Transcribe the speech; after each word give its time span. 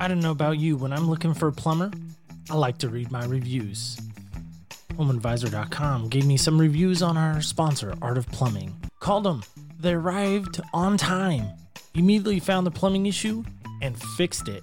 I 0.00 0.08
don't 0.08 0.20
know 0.20 0.30
about 0.30 0.58
you, 0.58 0.78
when 0.78 0.94
I'm 0.94 1.10
looking 1.10 1.34
for 1.34 1.48
a 1.48 1.52
plumber, 1.52 1.90
I 2.48 2.54
like 2.54 2.78
to 2.78 2.88
read 2.88 3.10
my 3.10 3.26
reviews. 3.26 4.00
HomeAdvisor.com 4.94 6.08
gave 6.08 6.24
me 6.24 6.38
some 6.38 6.58
reviews 6.58 7.02
on 7.02 7.18
our 7.18 7.42
sponsor, 7.42 7.92
Art 8.00 8.16
of 8.16 8.26
Plumbing. 8.28 8.74
Called 8.98 9.24
them. 9.24 9.42
They 9.78 9.92
arrived 9.92 10.58
on 10.72 10.96
time. 10.96 11.50
Immediately 11.92 12.40
found 12.40 12.66
the 12.66 12.70
plumbing 12.70 13.04
issue 13.04 13.44
and 13.82 13.94
fixed 14.16 14.48
it 14.48 14.62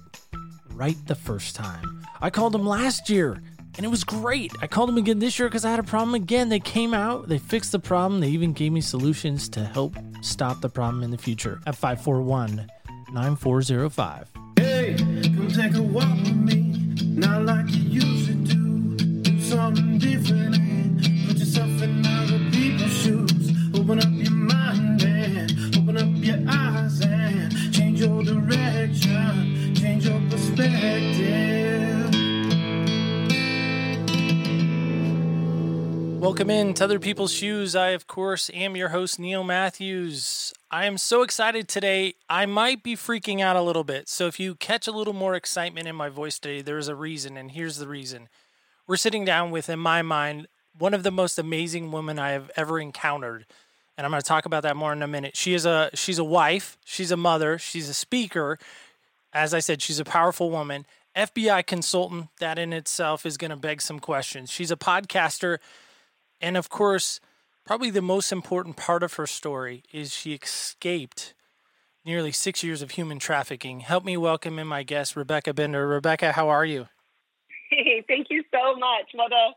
right 0.72 0.96
the 1.06 1.14
first 1.14 1.54
time. 1.54 2.04
I 2.20 2.30
called 2.30 2.52
them 2.52 2.66
last 2.66 3.08
year 3.08 3.40
and 3.76 3.86
it 3.86 3.90
was 3.90 4.02
great. 4.02 4.52
I 4.60 4.66
called 4.66 4.88
them 4.88 4.98
again 4.98 5.20
this 5.20 5.38
year 5.38 5.48
because 5.48 5.64
I 5.64 5.70
had 5.70 5.78
a 5.78 5.84
problem 5.84 6.16
again. 6.16 6.48
They 6.48 6.58
came 6.58 6.92
out, 6.92 7.28
they 7.28 7.38
fixed 7.38 7.70
the 7.70 7.78
problem, 7.78 8.20
they 8.20 8.30
even 8.30 8.52
gave 8.54 8.72
me 8.72 8.80
solutions 8.80 9.48
to 9.50 9.64
help 9.64 9.94
stop 10.20 10.60
the 10.60 10.68
problem 10.68 11.04
in 11.04 11.12
the 11.12 11.18
future 11.18 11.60
at 11.64 11.76
541 11.76 12.68
9405. 13.12 14.37
Take 15.54 15.74
a 15.74 15.82
walk 15.82 16.14
with 16.24 16.36
me. 16.36 16.74
Not 17.16 17.44
like 17.44 17.70
you 17.70 18.00
used 18.00 18.26
to 18.28 18.34
do. 18.34 18.96
Do 19.22 19.40
something 19.40 19.98
different 19.98 20.56
and 20.56 21.00
put 21.26 21.38
yourself 21.38 21.82
in 21.82 22.04
other 22.06 22.38
people's 22.50 22.92
shoes. 22.92 23.50
Open 23.74 23.98
up 23.98 24.10
your 24.10 24.30
mind 24.30 25.02
and 25.02 25.76
open 25.76 25.96
up 25.96 26.24
your 26.24 26.38
eyes 26.48 27.00
and 27.00 27.50
change 27.74 28.00
your 28.00 28.22
direction, 28.22 29.74
change 29.74 30.06
your 30.06 30.20
perspective. 30.30 30.88
Welcome 36.20 36.50
in 36.50 36.74
to 36.74 36.84
Other 36.84 36.98
People's 36.98 37.32
Shoes. 37.32 37.74
I, 37.74 37.88
of 37.88 38.06
course, 38.06 38.50
am 38.52 38.76
your 38.76 38.90
host, 38.90 39.18
Neil 39.18 39.42
Matthews. 39.42 40.52
I 40.70 40.84
am 40.84 40.98
so 40.98 41.22
excited 41.22 41.66
today. 41.66 42.14
I 42.28 42.44
might 42.44 42.82
be 42.82 42.94
freaking 42.94 43.40
out 43.40 43.56
a 43.56 43.62
little 43.62 43.84
bit. 43.84 44.06
So, 44.06 44.26
if 44.26 44.38
you 44.38 44.54
catch 44.54 44.86
a 44.86 44.92
little 44.92 45.14
more 45.14 45.34
excitement 45.34 45.88
in 45.88 45.96
my 45.96 46.10
voice 46.10 46.38
today, 46.38 46.60
there's 46.60 46.88
a 46.88 46.94
reason, 46.94 47.38
and 47.38 47.52
here's 47.52 47.78
the 47.78 47.88
reason. 47.88 48.28
We're 48.86 48.96
sitting 48.96 49.24
down 49.24 49.50
with, 49.50 49.70
in 49.70 49.78
my 49.78 50.02
mind, 50.02 50.46
one 50.76 50.92
of 50.92 51.04
the 51.04 51.10
most 51.10 51.38
amazing 51.38 51.90
women 51.90 52.18
I 52.18 52.32
have 52.32 52.50
ever 52.54 52.78
encountered. 52.78 53.46
And 53.96 54.04
I'm 54.04 54.10
going 54.10 54.20
to 54.20 54.28
talk 54.28 54.44
about 54.44 54.62
that 54.62 54.76
more 54.76 54.92
in 54.92 55.02
a 55.02 55.08
minute. 55.08 55.36
She 55.36 55.54
is 55.54 55.64
a 55.64 55.90
she's 55.94 56.18
a 56.18 56.24
wife, 56.24 56.76
she's 56.84 57.10
a 57.10 57.16
mother, 57.16 57.56
she's 57.56 57.88
a 57.88 57.94
speaker. 57.94 58.58
As 59.32 59.54
I 59.54 59.60
said, 59.60 59.80
she's 59.80 59.98
a 59.98 60.04
powerful 60.04 60.50
woman. 60.50 60.84
FBI 61.16 61.66
consultant, 61.66 62.28
that 62.40 62.58
in 62.58 62.74
itself 62.74 63.24
is 63.24 63.38
going 63.38 63.50
to 63.50 63.56
beg 63.56 63.80
some 63.80 63.98
questions. 63.98 64.52
She's 64.52 64.70
a 64.70 64.76
podcaster 64.76 65.58
and 66.40 66.56
of 66.56 66.68
course, 66.68 67.20
probably 67.68 67.90
the 67.90 68.00
most 68.00 68.32
important 68.32 68.76
part 68.78 69.02
of 69.02 69.12
her 69.12 69.26
story 69.26 69.82
is 69.92 70.14
she 70.14 70.32
escaped 70.32 71.34
nearly 72.02 72.32
six 72.32 72.64
years 72.64 72.80
of 72.80 72.92
human 72.92 73.18
trafficking. 73.18 73.80
Help 73.80 74.06
me 74.06 74.16
welcome 74.16 74.58
in 74.58 74.66
my 74.66 74.82
guest, 74.82 75.14
Rebecca 75.14 75.52
Bender. 75.52 75.86
Rebecca, 75.86 76.32
how 76.32 76.48
are 76.48 76.64
you? 76.64 76.88
Hey, 77.68 78.02
thank 78.08 78.28
you 78.30 78.42
so 78.50 78.74
much. 78.76 79.10
What 79.12 79.32
a 79.32 79.50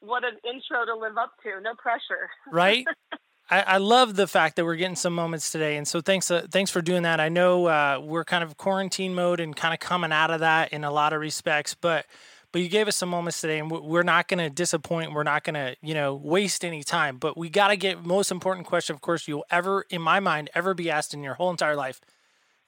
what 0.00 0.24
an 0.24 0.34
intro 0.44 0.84
to 0.84 0.94
live 0.94 1.16
up 1.16 1.32
to. 1.42 1.58
No 1.62 1.72
pressure. 1.74 2.28
Right? 2.52 2.84
I, 3.50 3.60
I 3.62 3.76
love 3.78 4.14
the 4.14 4.26
fact 4.26 4.56
that 4.56 4.66
we're 4.66 4.76
getting 4.76 4.94
some 4.94 5.14
moments 5.14 5.50
today, 5.50 5.78
and 5.78 5.88
so 5.88 6.02
thanks. 6.02 6.30
Uh, 6.30 6.46
thanks 6.50 6.70
for 6.70 6.82
doing 6.82 7.04
that. 7.04 7.18
I 7.18 7.30
know 7.30 7.64
uh, 7.64 7.98
we're 8.04 8.26
kind 8.26 8.44
of 8.44 8.58
quarantine 8.58 9.14
mode 9.14 9.40
and 9.40 9.56
kind 9.56 9.72
of 9.72 9.80
coming 9.80 10.12
out 10.12 10.30
of 10.30 10.40
that 10.40 10.74
in 10.74 10.84
a 10.84 10.90
lot 10.90 11.14
of 11.14 11.20
respects, 11.22 11.74
but 11.74 12.04
but 12.52 12.62
you 12.62 12.68
gave 12.68 12.88
us 12.88 12.96
some 12.96 13.08
moments 13.08 13.40
today, 13.40 13.58
and 13.58 13.70
we're 13.70 14.02
not 14.02 14.28
going 14.28 14.38
to 14.38 14.48
disappoint. 14.50 15.12
We're 15.12 15.22
not 15.22 15.44
going 15.44 15.54
to, 15.54 15.76
you 15.82 15.94
know, 15.94 16.14
waste 16.14 16.64
any 16.64 16.82
time. 16.82 17.18
But 17.18 17.36
we 17.36 17.50
got 17.50 17.68
to 17.68 17.76
get 17.76 18.04
most 18.04 18.30
important 18.30 18.66
question, 18.66 18.94
of 18.94 19.00
course, 19.00 19.28
you'll 19.28 19.44
ever, 19.50 19.84
in 19.90 20.00
my 20.00 20.20
mind, 20.20 20.50
ever 20.54 20.74
be 20.74 20.90
asked 20.90 21.12
in 21.12 21.22
your 21.22 21.34
whole 21.34 21.50
entire 21.50 21.76
life, 21.76 22.00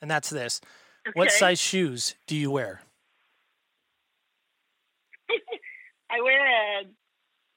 and 0.02 0.10
that's 0.10 0.30
this: 0.30 0.60
Okay. 1.08 1.18
What 1.18 1.30
size 1.30 1.58
shoes 1.58 2.14
do 2.26 2.36
you 2.36 2.50
wear? 2.50 2.82
I 6.10 6.20
wear 6.22 6.46
a 6.46 6.84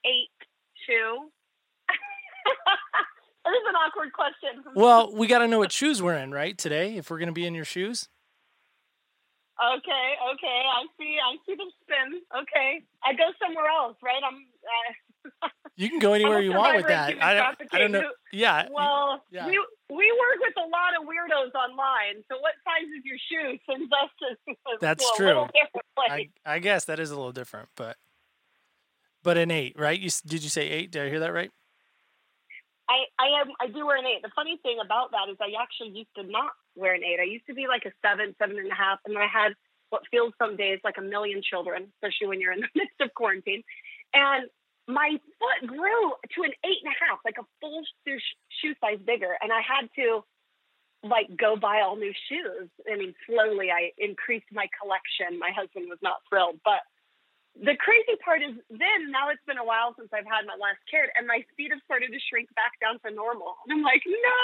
eight 0.05 0.29
shoe. 0.87 1.29
That 3.45 3.51
is 3.51 3.63
an 3.67 3.75
awkward 3.75 4.13
question. 4.13 4.63
Well, 4.73 5.13
we 5.13 5.27
got 5.27 5.39
to 5.39 5.49
know 5.49 5.59
what 5.59 5.73
shoes 5.73 6.01
we're 6.01 6.15
in, 6.15 6.31
right? 6.31 6.57
Today, 6.57 6.95
if 6.95 7.09
we're 7.09 7.17
going 7.17 7.27
to 7.27 7.33
be 7.33 7.45
in 7.45 7.53
your 7.53 7.65
shoes. 7.65 8.07
Okay, 9.53 10.07
okay. 10.33 10.59
I 10.65 10.81
see. 10.97 11.17
I 11.21 11.37
see 11.45 11.55
them 11.55 11.69
spin. 11.83 12.21
Okay, 12.33 12.81
I 13.05 13.13
go 13.13 13.29
somewhere 13.37 13.69
else, 13.69 13.97
right? 14.03 14.21
I'm. 14.23 14.45
Uh, 15.43 15.49
You 15.75 15.89
can 15.89 15.97
go 15.97 16.13
anywhere 16.13 16.39
you 16.39 16.53
want 16.53 16.77
with 16.77 16.87
that. 16.87 17.19
I 17.19 17.33
don't, 17.33 17.57
I 17.71 17.79
don't 17.79 17.91
know. 17.91 18.11
Yeah. 18.31 18.67
well, 18.71 19.23
yeah. 19.31 19.47
we 19.47 19.57
we 19.89 20.11
work 20.11 20.39
with 20.39 20.53
a 20.57 20.69
lot 20.69 20.93
of 20.99 21.07
weirdos 21.07 21.55
online. 21.55 22.23
So, 22.29 22.37
what 22.39 22.53
size 22.63 22.85
is 22.95 23.03
your 23.03 23.17
shoe? 23.17 23.57
Sends 23.67 23.91
us 23.91 24.09
to 24.19 24.55
That's 24.79 25.03
to 25.17 25.17
true. 25.17 25.47
I. 25.97 26.29
I 26.45 26.59
guess 26.59 26.85
that 26.85 26.99
is 26.99 27.09
a 27.09 27.15
little 27.15 27.31
different, 27.31 27.69
but 27.75 27.97
but 29.23 29.37
an 29.37 29.49
eight, 29.49 29.73
right? 29.79 29.99
You 29.99 30.11
did 30.27 30.43
you 30.43 30.49
say 30.49 30.69
eight? 30.69 30.91
Did 30.91 31.07
I 31.07 31.09
hear 31.09 31.21
that 31.21 31.33
right? 31.33 31.49
I, 32.87 33.05
I 33.17 33.41
am 33.41 33.47
I 33.59 33.67
do 33.67 33.85
wear 33.85 33.97
an 33.97 34.05
eight. 34.05 34.21
The 34.21 34.31
funny 34.35 34.59
thing 34.61 34.77
about 34.83 35.11
that 35.11 35.31
is 35.31 35.37
I 35.41 35.59
actually 35.59 35.97
used 35.97 36.13
to 36.17 36.23
not 36.23 36.51
wear 36.75 36.93
an 36.93 37.03
eight. 37.03 37.19
I 37.19 37.23
used 37.23 37.45
to 37.47 37.53
be 37.53 37.67
like 37.67 37.85
a 37.85 37.93
seven, 38.01 38.35
seven 38.39 38.57
and 38.57 38.71
a 38.71 38.75
half, 38.75 38.99
and 39.05 39.17
I 39.17 39.27
had 39.27 39.53
what 39.89 40.01
feels 40.09 40.33
some 40.41 40.57
days 40.57 40.79
like 40.83 40.97
a 40.97 41.05
million 41.05 41.41
children, 41.45 41.93
especially 41.97 42.27
when 42.27 42.41
you're 42.41 42.51
in 42.51 42.61
the 42.61 42.73
midst 42.75 42.99
of 42.99 43.13
quarantine. 43.13 43.63
And 44.13 44.49
my 44.87 45.15
foot 45.39 45.69
grew 45.69 46.17
to 46.35 46.39
an 46.43 46.53
eight 46.65 46.81
and 46.83 46.91
a 46.91 46.97
half, 46.97 47.19
like 47.23 47.37
a 47.39 47.47
full 47.61 47.83
shoe, 48.05 48.73
size 48.81 48.99
bigger, 49.05 49.37
and 49.39 49.51
I 49.51 49.61
had 49.61 49.87
to 50.01 50.25
like 51.03 51.27
go 51.35 51.55
buy 51.55 51.83
all 51.83 51.95
new 51.95 52.11
shoes. 52.27 52.67
I 52.89 52.95
mean, 52.95 53.13
slowly 53.27 53.69
I 53.71 53.91
increased 53.99 54.47
my 54.51 54.67
collection. 54.79 55.37
My 55.37 55.51
husband 55.51 55.87
was 55.91 55.99
not 56.01 56.23
thrilled, 56.27 56.59
but 56.63 56.79
the 57.53 57.77
crazy 57.77 58.17
part 58.25 58.41
is 58.41 58.57
then 58.71 59.13
now 59.13 59.29
it's 59.29 59.43
been 59.45 59.61
a 59.61 59.67
while 59.67 59.93
since 59.93 60.09
I've 60.09 60.25
had 60.25 60.49
my 60.49 60.57
last 60.57 60.81
kid 60.89 61.05
and 61.13 61.29
my 61.29 61.45
feet 61.53 61.69
have 61.69 61.85
started 61.85 62.09
to 62.09 62.19
shrink 62.25 62.49
back 62.57 62.73
down 62.81 62.97
to 63.05 63.13
normal. 63.13 63.61
And 63.67 63.77
I'm 63.77 63.85
like, 63.85 64.01
no, 64.09 64.39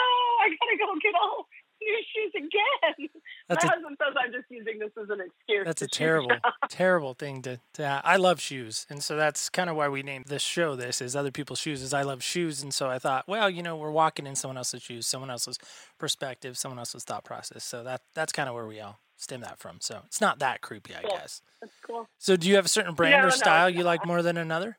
I 0.46 0.54
gotta 0.54 0.78
go 0.78 0.94
get 1.02 1.18
all 1.18 1.50
new 1.82 1.98
shoes 2.14 2.34
again. 2.36 3.10
That's 3.48 3.64
my 3.64 3.70
a- 3.70 3.74
husband 3.76 3.98
says 4.00 4.16
I'm 4.24 4.32
just 4.32 4.46
using 4.50 4.80
this 4.80 4.92
as 5.02 5.10
an 5.10 5.20
excuse. 5.26 5.66
That's 5.66 5.82
a 5.82 5.88
terrible, 5.88 6.32
terrible 6.70 7.14
thing 7.14 7.42
to, 7.44 7.60
to 7.76 7.86
have. 7.88 8.02
I 8.04 8.18
love 8.18 8.40
shoes. 8.40 8.86
And 8.90 9.04
so 9.04 9.16
that's 9.16 9.50
kind 9.50 9.70
of 9.70 9.76
why 9.76 9.88
we 9.90 10.04
named 10.04 10.26
this 10.26 10.42
show 10.42 10.76
this 10.76 11.02
is 11.02 11.16
other 11.16 11.32
people's 11.32 11.60
shoes 11.60 11.82
is 11.82 11.94
I 11.94 12.02
love 12.04 12.22
shoes. 12.24 12.62
And 12.62 12.74
so 12.74 12.90
I 12.90 13.00
thought, 13.00 13.28
well, 13.28 13.50
you 13.50 13.64
know, 13.64 13.76
we're 13.76 13.92
walking 13.92 14.28
in 14.28 14.36
someone 14.36 14.58
else's 14.58 14.84
shoes, 14.84 15.08
someone 15.08 15.30
else's 15.30 15.58
perspective, 15.98 16.58
someone 16.58 16.80
else's 16.80 17.04
thought 17.04 17.24
process. 17.24 17.64
So 17.64 17.84
that 17.84 18.02
that's 18.14 18.32
kind 18.34 18.50
of 18.50 18.56
where 18.56 18.68
we 18.68 18.80
all 18.80 19.00
stem 19.18 19.42
that 19.42 19.60
from. 19.60 19.78
So 19.82 20.02
it's 20.06 20.22
not 20.22 20.40
that 20.40 20.62
creepy, 20.62 20.96
I 20.96 21.02
Cool. 21.02 21.18
guess. 21.18 21.42
That's 21.62 21.74
cool. 21.86 22.08
So 22.18 22.36
do 22.38 22.48
you 22.48 22.56
have 22.56 22.66
a 22.66 22.70
certain 22.70 22.94
brand 22.96 23.14
No, 23.22 23.28
or 23.28 23.32
no, 23.32 23.36
style 23.36 23.68
it's 23.68 23.78
you 23.78 23.84
like 23.84 24.06
more 24.06 24.22
than 24.22 24.38
another? 24.38 24.78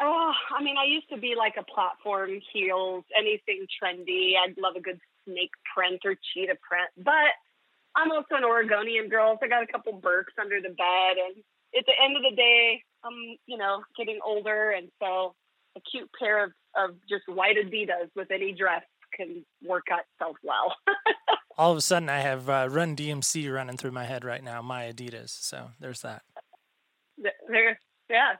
Oh, 0.00 0.32
I 0.56 0.62
mean, 0.62 0.76
I 0.76 0.84
used 0.84 1.08
to 1.08 1.16
be 1.16 1.34
like 1.36 1.54
a 1.58 1.64
platform 1.64 2.40
heels, 2.52 3.04
anything 3.18 3.66
trendy. 3.80 4.32
I'd 4.36 4.58
love 4.58 4.76
a 4.76 4.80
good 4.80 5.00
snake 5.24 5.52
print 5.74 6.00
or 6.04 6.16
cheetah 6.34 6.58
print, 6.60 6.90
but 6.98 7.32
I'm 7.96 8.12
also 8.12 8.36
an 8.36 8.44
Oregonian 8.44 9.08
girl, 9.08 9.38
so 9.40 9.46
I 9.46 9.48
got 9.48 9.62
a 9.62 9.66
couple 9.66 9.94
Birks 9.94 10.34
under 10.38 10.60
the 10.60 10.68
bed. 10.68 11.16
And 11.16 11.42
at 11.76 11.86
the 11.86 11.94
end 12.02 12.16
of 12.16 12.22
the 12.28 12.36
day, 12.36 12.82
I'm, 13.02 13.38
you 13.46 13.56
know, 13.56 13.82
getting 13.96 14.18
older, 14.24 14.72
and 14.72 14.88
so 15.02 15.34
a 15.76 15.80
cute 15.90 16.10
pair 16.18 16.44
of, 16.44 16.52
of 16.76 16.96
just 17.08 17.24
white 17.26 17.56
Adidas 17.56 18.10
with 18.14 18.30
any 18.30 18.52
dress 18.52 18.82
can 19.14 19.44
work 19.66 19.86
out 19.90 20.00
itself 20.14 20.36
well. 20.42 20.74
All 21.58 21.72
of 21.72 21.78
a 21.78 21.80
sudden, 21.80 22.10
I 22.10 22.18
have 22.18 22.50
uh, 22.50 22.68
Run 22.70 22.96
DMC 22.96 23.50
running 23.52 23.78
through 23.78 23.92
my 23.92 24.04
head 24.04 24.24
right 24.24 24.44
now, 24.44 24.60
my 24.60 24.92
Adidas. 24.92 25.30
So 25.30 25.70
there's 25.80 26.02
that. 26.02 26.22
there, 27.48 27.80
yeah. 28.10 28.34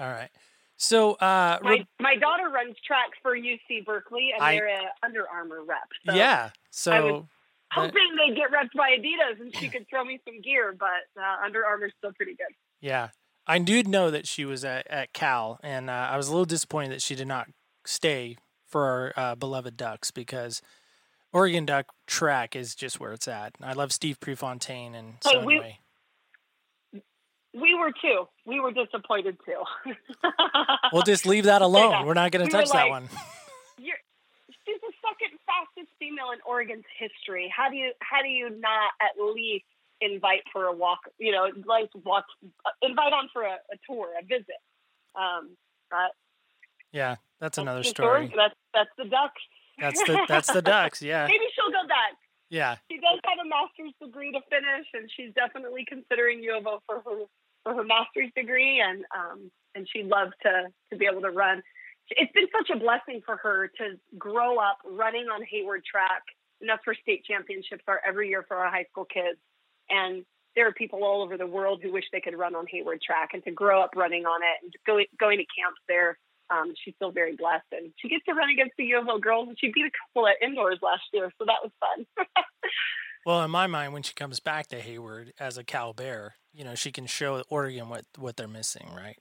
All 0.00 0.10
right. 0.10 0.30
So, 0.80 1.14
uh, 1.14 1.58
My 1.62 1.84
my 2.00 2.14
daughter 2.16 2.48
runs 2.50 2.76
track 2.86 3.10
for 3.20 3.36
UC 3.36 3.84
Berkeley, 3.84 4.30
and 4.34 4.42
I- 4.42 4.54
they're 4.54 4.68
an 4.68 4.84
Under 5.02 5.28
Armour 5.28 5.62
rep. 5.64 5.88
So 6.06 6.14
yeah. 6.14 6.50
So, 6.70 6.92
I 6.92 7.00
was- 7.00 7.22
that- 7.22 7.28
hoping 7.72 8.16
they'd 8.16 8.34
get 8.36 8.50
repped 8.50 8.74
by 8.76 8.96
Adidas 8.98 9.40
and 9.40 9.54
she 9.56 9.68
could 9.68 9.86
throw 9.90 10.04
me 10.04 10.20
some 10.24 10.40
gear, 10.40 10.74
but 10.78 11.20
uh, 11.20 11.44
Under 11.44 11.66
Armour's 11.66 11.92
still 11.98 12.12
pretty 12.14 12.32
good. 12.34 12.54
yeah, 12.80 13.08
I 13.46 13.58
did 13.58 13.86
know 13.88 14.10
that 14.10 14.26
she 14.26 14.44
was 14.44 14.64
at, 14.64 14.86
at 14.86 15.12
Cal, 15.12 15.58
and 15.62 15.90
uh, 15.90 16.08
I 16.10 16.16
was 16.16 16.28
a 16.28 16.30
little 16.30 16.44
disappointed 16.46 16.92
that 16.92 17.02
she 17.02 17.14
did 17.14 17.26
not 17.28 17.48
stay 17.84 18.36
for 18.66 18.86
our 18.86 19.12
uh, 19.16 19.34
beloved 19.34 19.76
Ducks 19.76 20.10
because 20.10 20.62
Oregon 21.32 21.66
Duck 21.66 21.86
track 22.06 22.54
is 22.56 22.74
just 22.74 23.00
where 23.00 23.12
it's 23.12 23.26
at. 23.28 23.52
I 23.62 23.72
love 23.72 23.92
Steve 23.92 24.20
Prefontaine, 24.20 24.94
and 24.94 25.14
so 25.22 25.40
Hey, 25.40 25.44
we- 25.46 25.54
anyway. 25.56 25.78
We 25.80 25.87
were 27.74 27.92
too. 28.00 28.28
We 28.46 28.60
were 28.60 28.72
disappointed 28.72 29.36
too. 29.44 29.62
We'll 30.92 31.02
just 31.02 31.26
leave 31.26 31.44
that 31.44 31.60
alone. 31.62 32.06
We're 32.06 32.14
not 32.14 32.30
going 32.32 32.48
to 32.48 32.56
were 32.56 32.62
touch 32.64 32.72
that 32.72 32.88
one. 32.88 33.08
You're, 33.78 33.96
she's 34.66 34.80
the 34.80 34.92
second 35.04 35.38
fastest 35.46 35.92
female 35.98 36.30
in 36.32 36.38
Oregon's 36.46 36.84
history. 36.98 37.52
How 37.54 37.68
do 37.68 37.76
you 37.76 37.92
how 38.00 38.22
do 38.22 38.28
you 38.28 38.48
not 38.50 38.90
at 39.00 39.22
least 39.22 39.64
invite 40.00 40.42
for 40.52 40.64
a 40.64 40.72
walk? 40.72 41.00
You 41.18 41.32
know, 41.32 41.48
like 41.66 41.90
walk, 42.04 42.24
uh, 42.64 42.70
invite 42.82 43.12
on 43.12 43.28
for 43.32 43.42
a, 43.42 43.54
a 43.72 43.76
tour, 43.86 44.08
a 44.18 44.24
visit. 44.24 44.60
Um, 45.14 45.50
but 45.90 46.12
Yeah, 46.92 47.16
that's 47.40 47.58
another 47.58 47.80
the 47.82 47.88
story. 47.88 48.32
That's 48.34 48.54
that's 48.72 48.90
the 48.96 49.04
Ducks. 49.04 49.42
That's 49.78 50.02
the 50.04 50.24
that's 50.26 50.52
the 50.52 50.62
Ducks. 50.62 51.02
Yeah, 51.02 51.26
Maybe 51.28 51.44
she'll 51.54 51.70
go 51.70 51.86
back. 51.86 52.16
yeah. 52.48 52.76
She 52.90 52.96
does 52.96 53.20
have 53.24 53.38
a 53.44 53.48
master's 53.48 53.92
degree 54.02 54.32
to 54.32 54.40
finish, 54.48 54.86
and 54.94 55.08
she's 55.16 55.32
definitely 55.34 55.84
considering 55.86 56.42
U 56.42 56.56
of 56.58 56.66
O 56.66 56.80
for 56.86 57.00
her 57.04 57.24
for 57.62 57.74
her 57.74 57.84
master's 57.84 58.30
degree, 58.36 58.80
and 58.80 59.04
um, 59.16 59.50
and 59.74 59.86
she'd 59.92 60.06
love 60.06 60.30
to 60.42 60.68
to 60.90 60.96
be 60.96 61.06
able 61.10 61.22
to 61.22 61.30
run. 61.30 61.62
It's 62.10 62.32
been 62.32 62.48
such 62.56 62.74
a 62.74 62.78
blessing 62.78 63.20
for 63.24 63.36
her 63.36 63.70
to 63.78 63.98
grow 64.18 64.58
up 64.58 64.78
running 64.84 65.26
on 65.26 65.42
Hayward 65.50 65.82
track, 65.84 66.22
and 66.60 66.68
that's 66.68 66.86
where 66.86 66.96
state 67.02 67.24
championships 67.24 67.84
are 67.86 68.00
every 68.06 68.28
year 68.28 68.44
for 68.48 68.56
our 68.56 68.70
high 68.70 68.86
school 68.90 69.04
kids. 69.04 69.38
And 69.90 70.24
there 70.56 70.66
are 70.66 70.72
people 70.72 71.04
all 71.04 71.22
over 71.22 71.36
the 71.36 71.46
world 71.46 71.80
who 71.82 71.92
wish 71.92 72.04
they 72.10 72.20
could 72.20 72.36
run 72.36 72.54
on 72.54 72.66
Hayward 72.70 73.00
track, 73.02 73.30
and 73.34 73.44
to 73.44 73.50
grow 73.50 73.82
up 73.82 73.90
running 73.94 74.24
on 74.24 74.40
it 74.42 74.64
and 74.64 74.72
going 74.86 75.06
going 75.18 75.38
to 75.38 75.44
camps 75.56 75.80
there. 75.88 76.18
Um, 76.50 76.72
she's 76.82 76.94
still 76.94 77.12
very 77.12 77.36
blessed, 77.36 77.68
and 77.72 77.92
she 77.96 78.08
gets 78.08 78.24
to 78.24 78.32
run 78.32 78.48
against 78.48 78.72
the 78.78 78.84
U 78.84 79.00
of 79.00 79.08
O 79.08 79.18
girls, 79.18 79.48
and 79.48 79.58
she 79.60 79.70
beat 79.70 79.84
a 79.84 79.92
couple 79.92 80.26
at 80.26 80.40
indoors 80.40 80.78
last 80.80 81.04
year, 81.12 81.30
so 81.38 81.44
that 81.44 81.60
was 81.62 81.72
fun. 81.78 82.06
Well, 83.26 83.42
in 83.42 83.50
my 83.50 83.66
mind, 83.66 83.92
when 83.92 84.02
she 84.02 84.14
comes 84.14 84.40
back 84.40 84.68
to 84.68 84.80
Hayward 84.80 85.32
as 85.38 85.58
a 85.58 85.64
Cal 85.64 85.92
Bear, 85.92 86.36
you 86.52 86.64
know, 86.64 86.74
she 86.74 86.92
can 86.92 87.06
show 87.06 87.42
Oregon 87.50 87.88
what 87.88 88.04
what 88.16 88.36
they're 88.36 88.48
missing, 88.48 88.88
right? 88.94 89.18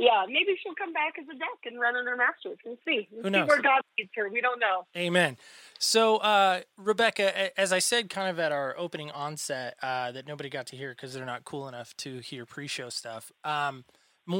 Yeah, 0.00 0.24
maybe 0.26 0.56
she'll 0.62 0.74
come 0.74 0.94
back 0.94 1.14
as 1.18 1.26
a 1.26 1.38
duck 1.38 1.58
and 1.66 1.78
run 1.78 1.94
in 1.94 2.06
her 2.06 2.16
masters. 2.16 2.56
We'll 2.64 2.78
see. 2.86 3.06
We'll 3.12 3.22
Who 3.22 3.28
see 3.28 3.32
knows? 3.32 3.48
where 3.48 3.60
God 3.60 3.82
leads 3.98 4.10
her. 4.16 4.30
We 4.30 4.40
don't 4.40 4.58
know. 4.58 4.86
Amen. 4.96 5.36
So, 5.78 6.16
uh, 6.16 6.62
Rebecca, 6.78 7.60
as 7.60 7.70
I 7.70 7.80
said 7.80 8.08
kind 8.08 8.30
of 8.30 8.38
at 8.38 8.50
our 8.50 8.74
opening 8.78 9.10
onset, 9.10 9.74
uh, 9.82 10.10
that 10.12 10.26
nobody 10.26 10.48
got 10.48 10.68
to 10.68 10.76
hear 10.76 10.94
because 10.94 11.12
they're 11.12 11.26
not 11.26 11.44
cool 11.44 11.68
enough 11.68 11.94
to 11.98 12.20
hear 12.20 12.46
pre 12.46 12.66
show 12.66 12.88
stuff. 12.88 13.30
Um, 13.44 13.84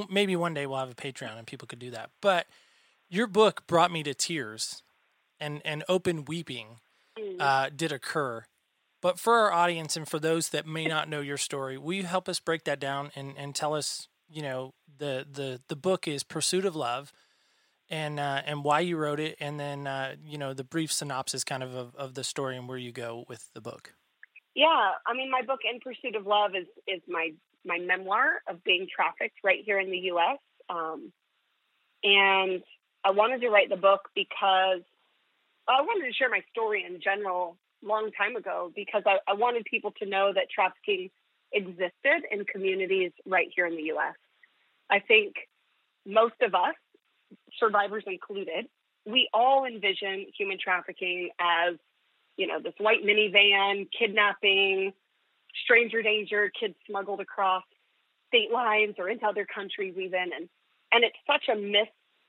maybe 0.08 0.34
one 0.34 0.54
day 0.54 0.66
we'll 0.66 0.78
have 0.78 0.90
a 0.90 0.94
Patreon 0.94 1.36
and 1.36 1.46
people 1.46 1.68
could 1.68 1.78
do 1.78 1.90
that. 1.90 2.08
But 2.22 2.46
your 3.10 3.26
book 3.26 3.66
brought 3.66 3.92
me 3.92 4.02
to 4.04 4.14
tears 4.14 4.82
and, 5.38 5.60
and 5.66 5.84
open 5.90 6.24
weeping 6.24 6.78
uh, 7.38 7.70
did 7.74 7.92
occur. 7.92 8.44
But 9.02 9.18
for 9.18 9.38
our 9.38 9.52
audience 9.52 9.96
and 9.96 10.06
for 10.06 10.18
those 10.18 10.50
that 10.50 10.66
may 10.66 10.86
not 10.86 11.08
know 11.08 11.20
your 11.20 11.38
story, 11.38 11.78
will 11.78 11.94
you 11.94 12.04
help 12.04 12.28
us 12.28 12.38
break 12.38 12.64
that 12.64 12.78
down 12.78 13.10
and, 13.16 13.32
and 13.36 13.54
tell 13.54 13.74
us, 13.74 14.08
you 14.28 14.42
know, 14.42 14.74
the, 14.98 15.26
the, 15.30 15.62
the 15.68 15.76
book 15.76 16.06
is 16.06 16.22
Pursuit 16.22 16.66
of 16.66 16.76
Love 16.76 17.12
and 17.90 18.20
uh, 18.20 18.42
and 18.46 18.64
why 18.64 18.80
you 18.80 18.96
wrote 18.96 19.20
it, 19.20 19.36
and 19.40 19.58
then 19.58 19.86
uh, 19.86 20.14
you 20.24 20.38
know 20.38 20.54
the 20.54 20.64
brief 20.64 20.92
synopsis 20.92 21.44
kind 21.44 21.62
of, 21.62 21.74
of 21.74 21.94
of 21.96 22.14
the 22.14 22.24
story 22.24 22.56
and 22.56 22.68
where 22.68 22.78
you 22.78 22.92
go 22.92 23.24
with 23.28 23.52
the 23.52 23.60
book. 23.60 23.94
Yeah, 24.54 24.92
I 25.06 25.12
mean, 25.14 25.30
my 25.30 25.42
book 25.42 25.60
"In 25.70 25.80
Pursuit 25.80 26.14
of 26.14 26.26
Love" 26.26 26.52
is 26.54 26.66
is 26.86 27.02
my 27.08 27.32
my 27.66 27.78
memoir 27.78 28.42
of 28.48 28.62
being 28.64 28.86
trafficked 28.94 29.38
right 29.44 29.58
here 29.64 29.80
in 29.80 29.90
the 29.90 29.98
U.S. 29.98 30.38
Um, 30.68 31.12
and 32.04 32.62
I 33.04 33.10
wanted 33.10 33.40
to 33.40 33.50
write 33.50 33.68
the 33.68 33.76
book 33.76 34.08
because 34.14 34.82
I 35.70 35.82
wanted 35.82 36.06
to 36.06 36.12
share 36.12 36.28
my 36.28 36.40
story 36.50 36.84
in 36.86 37.00
general 37.00 37.56
long 37.82 38.10
time 38.18 38.36
ago 38.36 38.72
because 38.74 39.02
I, 39.06 39.18
I 39.28 39.34
wanted 39.34 39.64
people 39.64 39.92
to 40.02 40.06
know 40.06 40.32
that 40.34 40.50
trafficking 40.52 41.10
existed 41.52 42.26
in 42.30 42.44
communities 42.44 43.12
right 43.26 43.48
here 43.54 43.66
in 43.66 43.76
the 43.76 43.84
U.S. 43.84 44.14
I 44.90 44.98
think 45.00 45.34
most 46.06 46.34
of 46.42 46.54
us, 46.54 46.74
survivors 47.58 48.04
included, 48.06 48.66
we 49.06 49.28
all 49.32 49.64
envision 49.64 50.26
human 50.36 50.58
trafficking 50.62 51.30
as, 51.40 51.76
you 52.36 52.46
know, 52.46 52.60
this 52.60 52.74
white 52.78 53.04
minivan, 53.04 53.88
kidnapping, 53.96 54.92
stranger 55.64 56.02
danger, 56.02 56.50
kids 56.58 56.74
smuggled 56.86 57.20
across 57.20 57.62
state 58.28 58.50
lines 58.52 58.96
or 58.98 59.08
into 59.08 59.26
other 59.26 59.46
countries 59.52 59.94
even. 59.96 60.30
And, 60.36 60.48
and 60.92 61.04
it's 61.04 61.16
such 61.26 61.48
a 61.48 61.58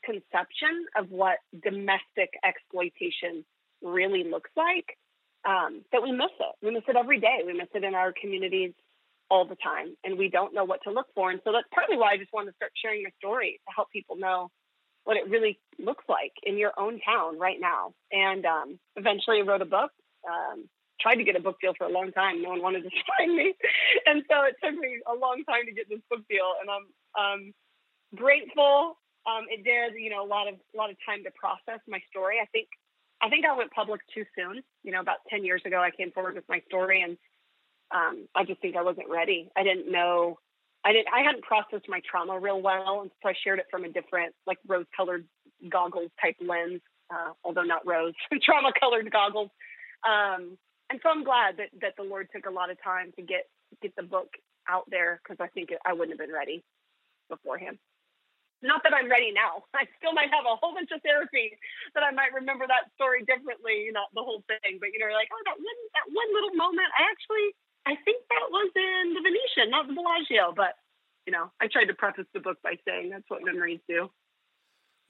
misconception 0.07 0.85
of 0.97 1.09
what 1.09 1.39
domestic 1.63 2.29
exploitation 2.43 3.45
really 3.81 4.23
looks 4.23 4.49
like 4.55 4.97
um, 5.45 5.83
that 5.91 6.01
we 6.01 6.11
miss 6.11 6.31
it. 6.39 6.55
We 6.65 6.71
miss 6.71 6.83
it 6.87 6.95
every 6.95 7.19
day. 7.19 7.41
We 7.45 7.53
miss 7.53 7.67
it 7.73 7.83
in 7.83 7.95
our 7.95 8.13
communities 8.19 8.73
all 9.29 9.45
the 9.45 9.55
time, 9.55 9.95
and 10.03 10.17
we 10.17 10.29
don't 10.29 10.53
know 10.53 10.65
what 10.65 10.81
to 10.83 10.91
look 10.91 11.07
for. 11.15 11.31
And 11.31 11.39
so 11.43 11.51
that's 11.51 11.67
partly 11.73 11.97
why 11.97 12.11
I 12.11 12.17
just 12.17 12.33
wanted 12.33 12.51
to 12.51 12.55
start 12.57 12.71
sharing 12.75 13.03
my 13.03 13.09
story 13.17 13.59
to 13.67 13.73
help 13.75 13.89
people 13.91 14.17
know 14.17 14.49
what 15.03 15.17
it 15.17 15.29
really 15.29 15.59
looks 15.79 16.03
like 16.07 16.33
in 16.43 16.57
your 16.57 16.73
own 16.77 16.99
town 16.99 17.39
right 17.39 17.57
now. 17.59 17.93
And 18.11 18.45
um, 18.45 18.79
eventually, 18.95 19.41
wrote 19.41 19.61
a 19.61 19.65
book. 19.65 19.91
Um, 20.27 20.69
tried 20.99 21.15
to 21.15 21.23
get 21.23 21.35
a 21.35 21.39
book 21.39 21.57
deal 21.59 21.73
for 21.75 21.87
a 21.87 21.91
long 21.91 22.11
time. 22.11 22.43
No 22.43 22.49
one 22.49 22.61
wanted 22.61 22.83
to 22.83 22.89
sign 23.19 23.35
me, 23.35 23.55
and 24.05 24.21
so 24.29 24.43
it 24.43 24.55
took 24.63 24.77
me 24.77 24.99
a 25.07 25.15
long 25.15 25.43
time 25.45 25.65
to 25.65 25.71
get 25.71 25.89
this 25.89 26.01
book 26.09 26.21
deal. 26.29 26.53
And 26.61 26.69
I'm 26.69 26.85
um, 27.17 27.53
grateful. 28.15 28.97
Um, 29.25 29.45
it 29.49 29.63
did, 29.63 30.01
you 30.01 30.09
know, 30.09 30.23
a 30.23 30.27
lot 30.27 30.47
of 30.47 30.55
a 30.55 30.77
lot 30.77 30.89
of 30.89 30.97
time 31.05 31.23
to 31.23 31.31
process 31.31 31.79
my 31.87 31.99
story. 32.09 32.37
I 32.41 32.45
think 32.47 32.67
I 33.21 33.29
think 33.29 33.45
I 33.45 33.55
went 33.55 33.71
public 33.71 34.01
too 34.13 34.25
soon. 34.35 34.61
You 34.83 34.91
know, 34.91 34.99
about 34.99 35.17
ten 35.29 35.45
years 35.45 35.61
ago, 35.65 35.79
I 35.79 35.91
came 35.91 36.11
forward 36.11 36.35
with 36.35 36.47
my 36.49 36.61
story, 36.67 37.01
and 37.01 37.17
um, 37.91 38.27
I 38.35 38.45
just 38.45 38.61
think 38.61 38.75
I 38.75 38.81
wasn't 38.81 39.09
ready. 39.09 39.49
I 39.55 39.63
didn't 39.63 39.91
know. 39.91 40.39
I 40.83 40.93
didn't. 40.93 41.09
I 41.13 41.21
hadn't 41.21 41.43
processed 41.43 41.87
my 41.87 42.01
trauma 42.09 42.39
real 42.39 42.61
well, 42.61 43.01
and 43.01 43.11
so 43.21 43.29
I 43.29 43.33
shared 43.43 43.59
it 43.59 43.67
from 43.69 43.83
a 43.83 43.89
different, 43.89 44.33
like 44.47 44.57
rose-colored 44.67 45.25
goggles 45.69 46.09
type 46.19 46.35
lens, 46.41 46.81
uh, 47.13 47.33
although 47.43 47.63
not 47.63 47.85
rose, 47.85 48.13
trauma-colored 48.43 49.11
goggles. 49.11 49.49
Um, 50.03 50.57
and 50.89 50.99
so 51.03 51.09
I'm 51.09 51.23
glad 51.23 51.57
that 51.57 51.69
that 51.81 51.93
the 51.97 52.03
Lord 52.03 52.27
took 52.33 52.47
a 52.47 52.51
lot 52.51 52.71
of 52.71 52.77
time 52.83 53.13
to 53.17 53.21
get 53.21 53.45
get 53.81 53.95
the 53.95 54.03
book 54.03 54.29
out 54.67 54.85
there 54.89 55.21
because 55.23 55.37
I 55.39 55.47
think 55.47 55.71
it, 55.71 55.79
I 55.85 55.93
wouldn't 55.93 56.19
have 56.19 56.27
been 56.27 56.35
ready 56.35 56.63
beforehand. 57.29 57.77
Not 58.61 58.85
that 58.85 58.93
I'm 58.93 59.09
ready 59.09 59.33
now. 59.33 59.65
I 59.77 59.89
still 59.97 60.13
might 60.13 60.29
have 60.29 60.45
a 60.45 60.57
whole 60.57 60.73
bunch 60.73 60.93
of 60.93 61.01
therapy 61.01 61.57
that 61.97 62.05
I 62.05 62.13
might 62.13 62.33
remember 62.33 62.69
that 62.69 62.93
story 62.93 63.25
differently, 63.25 63.89
you 63.89 63.93
not 63.93 64.13
the 64.13 64.25
whole 64.25 64.45
thing, 64.47 64.77
but 64.77 64.93
you 64.93 65.01
know, 65.01 65.09
like, 65.13 65.29
oh, 65.33 65.43
that 65.49 65.57
one, 65.57 65.79
that 65.97 66.07
one 66.13 66.29
little 66.33 66.55
moment. 66.55 66.89
I 66.93 67.09
actually, 67.09 67.47
I 67.89 67.97
think 68.05 68.21
that 68.29 68.47
was 68.49 68.69
in 68.77 69.17
the 69.17 69.21
Venetian, 69.25 69.73
not 69.73 69.89
the 69.89 69.97
Bellagio, 69.97 70.53
but 70.53 70.77
you 71.25 71.33
know, 71.33 71.51
I 71.61 71.67
tried 71.67 71.89
to 71.89 71.97
preface 71.97 72.29
the 72.33 72.41
book 72.41 72.57
by 72.63 72.77
saying 72.87 73.09
that's 73.09 73.29
what 73.29 73.45
memories 73.45 73.81
do. 73.87 74.09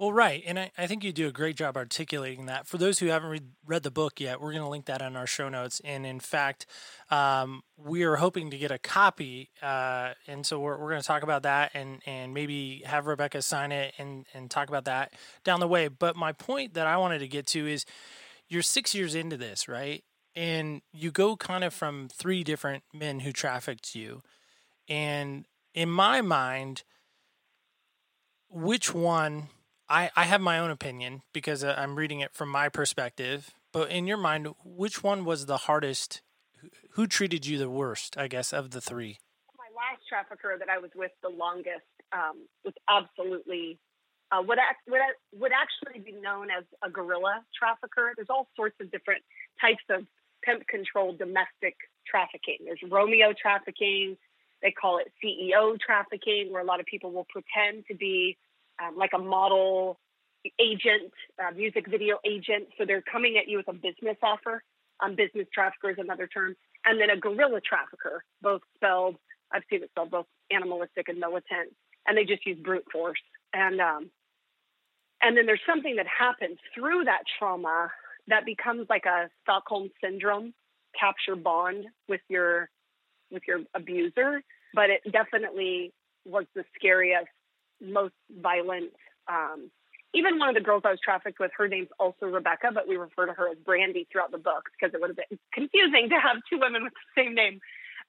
Well, 0.01 0.11
right, 0.11 0.41
and 0.47 0.57
I, 0.57 0.71
I 0.79 0.87
think 0.87 1.03
you 1.03 1.13
do 1.13 1.27
a 1.27 1.31
great 1.31 1.55
job 1.55 1.77
articulating 1.77 2.47
that. 2.47 2.65
For 2.65 2.79
those 2.79 2.97
who 2.97 3.05
haven't 3.05 3.43
read, 3.67 3.83
the 3.83 3.91
book 3.91 4.19
yet, 4.19 4.41
we're 4.41 4.51
going 4.51 4.63
to 4.63 4.67
link 4.67 4.87
that 4.87 4.99
in 4.99 5.15
our 5.15 5.27
show 5.27 5.47
notes. 5.47 5.79
And 5.85 6.07
in 6.07 6.19
fact, 6.19 6.65
um, 7.11 7.61
we 7.77 8.01
are 8.01 8.15
hoping 8.15 8.49
to 8.49 8.57
get 8.57 8.71
a 8.71 8.79
copy, 8.79 9.51
uh, 9.61 10.13
and 10.25 10.43
so 10.43 10.59
we're, 10.59 10.75
we're 10.79 10.89
going 10.89 11.01
to 11.03 11.07
talk 11.07 11.21
about 11.21 11.43
that 11.43 11.69
and 11.75 12.01
and 12.07 12.33
maybe 12.33 12.81
have 12.83 13.05
Rebecca 13.05 13.43
sign 13.43 13.71
it 13.71 13.93
and 13.99 14.25
and 14.33 14.49
talk 14.49 14.69
about 14.69 14.85
that 14.85 15.13
down 15.43 15.59
the 15.59 15.67
way. 15.67 15.87
But 15.87 16.15
my 16.15 16.31
point 16.31 16.73
that 16.73 16.87
I 16.87 16.97
wanted 16.97 17.19
to 17.19 17.27
get 17.27 17.45
to 17.47 17.67
is, 17.67 17.85
you're 18.49 18.63
six 18.63 18.95
years 18.95 19.13
into 19.13 19.37
this, 19.37 19.67
right? 19.67 20.03
And 20.35 20.81
you 20.91 21.11
go 21.11 21.37
kind 21.37 21.63
of 21.63 21.75
from 21.75 22.09
three 22.11 22.43
different 22.43 22.83
men 22.91 23.19
who 23.19 23.31
trafficked 23.31 23.93
you, 23.93 24.23
and 24.89 25.45
in 25.75 25.91
my 25.91 26.21
mind, 26.21 26.81
which 28.49 28.95
one? 28.95 29.49
I, 29.91 30.09
I 30.15 30.23
have 30.23 30.39
my 30.39 30.57
own 30.57 30.71
opinion 30.71 31.21
because 31.33 31.65
uh, 31.65 31.75
I'm 31.77 31.97
reading 31.97 32.21
it 32.21 32.33
from 32.33 32.47
my 32.47 32.69
perspective. 32.69 33.51
But 33.73 33.91
in 33.91 34.07
your 34.07 34.17
mind, 34.17 34.47
which 34.63 35.03
one 35.03 35.25
was 35.25 35.47
the 35.47 35.57
hardest? 35.57 36.21
Who- 36.91 37.07
treated 37.07 37.45
you 37.45 37.57
the 37.57 37.69
worst? 37.69 38.17
I 38.17 38.29
guess 38.29 38.53
of 38.53 38.71
the 38.71 38.79
three. 38.79 39.19
my 39.57 39.67
last 39.75 40.01
trafficker 40.07 40.55
that 40.57 40.69
I 40.69 40.77
was 40.77 40.91
with 40.95 41.11
the 41.21 41.29
longest 41.29 41.83
um, 42.13 42.47
was 42.63 42.73
absolutely 42.89 43.79
uh, 44.31 44.39
act, 44.39 44.79
would 44.87 45.01
would 45.37 45.51
actually 45.51 45.99
be 45.99 46.13
known 46.13 46.47
as 46.49 46.63
a 46.81 46.89
guerrilla 46.89 47.43
trafficker. 47.57 48.13
There's 48.15 48.29
all 48.29 48.47
sorts 48.55 48.77
of 48.79 48.91
different 48.91 49.23
types 49.59 49.83
of 49.89 50.05
pimp 50.41 50.65
controlled 50.67 51.19
domestic 51.19 51.75
trafficking. 52.07 52.59
There's 52.63 52.79
Romeo 52.89 53.33
trafficking. 53.33 54.15
They 54.61 54.71
call 54.71 54.99
it 54.99 55.11
CEO 55.21 55.77
trafficking, 55.79 56.47
where 56.51 56.61
a 56.61 56.65
lot 56.65 56.79
of 56.79 56.85
people 56.85 57.11
will 57.11 57.27
pretend 57.29 57.83
to 57.89 57.95
be 57.95 58.37
um, 58.81 58.97
like 58.97 59.11
a 59.13 59.19
model 59.19 59.99
agent, 60.59 61.11
music 61.55 61.87
video 61.87 62.17
agent. 62.25 62.67
So 62.77 62.85
they're 62.85 63.03
coming 63.03 63.37
at 63.37 63.47
you 63.47 63.57
with 63.57 63.67
a 63.67 63.73
business 63.73 64.17
offer. 64.23 64.63
Um, 65.03 65.15
business 65.15 65.47
trafficker 65.53 65.91
is 65.91 65.97
another 65.99 66.27
term. 66.27 66.55
And 66.85 66.99
then 66.99 67.09
a 67.09 67.17
guerrilla 67.17 67.61
trafficker, 67.61 68.23
both 68.41 68.61
spelled, 68.75 69.15
I've 69.51 69.63
seen 69.69 69.83
it 69.83 69.89
spelled 69.91 70.11
both 70.11 70.25
animalistic 70.51 71.09
and 71.09 71.19
militant, 71.19 71.73
and 72.07 72.17
they 72.17 72.23
just 72.23 72.45
use 72.45 72.57
brute 72.63 72.85
force. 72.91 73.19
And 73.53 73.79
um, 73.79 74.09
and 75.21 75.37
then 75.37 75.45
there's 75.45 75.61
something 75.67 75.95
that 75.97 76.07
happens 76.07 76.57
through 76.73 77.03
that 77.05 77.21
trauma 77.37 77.91
that 78.27 78.45
becomes 78.45 78.87
like 78.89 79.05
a 79.05 79.29
Stockholm 79.43 79.89
syndrome 80.03 80.53
capture 80.99 81.35
bond 81.35 81.85
with 82.07 82.21
your 82.29 82.69
with 83.31 83.43
your 83.47 83.59
abuser. 83.75 84.41
But 84.73 84.89
it 84.89 85.01
definitely 85.11 85.93
was 86.25 86.45
the 86.55 86.63
scariest, 86.75 87.27
most 87.81 88.13
violent. 88.29 88.91
Um, 89.27 89.71
even 90.13 90.39
one 90.39 90.49
of 90.49 90.55
the 90.55 90.61
girls 90.61 90.83
I 90.85 90.91
was 90.91 90.99
trafficked 91.03 91.39
with, 91.39 91.51
her 91.57 91.67
name's 91.67 91.87
also 91.99 92.25
Rebecca, 92.25 92.69
but 92.73 92.87
we 92.87 92.97
refer 92.97 93.25
to 93.27 93.33
her 93.33 93.49
as 93.49 93.57
Brandy 93.65 94.07
throughout 94.11 94.31
the 94.31 94.37
book 94.37 94.69
because 94.73 94.93
it 94.93 94.99
would 94.99 95.11
have 95.11 95.17
been 95.17 95.39
confusing 95.53 96.09
to 96.09 96.15
have 96.15 96.37
two 96.49 96.59
women 96.59 96.83
with 96.83 96.93
the 96.93 97.21
same 97.21 97.33
name. 97.33 97.59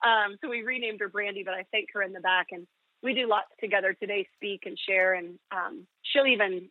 Um, 0.04 0.36
so 0.40 0.50
we 0.50 0.62
renamed 0.62 1.00
her 1.00 1.08
Brandy, 1.08 1.44
but 1.44 1.54
I 1.54 1.64
thank 1.70 1.88
her 1.94 2.02
in 2.02 2.12
the 2.12 2.20
back. 2.20 2.48
And 2.50 2.66
we 3.02 3.14
do 3.14 3.28
lots 3.28 3.48
together 3.60 3.94
today, 3.94 4.26
speak 4.34 4.62
and 4.66 4.76
share. 4.78 5.14
And 5.14 5.38
um, 5.52 5.86
she'll 6.02 6.26
even 6.26 6.68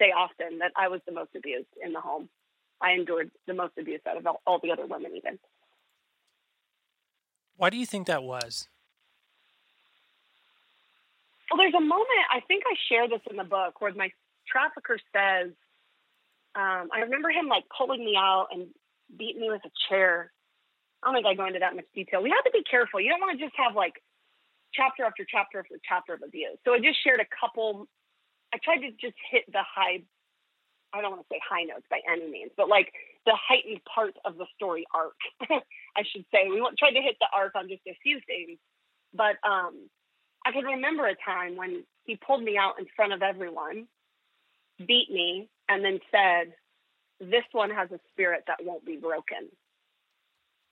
say 0.00 0.12
often 0.16 0.58
that 0.58 0.72
I 0.76 0.88
was 0.88 1.00
the 1.06 1.12
most 1.12 1.30
abused 1.36 1.68
in 1.84 1.92
the 1.92 2.00
home. 2.00 2.28
I 2.80 2.92
endured 2.92 3.32
the 3.48 3.54
most 3.54 3.72
abuse 3.78 4.00
out 4.08 4.16
of 4.16 4.26
all, 4.26 4.40
all 4.46 4.60
the 4.62 4.70
other 4.70 4.86
women, 4.86 5.12
even. 5.16 5.40
Why 7.56 7.70
do 7.70 7.76
you 7.76 7.86
think 7.86 8.06
that 8.06 8.22
was? 8.22 8.68
Well, 11.50 11.58
there's 11.58 11.74
a 11.74 11.80
moment, 11.80 12.24
I 12.32 12.40
think 12.46 12.64
I 12.66 12.74
share 12.88 13.08
this 13.08 13.24
in 13.30 13.36
the 13.36 13.44
book, 13.44 13.80
where 13.80 13.92
my 13.94 14.10
trafficker 14.46 14.98
says, 15.12 15.52
um, 16.54 16.88
I 16.92 17.00
remember 17.08 17.30
him 17.30 17.48
like 17.48 17.64
pulling 17.72 18.04
me 18.04 18.16
out 18.16 18.48
and 18.52 18.68
beating 19.16 19.40
me 19.40 19.50
with 19.50 19.64
a 19.64 19.72
chair. 19.88 20.32
I 21.02 21.08
don't 21.08 21.14
think 21.14 21.26
I 21.26 21.34
go 21.34 21.46
into 21.46 21.60
that 21.60 21.76
much 21.76 21.86
detail. 21.94 22.22
We 22.22 22.30
have 22.34 22.44
to 22.44 22.50
be 22.52 22.64
careful. 22.68 23.00
You 23.00 23.10
don't 23.10 23.20
want 23.20 23.38
to 23.38 23.44
just 23.44 23.54
have 23.56 23.76
like 23.76 23.94
chapter 24.74 25.04
after 25.04 25.24
chapter 25.24 25.60
after 25.60 25.76
chapter 25.88 26.14
of 26.14 26.20
abuse. 26.26 26.58
So 26.64 26.74
I 26.74 26.80
just 26.80 27.00
shared 27.02 27.20
a 27.20 27.28
couple. 27.28 27.86
I 28.52 28.58
tried 28.60 28.84
to 28.84 28.90
just 29.00 29.16
hit 29.30 29.44
the 29.48 29.62
high. 29.62 30.02
I 30.92 31.00
don't 31.00 31.12
want 31.12 31.22
to 31.22 31.30
say 31.30 31.40
high 31.44 31.64
notes 31.64 31.86
by 31.88 32.00
any 32.08 32.28
means, 32.28 32.50
but 32.56 32.68
like 32.68 32.92
the 33.24 33.36
heightened 33.36 33.80
part 33.84 34.16
of 34.24 34.36
the 34.36 34.46
story 34.56 34.84
arc, 34.92 35.16
I 35.96 36.02
should 36.10 36.24
say. 36.32 36.48
We 36.48 36.60
tried 36.80 36.96
to 36.96 37.04
hit 37.04 37.16
the 37.20 37.28
arc 37.32 37.54
on 37.54 37.68
just 37.68 37.84
a 37.86 37.96
few 38.02 38.20
things, 38.26 38.58
but 39.12 39.36
um, 39.46 39.88
I 40.48 40.52
can 40.52 40.64
remember 40.64 41.06
a 41.06 41.14
time 41.14 41.56
when 41.56 41.84
he 42.04 42.16
pulled 42.16 42.42
me 42.42 42.56
out 42.56 42.78
in 42.78 42.86
front 42.96 43.12
of 43.12 43.22
everyone, 43.22 43.86
beat 44.78 45.10
me, 45.10 45.50
and 45.68 45.84
then 45.84 46.00
said, 46.10 46.54
This 47.20 47.44
one 47.52 47.68
has 47.70 47.90
a 47.90 48.00
spirit 48.10 48.44
that 48.46 48.64
won't 48.64 48.86
be 48.86 48.96
broken. 48.96 49.50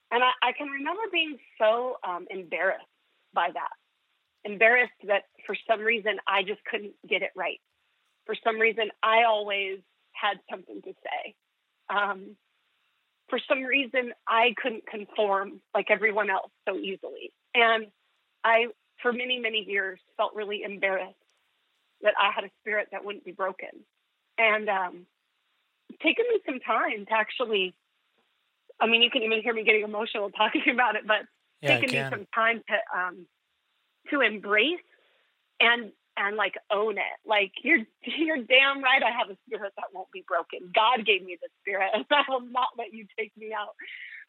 And 0.09 0.23
I, 0.23 0.31
I 0.41 0.51
can 0.53 0.67
remember 0.67 1.03
being 1.11 1.37
so 1.59 1.97
um, 2.03 2.25
embarrassed 2.31 2.85
by 3.33 3.49
that. 3.53 4.49
Embarrassed 4.49 4.93
that 5.05 5.23
for 5.45 5.55
some 5.69 5.81
reason 5.81 6.17
I 6.27 6.41
just 6.41 6.63
couldn't 6.65 6.93
get 7.07 7.21
it 7.21 7.31
right. 7.35 7.59
For 8.25 8.33
some 8.43 8.59
reason, 8.59 8.89
I 9.03 9.25
always 9.27 9.79
had 10.13 10.37
something 10.49 10.81
to 10.81 10.93
say. 11.03 11.35
Um, 11.89 12.35
for 13.29 13.39
some 13.47 13.63
reason, 13.63 14.11
I 14.27 14.55
couldn't 14.61 14.87
conform 14.87 15.61
like 15.75 15.91
everyone 15.91 16.31
else 16.31 16.51
so 16.67 16.77
easily. 16.77 17.31
And 17.53 17.87
I 18.43 18.67
for 19.01 19.13
many, 19.13 19.39
many 19.39 19.65
years, 19.67 19.99
felt 20.15 20.33
really 20.35 20.63
embarrassed 20.63 21.15
that 22.01 22.13
I 22.19 22.31
had 22.33 22.43
a 22.43 22.49
spirit 22.61 22.89
that 22.91 23.03
wouldn't 23.03 23.25
be 23.25 23.31
broken. 23.31 23.69
And 24.37 24.69
um, 24.69 25.05
it's 25.89 25.99
taken 26.01 26.25
me 26.29 26.39
some 26.45 26.59
time 26.59 27.05
to 27.05 27.13
actually, 27.13 27.75
I 28.79 28.87
mean, 28.87 29.01
you 29.01 29.09
can 29.09 29.23
even 29.23 29.41
hear 29.41 29.53
me 29.53 29.63
getting 29.63 29.83
emotional 29.83 30.29
talking 30.37 30.63
about 30.71 30.95
it, 30.95 31.07
but 31.07 31.21
yeah, 31.61 31.79
taken 31.79 31.95
me 31.95 32.09
some 32.09 32.27
time 32.33 32.61
to 32.67 32.99
um, 32.99 33.25
to 34.11 34.21
embrace 34.21 34.79
and 35.59 35.91
and 36.17 36.35
like 36.37 36.55
own 36.71 36.97
it. 36.97 37.17
Like 37.25 37.51
you're 37.63 37.85
you're 38.03 38.37
damn 38.37 38.83
right. 38.83 39.01
I 39.01 39.11
have 39.11 39.29
a 39.29 39.37
spirit 39.47 39.73
that 39.77 39.93
won't 39.93 40.11
be 40.11 40.23
broken. 40.27 40.71
God 40.73 41.05
gave 41.05 41.23
me 41.23 41.37
the 41.41 41.49
spirit, 41.61 41.91
and 41.93 42.05
I 42.11 42.23
will 42.29 42.41
not 42.41 42.69
let 42.77 42.93
you 42.93 43.05
take 43.17 43.35
me 43.37 43.53
out. 43.57 43.75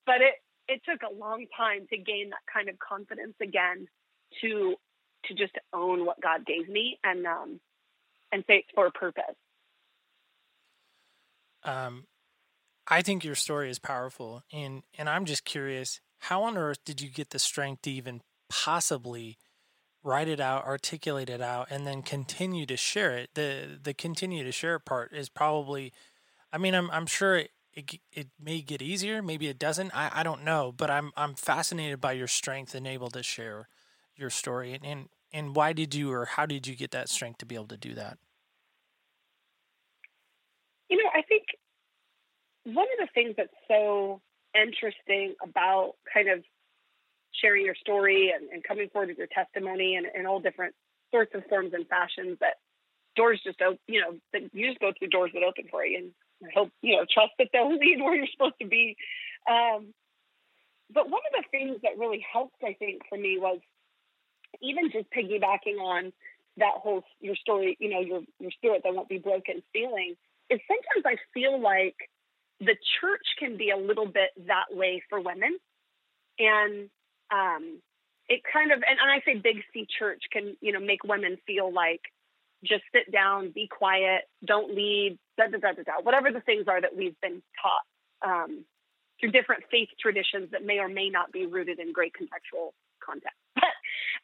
But 0.07 0.23
it 0.23 0.35
it 0.69 0.83
took 0.89 1.03
a 1.03 1.13
long 1.13 1.47
time 1.57 1.87
to 1.91 1.97
gain 1.97 2.31
that 2.31 2.45
kind 2.53 2.69
of 2.69 2.79
confidence 2.79 3.35
again 3.43 3.89
to 4.41 4.75
to 5.25 5.35
just 5.35 5.53
own 5.73 6.07
what 6.07 6.21
God 6.21 6.47
gave 6.47 6.69
me 6.69 6.99
and 7.05 7.27
um, 7.27 7.61
and 8.33 8.45
say 8.47 8.59
it's 8.59 8.69
for 8.75 8.87
a 8.87 8.91
purpose. 8.91 9.25
Um, 11.65 12.05
I 12.87 13.03
think 13.03 13.25
your 13.25 13.35
story 13.35 13.71
is 13.71 13.79
powerful, 13.79 14.43
and 14.53 14.83
and 14.97 15.09
I'm 15.09 15.25
just 15.25 15.45
curious, 15.45 16.01
how 16.21 16.43
on 16.43 16.57
earth 16.57 16.79
did 16.85 17.01
you 17.01 17.11
get 17.11 17.31
the 17.31 17.39
strength 17.39 17.83
to 17.83 17.91
even 17.91 18.23
possibly 18.49 19.37
write 20.03 20.29
it 20.29 20.41
out, 20.41 20.65
articulate 20.65 21.29
it 21.29 21.41
out, 21.41 21.69
and 21.71 21.87
then 21.87 22.03
continue 22.03 22.65
to 22.67 22.77
share 22.77 23.17
it? 23.17 23.31
The 23.35 23.79
the 23.83 23.95
continue 23.95 24.45
to 24.45 24.53
share 24.53 24.79
part 24.79 25.13
is 25.13 25.29
probably, 25.29 25.93
I 26.53 26.59
mean, 26.59 26.75
I'm 26.75 26.91
I'm 26.91 27.07
sure 27.07 27.37
it, 27.37 27.51
it, 27.75 28.01
it 28.13 28.29
may 28.41 28.63
get 28.63 28.81
easier, 28.81 29.23
maybe 29.23 29.49
it 29.49 29.59
doesn't. 29.59 29.95
I, 29.95 30.11
I 30.15 30.23
don't 30.23 30.45
know, 30.45 30.73
but 30.75 30.91
I'm 30.91 31.13
I'm 31.17 31.35
fascinated 31.35 32.01
by 32.01 32.13
your 32.13 32.29
strength 32.29 32.75
and 32.75 32.87
able 32.87 33.11
to 33.11 33.23
share 33.23 33.69
your 34.19 34.31
story 34.31 34.75
and, 34.75 34.85
and 34.85 35.09
and 35.33 35.55
why 35.55 35.73
did 35.73 35.95
you 35.95 36.11
or 36.11 36.25
how 36.25 36.47
did 36.47 36.67
you 36.67 36.75
get 36.75 36.91
that 36.93 37.09
strength 37.09 37.39
to 37.39 37.47
be 37.47 37.55
able 37.55 37.69
to 37.69 37.77
do 37.77 37.95
that? 37.95 38.19
You 40.89 40.97
know, 40.97 41.11
I 41.15 41.23
think 41.23 41.45
one 42.65 42.87
of 42.99 43.07
the 43.07 43.09
things 43.15 43.35
that's 43.37 43.53
so 43.69 44.21
interesting 44.55 45.35
about 45.43 45.93
kind 46.13 46.29
of 46.31 46.43
sharing 47.33 47.65
your 47.65 47.75
story 47.75 48.33
and, 48.35 48.49
and 48.51 48.65
coming 48.65 48.89
forward 48.89 49.09
with 49.09 49.19
your 49.19 49.27
testimony 49.27 49.97
and, 49.97 50.07
and 50.07 50.27
all 50.27 50.41
different 50.41 50.75
sorts 51.11 51.35
of 51.35 51.45
forms 51.49 51.73
and 51.75 51.87
fashions 51.89 52.39
that 52.41 52.55
doors 53.17 53.41
just 53.45 53.61
open, 53.61 53.79
you 53.87 54.01
know, 54.01 54.17
that 54.33 54.43
you 54.53 54.69
just 54.69 54.81
go 54.81 54.93
through 54.99 55.09
doors 55.09 55.31
that 55.35 55.43
open 55.43 55.65
for 55.71 55.85
you 55.85 56.11
and 56.41 56.53
hope, 56.55 56.71
you 56.83 56.97
know, 56.97 57.05
trust 57.13 57.33
that 57.39 57.49
they'll 57.53 57.69
lead 57.79 58.01
where 58.01 58.15
you're 58.15 58.27
supposed 58.33 58.59
to 58.61 58.67
be. 58.67 58.97
Um, 59.49 59.93
but 60.93 61.11
one 61.11 61.21
of 61.29 61.43
the 61.43 61.45
things 61.51 61.77
that 61.83 61.99
really 61.99 62.25
helped, 62.33 62.63
I 62.65 62.73
think, 62.73 63.03
for 63.09 63.19
me 63.19 63.39
was 63.39 63.61
even 64.61 64.91
just 64.91 65.07
piggybacking 65.11 65.81
on 65.81 66.13
that 66.57 66.75
whole 66.77 67.03
your 67.21 67.37
story, 67.37 67.77
you 67.81 67.91
know, 67.91 68.01
your 68.01 68.23
your 68.39 68.51
spirit 68.51 68.83
that 68.85 68.95
won't 68.95 69.09
be 69.09 69.19
broken 69.19 69.63
feeling 69.73 70.15
is 70.51 70.61
sometimes 70.67 71.05
I 71.07 71.17
feel 71.33 71.61
like 71.61 71.97
the 72.61 72.77
church 73.01 73.27
can 73.39 73.57
be 73.57 73.71
a 73.71 73.77
little 73.77 74.07
bit 74.07 74.31
that 74.47 74.67
way 74.71 75.03
for 75.09 75.21
women, 75.21 75.57
and 76.39 76.91
um, 77.31 77.81
it 78.29 78.41
kind 78.53 78.73
of 78.73 78.79
and, 78.79 78.99
and 79.01 79.11
I 79.11 79.23
say 79.25 79.39
big 79.39 79.63
C 79.73 79.87
church 79.99 80.23
can 80.33 80.57
you 80.61 80.73
know 80.73 80.81
make 80.81 81.05
women 81.05 81.39
feel 81.47 81.73
like 81.73 82.01
just 82.65 82.83
sit 82.93 83.11
down, 83.13 83.53
be 83.55 83.69
quiet, 83.69 84.23
don't 84.45 84.75
lead, 84.75 85.19
da 85.37 85.47
da 85.47 85.59
da 85.59 85.73
da 85.73 85.83
da, 85.83 85.93
whatever 86.03 86.33
the 86.33 86.41
things 86.41 86.67
are 86.67 86.81
that 86.81 86.97
we've 86.97 87.19
been 87.21 87.41
taught 87.63 88.29
um, 88.29 88.65
through 89.21 89.31
different 89.31 89.63
faith 89.71 89.89
traditions 90.01 90.51
that 90.51 90.65
may 90.65 90.79
or 90.79 90.89
may 90.89 91.09
not 91.09 91.31
be 91.31 91.47
rooted 91.47 91.79
in 91.79 91.93
great 91.93 92.13
contextual 92.13 92.71
context. 93.05 93.39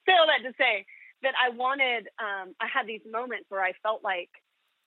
Say 0.06 0.14
all 0.18 0.26
that 0.26 0.46
to 0.46 0.54
say 0.58 0.86
that 1.22 1.34
I 1.40 1.50
wanted, 1.50 2.08
um, 2.18 2.54
I 2.60 2.66
had 2.72 2.86
these 2.86 3.00
moments 3.10 3.46
where 3.48 3.64
I 3.64 3.72
felt 3.82 4.04
like 4.04 4.30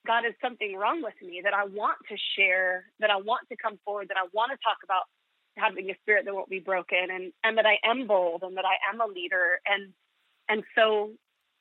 God 0.05 0.25
is 0.25 0.33
something 0.41 0.75
wrong 0.75 1.01
with 1.01 1.15
me 1.21 1.41
that 1.43 1.53
I 1.53 1.65
want 1.65 1.97
to 2.09 2.15
share, 2.37 2.85
that 2.99 3.09
I 3.09 3.17
want 3.17 3.49
to 3.49 3.57
come 3.57 3.79
forward, 3.83 4.07
that 4.09 4.17
I 4.17 4.27
want 4.31 4.51
to 4.51 4.57
talk 4.63 4.77
about 4.83 5.03
having 5.57 5.89
a 5.89 5.95
spirit 6.01 6.25
that 6.25 6.33
won't 6.33 6.49
be 6.49 6.59
broken 6.59 7.09
and, 7.11 7.33
and 7.43 7.57
that 7.57 7.65
I 7.65 7.79
am 7.83 8.07
bold 8.07 8.43
and 8.43 8.55
that 8.57 8.65
I 8.65 8.77
am 8.93 9.01
a 9.01 9.07
leader. 9.11 9.59
And, 9.65 9.91
and 10.47 10.63
so 10.75 11.11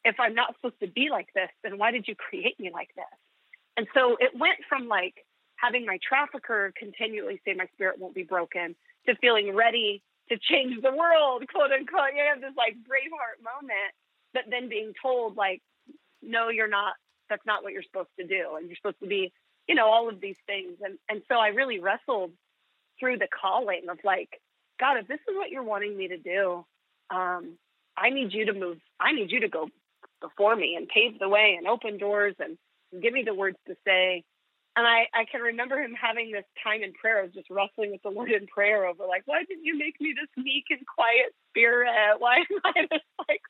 if 0.04 0.16
I'm 0.20 0.34
not 0.34 0.54
supposed 0.56 0.78
to 0.80 0.86
be 0.86 1.08
like 1.10 1.28
this, 1.34 1.48
then 1.64 1.78
why 1.78 1.90
did 1.90 2.06
you 2.06 2.14
create 2.14 2.60
me 2.60 2.70
like 2.72 2.90
this? 2.94 3.04
And 3.76 3.86
so 3.94 4.16
it 4.20 4.30
went 4.38 4.58
from 4.68 4.86
like 4.86 5.14
having 5.56 5.84
my 5.84 5.98
trafficker 6.06 6.72
continually 6.78 7.40
say 7.44 7.54
my 7.54 7.66
spirit 7.74 7.98
won't 7.98 8.14
be 8.14 8.22
broken 8.22 8.76
to 9.06 9.16
feeling 9.16 9.54
ready 9.54 10.02
to 10.28 10.38
change 10.38 10.82
the 10.82 10.92
world, 10.92 11.44
quote 11.52 11.72
unquote. 11.72 12.14
You 12.14 12.24
have 12.32 12.40
this 12.40 12.54
like 12.56 12.74
Braveheart 12.74 13.42
moment, 13.44 13.92
but 14.34 14.44
then 14.50 14.68
being 14.68 14.92
told 15.00 15.36
like, 15.36 15.62
no, 16.22 16.48
you're 16.48 16.68
not. 16.68 16.94
That's 17.28 17.46
not 17.46 17.62
what 17.62 17.72
you're 17.72 17.82
supposed 17.82 18.10
to 18.20 18.26
do, 18.26 18.56
and 18.56 18.68
you're 18.68 18.76
supposed 18.76 19.00
to 19.00 19.08
be, 19.08 19.32
you 19.66 19.74
know, 19.74 19.86
all 19.86 20.08
of 20.08 20.20
these 20.20 20.38
things. 20.46 20.78
And 20.82 20.98
and 21.08 21.22
so 21.28 21.36
I 21.36 21.48
really 21.48 21.80
wrestled 21.80 22.32
through 22.98 23.18
the 23.18 23.28
calling 23.28 23.82
of 23.90 23.98
like, 24.04 24.40
God, 24.80 24.98
if 24.98 25.08
this 25.08 25.20
is 25.28 25.36
what 25.36 25.50
you're 25.50 25.62
wanting 25.62 25.96
me 25.96 26.08
to 26.08 26.18
do, 26.18 26.64
um, 27.10 27.58
I 27.96 28.10
need 28.10 28.32
you 28.32 28.46
to 28.46 28.52
move. 28.52 28.78
I 29.00 29.12
need 29.12 29.30
you 29.30 29.40
to 29.40 29.48
go 29.48 29.68
before 30.20 30.56
me 30.56 30.76
and 30.76 30.88
pave 30.88 31.18
the 31.18 31.28
way 31.28 31.56
and 31.58 31.66
open 31.66 31.98
doors 31.98 32.34
and, 32.38 32.56
and 32.92 33.02
give 33.02 33.12
me 33.12 33.22
the 33.24 33.34
words 33.34 33.56
to 33.68 33.74
say 33.86 34.24
and 34.76 34.86
I, 34.86 35.08
I 35.14 35.24
can 35.24 35.40
remember 35.40 35.80
him 35.82 35.94
having 35.94 36.30
this 36.30 36.44
time 36.62 36.82
in 36.82 36.92
prayer 36.92 37.24
of 37.24 37.32
just 37.32 37.48
wrestling 37.48 37.92
with 37.92 38.02
the 38.02 38.10
Lord 38.10 38.30
in 38.30 38.46
prayer 38.46 38.84
over 38.84 39.06
like, 39.06 39.22
why 39.24 39.42
didn't 39.48 39.64
you 39.64 39.76
make 39.76 39.98
me 40.00 40.12
this 40.12 40.28
meek 40.36 40.64
and 40.68 40.80
quiet 40.86 41.32
spirit? 41.48 41.88
Why 42.18 42.36
am 42.36 42.60
I 42.62 42.86
this 42.90 43.00
like 43.26 43.40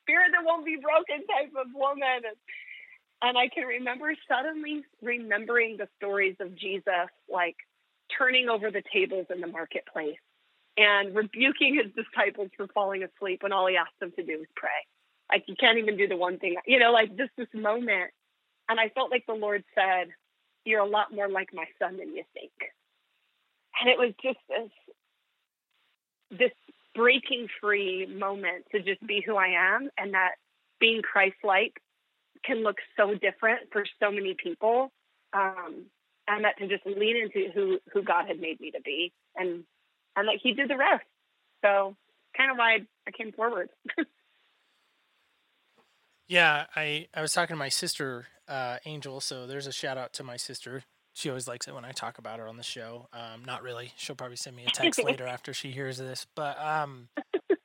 spirit 0.00 0.32
that 0.32 0.44
won't 0.44 0.64
be 0.64 0.76
broken 0.80 1.26
type 1.28 1.52
of 1.60 1.68
woman? 1.74 2.24
And, 2.24 2.36
and 3.20 3.36
I 3.36 3.48
can 3.48 3.66
remember 3.66 4.14
suddenly 4.26 4.82
remembering 5.02 5.76
the 5.76 5.88
stories 5.98 6.36
of 6.40 6.56
Jesus, 6.56 7.12
like 7.28 7.56
turning 8.16 8.48
over 8.48 8.70
the 8.70 8.82
tables 8.92 9.26
in 9.28 9.42
the 9.42 9.46
marketplace 9.46 10.16
and 10.78 11.14
rebuking 11.14 11.76
his 11.76 11.92
disciples 11.92 12.48
for 12.56 12.66
falling 12.68 13.04
asleep 13.04 13.42
when 13.42 13.52
all 13.52 13.66
he 13.66 13.76
asked 13.76 14.00
them 14.00 14.12
to 14.16 14.24
do 14.24 14.38
was 14.38 14.48
pray. 14.56 14.70
Like 15.30 15.44
you 15.48 15.54
can't 15.60 15.78
even 15.78 15.98
do 15.98 16.08
the 16.08 16.16
one 16.16 16.38
thing, 16.38 16.56
you 16.66 16.78
know, 16.78 16.92
like 16.92 17.16
just 17.16 17.30
this 17.36 17.48
moment 17.52 18.10
and 18.68 18.80
I 18.80 18.88
felt 18.90 19.10
like 19.10 19.24
the 19.26 19.34
Lord 19.34 19.64
said, 19.74 20.08
You're 20.64 20.80
a 20.80 20.88
lot 20.88 21.14
more 21.14 21.28
like 21.28 21.48
my 21.52 21.66
son 21.78 21.96
than 21.96 22.14
you 22.14 22.24
think. 22.32 22.52
And 23.80 23.90
it 23.90 23.98
was 23.98 24.12
just 24.22 24.38
this 24.48 24.70
this 26.38 26.52
breaking 26.94 27.48
free 27.60 28.06
moment 28.06 28.64
to 28.72 28.80
just 28.80 29.04
be 29.06 29.22
who 29.24 29.36
I 29.36 29.74
am 29.74 29.90
and 29.98 30.14
that 30.14 30.32
being 30.80 31.02
Christ 31.02 31.36
like 31.42 31.72
can 32.44 32.62
look 32.62 32.76
so 32.96 33.14
different 33.14 33.70
for 33.72 33.84
so 34.00 34.10
many 34.10 34.34
people. 34.42 34.92
Um, 35.32 35.86
and 36.26 36.44
that 36.44 36.56
to 36.58 36.68
just 36.68 36.86
lean 36.86 37.16
into 37.16 37.50
who 37.52 37.78
who 37.92 38.02
God 38.02 38.26
had 38.26 38.40
made 38.40 38.60
me 38.60 38.70
to 38.70 38.80
be 38.80 39.12
and 39.36 39.64
and 40.16 40.28
that 40.28 40.38
he 40.42 40.54
did 40.54 40.70
the 40.70 40.76
rest. 40.76 41.04
So 41.62 41.96
kind 42.36 42.50
of 42.50 42.56
why 42.56 42.78
I 43.06 43.10
came 43.10 43.32
forward. 43.32 43.68
yeah, 46.28 46.66
I 46.74 47.08
I 47.14 47.20
was 47.20 47.32
talking 47.32 47.54
to 47.54 47.58
my 47.58 47.68
sister 47.68 48.26
uh, 48.48 48.78
Angel. 48.84 49.20
So 49.20 49.46
there's 49.46 49.66
a 49.66 49.72
shout 49.72 49.98
out 49.98 50.12
to 50.14 50.24
my 50.24 50.36
sister. 50.36 50.84
she 51.14 51.28
always 51.28 51.48
likes 51.48 51.66
it 51.68 51.74
when 51.74 51.84
I 51.84 51.92
talk 51.92 52.18
about 52.18 52.38
her 52.38 52.48
on 52.48 52.56
the 52.56 52.62
show. 52.62 53.08
Um, 53.12 53.44
not 53.44 53.62
really. 53.62 53.92
She'll 53.96 54.16
probably 54.16 54.36
send 54.36 54.56
me 54.56 54.64
a 54.66 54.70
text 54.70 55.02
later 55.04 55.26
after 55.26 55.52
she 55.52 55.70
hears 55.70 55.98
this. 55.98 56.26
But 56.34 56.58
um, 56.60 57.08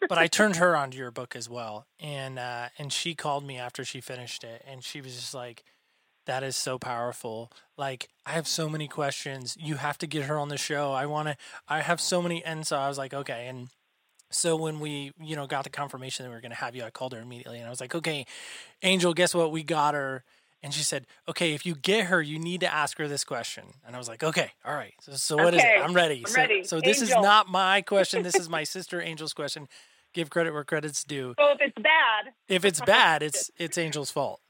but 0.08 0.18
I 0.18 0.28
turned 0.28 0.58
her 0.58 0.76
onto 0.76 0.98
your 0.98 1.12
book 1.12 1.36
as 1.36 1.50
well, 1.50 1.86
and 2.00 2.40
uh, 2.40 2.70
and 2.78 2.92
she 2.94 3.16
called 3.16 3.46
me 3.46 3.58
after 3.58 3.84
she 3.84 4.02
finished 4.02 4.44
it, 4.44 4.64
and 4.68 4.84
she 4.84 5.02
was 5.02 5.16
just 5.16 5.34
like, 5.34 5.64
"That 6.26 6.44
is 6.44 6.56
so 6.56 6.78
powerful. 6.80 7.52
Like 7.78 8.10
I 8.26 8.32
have 8.32 8.48
so 8.48 8.70
many 8.70 8.88
questions. 8.88 9.58
You 9.60 9.76
have 9.76 9.98
to 10.00 10.08
get 10.08 10.26
her 10.26 10.38
on 10.38 10.50
the 10.50 10.58
show. 10.58 10.92
I 10.92 11.06
want 11.06 11.28
to. 11.30 11.38
I 11.68 11.82
have 11.82 12.02
so 12.02 12.22
many." 12.22 12.44
And 12.44 12.66
so 12.66 12.78
I 12.78 12.88
was 12.88 12.98
like, 12.98 13.14
"Okay." 13.14 13.48
And 13.48 13.70
so 14.32 14.56
when 14.56 14.80
we, 14.80 15.12
you 15.22 15.36
know, 15.36 15.48
got 15.48 15.64
the 15.64 15.70
confirmation 15.70 16.24
that 16.24 16.30
we 16.30 16.36
were 16.36 16.42
going 16.42 16.52
to 16.52 16.58
have 16.58 16.76
you, 16.76 16.84
I 16.84 16.90
called 16.90 17.14
her 17.14 17.20
immediately, 17.20 17.58
and 17.60 17.68
I 17.68 17.70
was 17.70 17.82
like, 17.82 17.96
"Okay, 17.96 18.26
Angel, 18.84 19.14
guess 19.14 19.34
what? 19.36 19.52
We 19.52 19.64
got 19.64 19.94
her." 19.94 20.24
And 20.62 20.74
she 20.74 20.84
said, 20.84 21.06
"Okay, 21.28 21.54
if 21.54 21.66
you 21.66 21.74
get 21.76 22.06
her, 22.08 22.22
you 22.22 22.38
need 22.38 22.60
to 22.62 22.74
ask 22.74 22.98
her 22.98 23.08
this 23.08 23.24
question." 23.24 23.64
And 23.86 23.96
I 23.96 24.00
was 24.00 24.08
like, 24.10 24.24
"Okay, 24.24 24.52
all 24.66 24.74
right. 24.74 24.94
So, 25.02 25.14
so 25.14 25.38
what 25.38 25.54
is 25.54 25.62
Okay, 25.62 25.76
it? 25.78 25.84
I'm 25.84 25.94
ready. 25.94 26.24
I'm 26.26 26.32
so, 26.32 26.42
ready. 26.42 26.64
so 26.64 26.82
this 26.82 27.02
is 27.02 27.10
not 27.12 27.48
my 27.50 27.82
question. 27.94 28.24
This 28.24 28.36
is 28.36 28.50
my 28.50 28.64
sister 28.64 29.02
Angel's 29.02 29.34
question. 29.34 29.68
Give 30.14 30.30
credit 30.30 30.54
where 30.54 30.64
credit's 30.64 31.04
due. 31.04 31.36
So 31.40 31.52
if 31.52 31.60
it's 31.62 31.76
bad, 31.82 32.34
If 32.48 32.66
it's 32.66 32.82
bad, 32.86 33.24
it's 33.24 33.50
it's 33.58 33.78
Angel's 33.78 34.12
fault. 34.12 34.42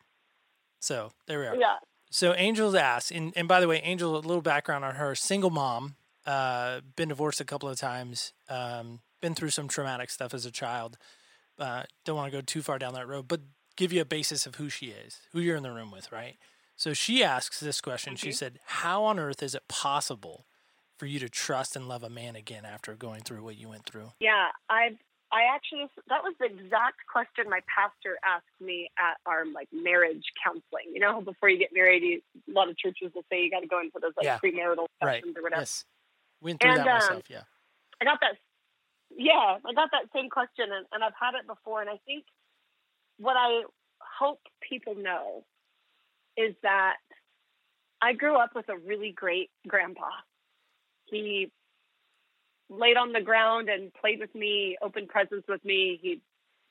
So 0.79 1.11
there 1.27 1.39
we 1.39 1.47
are. 1.47 1.55
yeah. 1.55 1.75
So 2.11 2.31
Angel's 2.33 2.73
asked, 2.73 3.11
and, 3.11 3.33
and 3.35 3.47
by 3.47 3.59
the 3.59 3.67
way, 3.67 3.79
Angel, 3.83 4.15
a 4.15 4.17
little 4.17 4.41
background 4.41 4.83
on 4.83 4.95
her: 4.95 5.13
single 5.15 5.51
mom, 5.51 5.95
uh, 6.25 6.79
been 6.95 7.09
divorced 7.09 7.39
a 7.39 7.45
couple 7.45 7.69
of 7.69 7.77
times, 7.77 8.33
um, 8.49 9.01
been 9.21 9.35
through 9.35 9.49
some 9.49 9.67
traumatic 9.67 10.09
stuff 10.09 10.33
as 10.33 10.45
a 10.45 10.51
child. 10.51 10.97
Uh, 11.57 11.83
don't 12.05 12.15
want 12.15 12.31
to 12.31 12.37
go 12.37 12.41
too 12.41 12.61
far 12.61 12.79
down 12.79 12.93
that 12.93 13.07
road, 13.07 13.27
but 13.27 13.41
give 13.75 13.91
you 13.91 14.01
a 14.01 14.05
basis 14.05 14.45
of 14.45 14.55
who 14.55 14.69
she 14.69 14.87
is, 14.87 15.19
who 15.31 15.39
you're 15.39 15.55
in 15.57 15.63
the 15.63 15.71
room 15.71 15.91
with, 15.91 16.11
right? 16.11 16.37
So 16.75 16.93
she 16.93 17.23
asks 17.23 17.59
this 17.59 17.81
question. 17.81 18.15
She 18.15 18.29
Mhm. 18.29 18.35
said, 18.35 18.59
"How 18.65 19.03
on 19.03 19.19
earth 19.19 19.43
is 19.43 19.53
it 19.53 19.67
possible 19.67 20.45
for 20.97 21.05
you 21.05 21.19
to 21.19 21.27
trust 21.29 21.75
and 21.75 21.87
love 21.87 22.03
a 22.03 22.09
man 22.09 22.35
again 22.37 22.63
after 22.65 22.95
going 22.95 23.21
through 23.21 23.43
what 23.43 23.57
you 23.57 23.67
went 23.67 23.85
through?" 23.85 24.13
Yeah, 24.19 24.51
I've 24.69 24.97
I 25.31 25.43
actually 25.43 25.87
that 26.07 26.23
was 26.23 26.33
the 26.39 26.45
exact 26.45 27.05
question 27.11 27.47
my 27.49 27.59
pastor 27.67 28.17
asked 28.23 28.45
me 28.59 28.89
at 28.97 29.17
our 29.27 29.45
like 29.45 29.67
marriage 29.71 30.25
counseling. 30.43 30.91
You 30.91 31.01
know, 31.01 31.21
before 31.21 31.49
you 31.49 31.57
get 31.59 31.71
married, 31.71 32.01
you, 32.01 32.23
a 32.47 32.51
lot 32.51 32.67
of 32.67 32.77
churches 32.77 33.13
will 33.13 33.23
say 33.29 33.43
you 33.43 33.51
got 33.51 33.59
to 33.59 33.67
go 33.67 33.79
in 33.79 33.91
for 33.91 33.99
those 33.99 34.13
like 34.17 34.23
Yeah. 34.23 34.39
premarital 34.39 34.87
Right. 35.03 35.21
sessions 35.21 35.37
or 35.37 35.43
whatever. 35.43 35.61
Yes. 35.61 35.85
Went 36.41 36.59
through 36.61 36.71
And, 36.71 36.79
that 36.79 36.87
um, 36.87 36.93
myself. 36.93 37.29
Yeah. 37.29 37.43
I 38.01 38.05
got 38.05 38.19
that. 38.21 38.39
Yeah, 39.15 39.57
I 39.65 39.73
got 39.73 39.89
that 39.91 40.09
same 40.13 40.29
question, 40.29 40.65
and, 40.71 40.85
and 40.91 41.03
I've 41.03 41.13
had 41.19 41.35
it 41.39 41.47
before. 41.47 41.81
And 41.81 41.89
I 41.89 41.99
think 42.05 42.25
what 43.17 43.35
I 43.37 43.63
hope 43.99 44.39
people 44.67 44.95
know 44.95 45.43
is 46.37 46.55
that 46.63 46.97
I 48.01 48.13
grew 48.13 48.35
up 48.35 48.51
with 48.55 48.69
a 48.69 48.77
really 48.77 49.11
great 49.11 49.49
grandpa. 49.67 50.09
He 51.05 51.51
laid 52.69 52.97
on 52.97 53.11
the 53.11 53.21
ground 53.21 53.67
and 53.67 53.93
played 53.93 54.19
with 54.19 54.33
me, 54.35 54.77
opened 54.81 55.09
presents 55.09 55.47
with 55.47 55.63
me. 55.65 55.99
He'd 56.01 56.21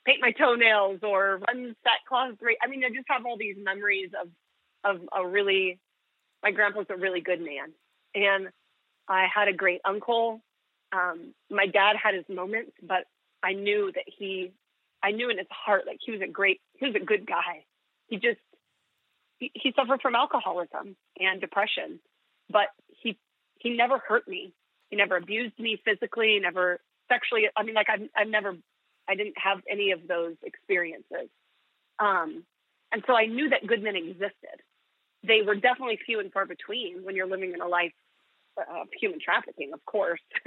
paint 0.07 0.21
my 0.21 0.31
toenails 0.33 1.01
or 1.03 1.41
run 1.49 1.75
Claus 2.09 2.35
three. 2.39 2.57
I 2.63 2.69
mean, 2.69 2.85
I 2.85 2.89
just 2.89 3.09
have 3.09 3.27
all 3.27 3.37
these 3.37 3.57
memories 3.59 4.11
of 4.21 4.29
of 4.85 5.01
a 5.15 5.27
really. 5.27 5.79
My 6.43 6.53
grandpa's 6.53 6.87
a 6.89 6.97
really 6.97 7.21
good 7.21 7.41
man, 7.41 7.73
and 8.15 8.49
I 9.09 9.27
had 9.35 9.49
a 9.49 9.53
great 9.53 9.81
uncle 9.85 10.41
um, 10.93 11.35
my 11.51 11.67
dad 11.67 11.97
had 12.03 12.15
his 12.15 12.25
moments, 12.29 12.73
but 12.83 13.05
I 13.43 13.53
knew 13.53 13.93
that 13.95 14.05
he, 14.07 14.53
I 15.03 15.11
knew 15.11 15.31
in 15.31 15.39
his 15.39 15.47
heart, 15.51 15.85
like 15.87 15.99
he 16.05 16.13
was 16.13 16.21
a 16.21 16.27
great, 16.27 16.61
he 16.79 16.87
was 16.87 16.95
a 16.95 17.05
good 17.05 17.27
guy. 17.27 17.65
He 18.09 18.17
just, 18.17 18.41
he, 19.39 19.51
he 19.55 19.73
suffered 19.77 20.01
from 20.01 20.15
alcoholism 20.15 20.97
and 21.19 21.41
depression, 21.41 22.01
but 22.51 22.69
he, 22.89 23.19
he 23.59 23.71
never 23.71 23.99
hurt 23.99 24.27
me. 24.27 24.53
He 24.91 24.97
never 24.97 25.17
abused 25.17 25.59
me 25.59 25.81
physically, 25.85 26.39
never 26.41 26.81
sexually. 27.09 27.45
I 27.57 27.63
mean, 27.63 27.75
like 27.75 27.89
I've, 27.91 28.09
I've 28.17 28.29
never, 28.29 28.57
I 29.09 29.15
didn't 29.15 29.37
have 29.37 29.59
any 29.71 29.93
of 29.93 30.09
those 30.09 30.37
experiences. 30.43 31.29
Um, 31.99 32.45
and 32.93 33.03
so 33.07 33.15
I 33.15 33.27
knew 33.27 33.51
that 33.51 33.67
good 33.67 33.83
men 33.83 33.97
existed. 33.97 34.63
They 35.27 35.43
were 35.43 35.57
definitely 35.57 35.99
few 36.07 36.21
and 36.21 36.33
far 36.33 36.47
between 36.47 37.05
when 37.05 37.17
you're 37.17 37.27
living 37.27 37.53
in 37.53 37.61
a 37.61 37.69
life 37.69 37.93
of 38.57 38.89
human 38.99 39.21
trafficking, 39.21 39.73
of 39.75 39.85
course. 39.85 40.21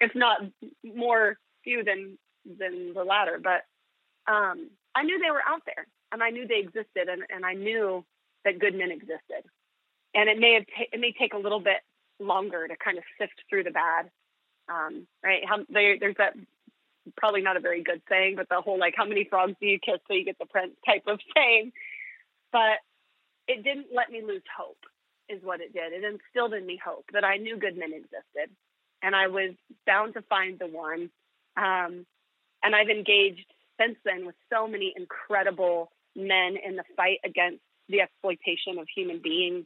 if 0.00 0.14
not 0.14 0.40
more 0.84 1.36
few 1.62 1.84
than 1.84 2.18
than 2.44 2.94
the 2.94 3.04
latter. 3.04 3.40
But 3.42 3.64
um, 4.30 4.70
I 4.94 5.02
knew 5.02 5.18
they 5.18 5.30
were 5.30 5.42
out 5.46 5.62
there, 5.66 5.86
and 6.12 6.22
I 6.22 6.30
knew 6.30 6.46
they 6.46 6.60
existed, 6.60 7.08
and, 7.08 7.22
and 7.28 7.44
I 7.44 7.54
knew 7.54 8.04
that 8.44 8.58
good 8.58 8.74
men 8.74 8.90
existed. 8.90 9.44
And 10.14 10.28
it 10.28 10.38
may 10.38 10.54
have 10.54 10.66
ta- 10.66 10.90
it 10.92 11.00
may 11.00 11.12
take 11.12 11.34
a 11.34 11.38
little 11.38 11.60
bit 11.60 11.82
longer 12.18 12.66
to 12.66 12.76
kind 12.76 12.98
of 12.98 13.04
sift 13.18 13.34
through 13.48 13.64
the 13.64 13.70
bad, 13.70 14.10
um, 14.68 15.06
right? 15.22 15.42
How, 15.46 15.58
there, 15.68 15.98
there's 15.98 16.16
that 16.18 16.34
probably 17.16 17.42
not 17.42 17.56
a 17.56 17.60
very 17.60 17.82
good 17.82 18.02
saying, 18.08 18.36
but 18.36 18.48
the 18.48 18.60
whole 18.60 18.78
like 18.78 18.94
how 18.96 19.04
many 19.04 19.24
frogs 19.24 19.54
do 19.60 19.66
you 19.66 19.78
kiss 19.78 19.98
so 20.06 20.14
you 20.14 20.24
get 20.24 20.38
the 20.38 20.46
prince 20.46 20.72
type 20.86 21.04
of 21.06 21.20
saying. 21.36 21.72
But 22.52 22.80
it 23.46 23.62
didn't 23.62 23.86
let 23.94 24.10
me 24.10 24.22
lose 24.26 24.42
hope, 24.56 24.78
is 25.28 25.42
what 25.42 25.60
it 25.60 25.72
did. 25.72 25.92
It 25.92 26.04
instilled 26.04 26.54
in 26.54 26.66
me 26.66 26.80
hope 26.82 27.06
that 27.12 27.24
I 27.24 27.36
knew 27.36 27.56
good 27.56 27.76
men 27.76 27.92
existed 27.92 28.50
and 29.02 29.14
I 29.14 29.28
was 29.28 29.54
bound 29.86 30.14
to 30.14 30.22
find 30.22 30.58
the 30.58 30.66
one. 30.66 31.10
Um, 31.56 32.06
and 32.62 32.74
I've 32.74 32.88
engaged 32.88 33.46
since 33.80 33.96
then 34.04 34.26
with 34.26 34.34
so 34.52 34.66
many 34.66 34.92
incredible 34.96 35.90
men 36.14 36.56
in 36.64 36.76
the 36.76 36.84
fight 36.96 37.18
against 37.24 37.60
the 37.88 38.00
exploitation 38.00 38.78
of 38.78 38.86
human 38.94 39.20
beings. 39.22 39.64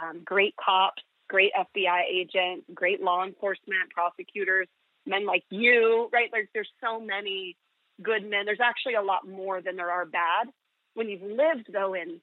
Um, 0.00 0.22
great 0.24 0.54
cops, 0.56 1.02
great 1.28 1.52
FBI 1.54 2.02
agents, 2.10 2.66
great 2.74 3.02
law 3.02 3.24
enforcement, 3.24 3.90
prosecutors, 3.94 4.66
men 5.06 5.26
like 5.26 5.44
you, 5.50 6.08
right? 6.12 6.30
Like 6.32 6.48
there's 6.54 6.70
so 6.82 7.00
many 7.00 7.56
good 8.02 8.28
men. 8.28 8.46
There's 8.46 8.60
actually 8.62 8.94
a 8.94 9.02
lot 9.02 9.28
more 9.28 9.60
than 9.60 9.76
there 9.76 9.90
are 9.90 10.06
bad. 10.06 10.48
When 10.94 11.08
you've 11.08 11.22
lived 11.22 11.68
though 11.72 11.94
in 11.94 12.20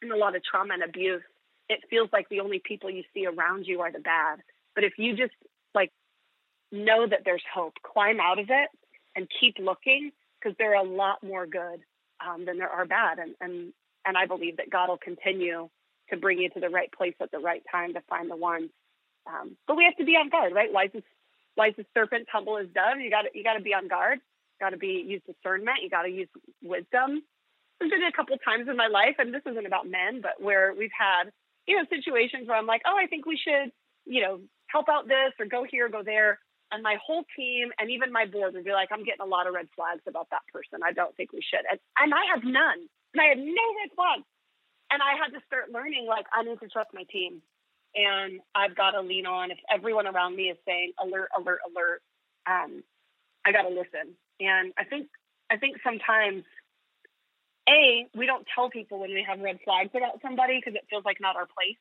in 0.00 0.12
a 0.12 0.16
lot 0.16 0.36
of 0.36 0.42
trauma 0.44 0.74
and 0.74 0.82
abuse, 0.84 1.22
it 1.68 1.80
feels 1.90 2.08
like 2.12 2.28
the 2.28 2.40
only 2.40 2.60
people 2.64 2.88
you 2.90 3.02
see 3.12 3.26
around 3.26 3.66
you 3.66 3.80
are 3.80 3.90
the 3.90 3.98
bad. 3.98 4.40
But 4.74 4.84
if 4.84 4.92
you 4.96 5.16
just 5.16 5.34
know 6.72 7.06
that 7.06 7.20
there's 7.24 7.42
hope, 7.52 7.74
climb 7.84 8.20
out 8.20 8.38
of 8.38 8.46
it 8.50 8.68
and 9.16 9.28
keep 9.40 9.56
looking 9.58 10.10
because 10.38 10.56
there 10.58 10.72
are 10.72 10.84
a 10.84 10.88
lot 10.88 11.22
more 11.22 11.46
good 11.46 11.80
um, 12.26 12.44
than 12.44 12.58
there 12.58 12.70
are 12.70 12.86
bad. 12.86 13.18
And, 13.18 13.34
and, 13.40 13.72
and 14.04 14.16
I 14.16 14.26
believe 14.26 14.56
that 14.58 14.70
God 14.70 14.88
will 14.88 14.98
continue 14.98 15.68
to 16.10 16.16
bring 16.16 16.38
you 16.38 16.48
to 16.50 16.60
the 16.60 16.68
right 16.68 16.90
place 16.92 17.14
at 17.20 17.30
the 17.30 17.38
right 17.38 17.62
time 17.70 17.94
to 17.94 18.00
find 18.08 18.30
the 18.30 18.36
one. 18.36 18.70
Um, 19.26 19.56
but 19.66 19.76
we 19.76 19.84
have 19.84 19.96
to 19.96 20.04
be 20.04 20.12
on 20.12 20.30
guard, 20.30 20.54
right? 20.54 20.72
Wise 20.72 20.90
as, 20.94 21.02
wise 21.56 21.74
as 21.78 21.84
serpent, 21.92 22.28
humble 22.32 22.56
as 22.56 22.66
dove. 22.74 23.00
You 23.00 23.10
got 23.10 23.24
you 23.34 23.44
got 23.44 23.54
to 23.54 23.62
be 23.62 23.74
on 23.74 23.88
guard. 23.88 24.20
Got 24.60 24.70
to 24.70 24.78
be 24.78 25.04
use 25.06 25.22
discernment. 25.26 25.82
You 25.82 25.90
got 25.90 26.02
to 26.02 26.08
use 26.08 26.28
wisdom. 26.62 27.22
There's 27.78 27.90
been 27.90 28.02
a 28.02 28.16
couple 28.16 28.36
times 28.38 28.68
in 28.68 28.76
my 28.76 28.88
life, 28.88 29.16
and 29.18 29.32
this 29.32 29.42
isn't 29.46 29.66
about 29.66 29.86
men, 29.86 30.20
but 30.20 30.42
where 30.42 30.74
we've 30.76 30.94
had, 30.98 31.30
you 31.66 31.76
know, 31.76 31.84
situations 31.90 32.48
where 32.48 32.56
I'm 32.56 32.66
like, 32.66 32.82
oh, 32.86 32.96
I 32.98 33.06
think 33.06 33.24
we 33.24 33.38
should, 33.38 33.70
you 34.04 34.22
know, 34.22 34.40
help 34.66 34.88
out 34.88 35.06
this 35.06 35.32
or 35.38 35.46
go 35.46 35.64
here, 35.68 35.88
go 35.88 36.02
there. 36.02 36.40
And 36.70 36.82
my 36.82 36.96
whole 37.04 37.24
team 37.36 37.70
and 37.78 37.90
even 37.90 38.12
my 38.12 38.26
board 38.26 38.54
would 38.54 38.64
be 38.64 38.72
like, 38.72 38.90
I'm 38.92 39.04
getting 39.04 39.24
a 39.24 39.28
lot 39.28 39.46
of 39.46 39.54
red 39.54 39.68
flags 39.74 40.02
about 40.06 40.28
that 40.30 40.44
person. 40.52 40.80
I 40.84 40.92
don't 40.92 41.16
think 41.16 41.32
we 41.32 41.40
should. 41.40 41.64
And, 41.70 41.80
and 41.98 42.12
I 42.12 42.28
have 42.34 42.44
none. 42.44 42.88
And 43.14 43.20
I 43.20 43.28
have 43.32 43.38
no 43.38 43.66
red 43.80 43.90
flags. 43.96 44.28
And 44.90 45.00
I 45.00 45.16
had 45.16 45.32
to 45.36 45.44
start 45.46 45.72
learning, 45.72 46.06
like, 46.08 46.26
I 46.32 46.42
need 46.42 46.60
to 46.60 46.68
trust 46.68 46.90
my 46.92 47.04
team. 47.10 47.40
And 47.94 48.40
I've 48.54 48.76
got 48.76 48.92
to 48.92 49.00
lean 49.00 49.26
on 49.26 49.50
if 49.50 49.58
everyone 49.72 50.06
around 50.06 50.36
me 50.36 50.52
is 50.52 50.58
saying 50.66 50.92
alert, 51.02 51.28
alert, 51.36 51.60
alert, 51.64 52.00
um, 52.46 52.84
I 53.44 53.52
got 53.52 53.62
to 53.62 53.72
listen. 53.72 54.16
And 54.40 54.72
I 54.76 54.84
think, 54.84 55.08
I 55.50 55.56
think 55.56 55.76
sometimes, 55.82 56.44
A, 57.68 58.06
we 58.14 58.26
don't 58.26 58.46
tell 58.54 58.68
people 58.68 59.00
when 59.00 59.10
we 59.10 59.24
have 59.26 59.40
red 59.40 59.58
flags 59.64 59.90
about 59.96 60.20
somebody 60.20 60.60
because 60.60 60.76
it 60.76 60.84
feels 60.88 61.04
like 61.04 61.16
not 61.20 61.36
our 61.36 61.46
place 61.46 61.80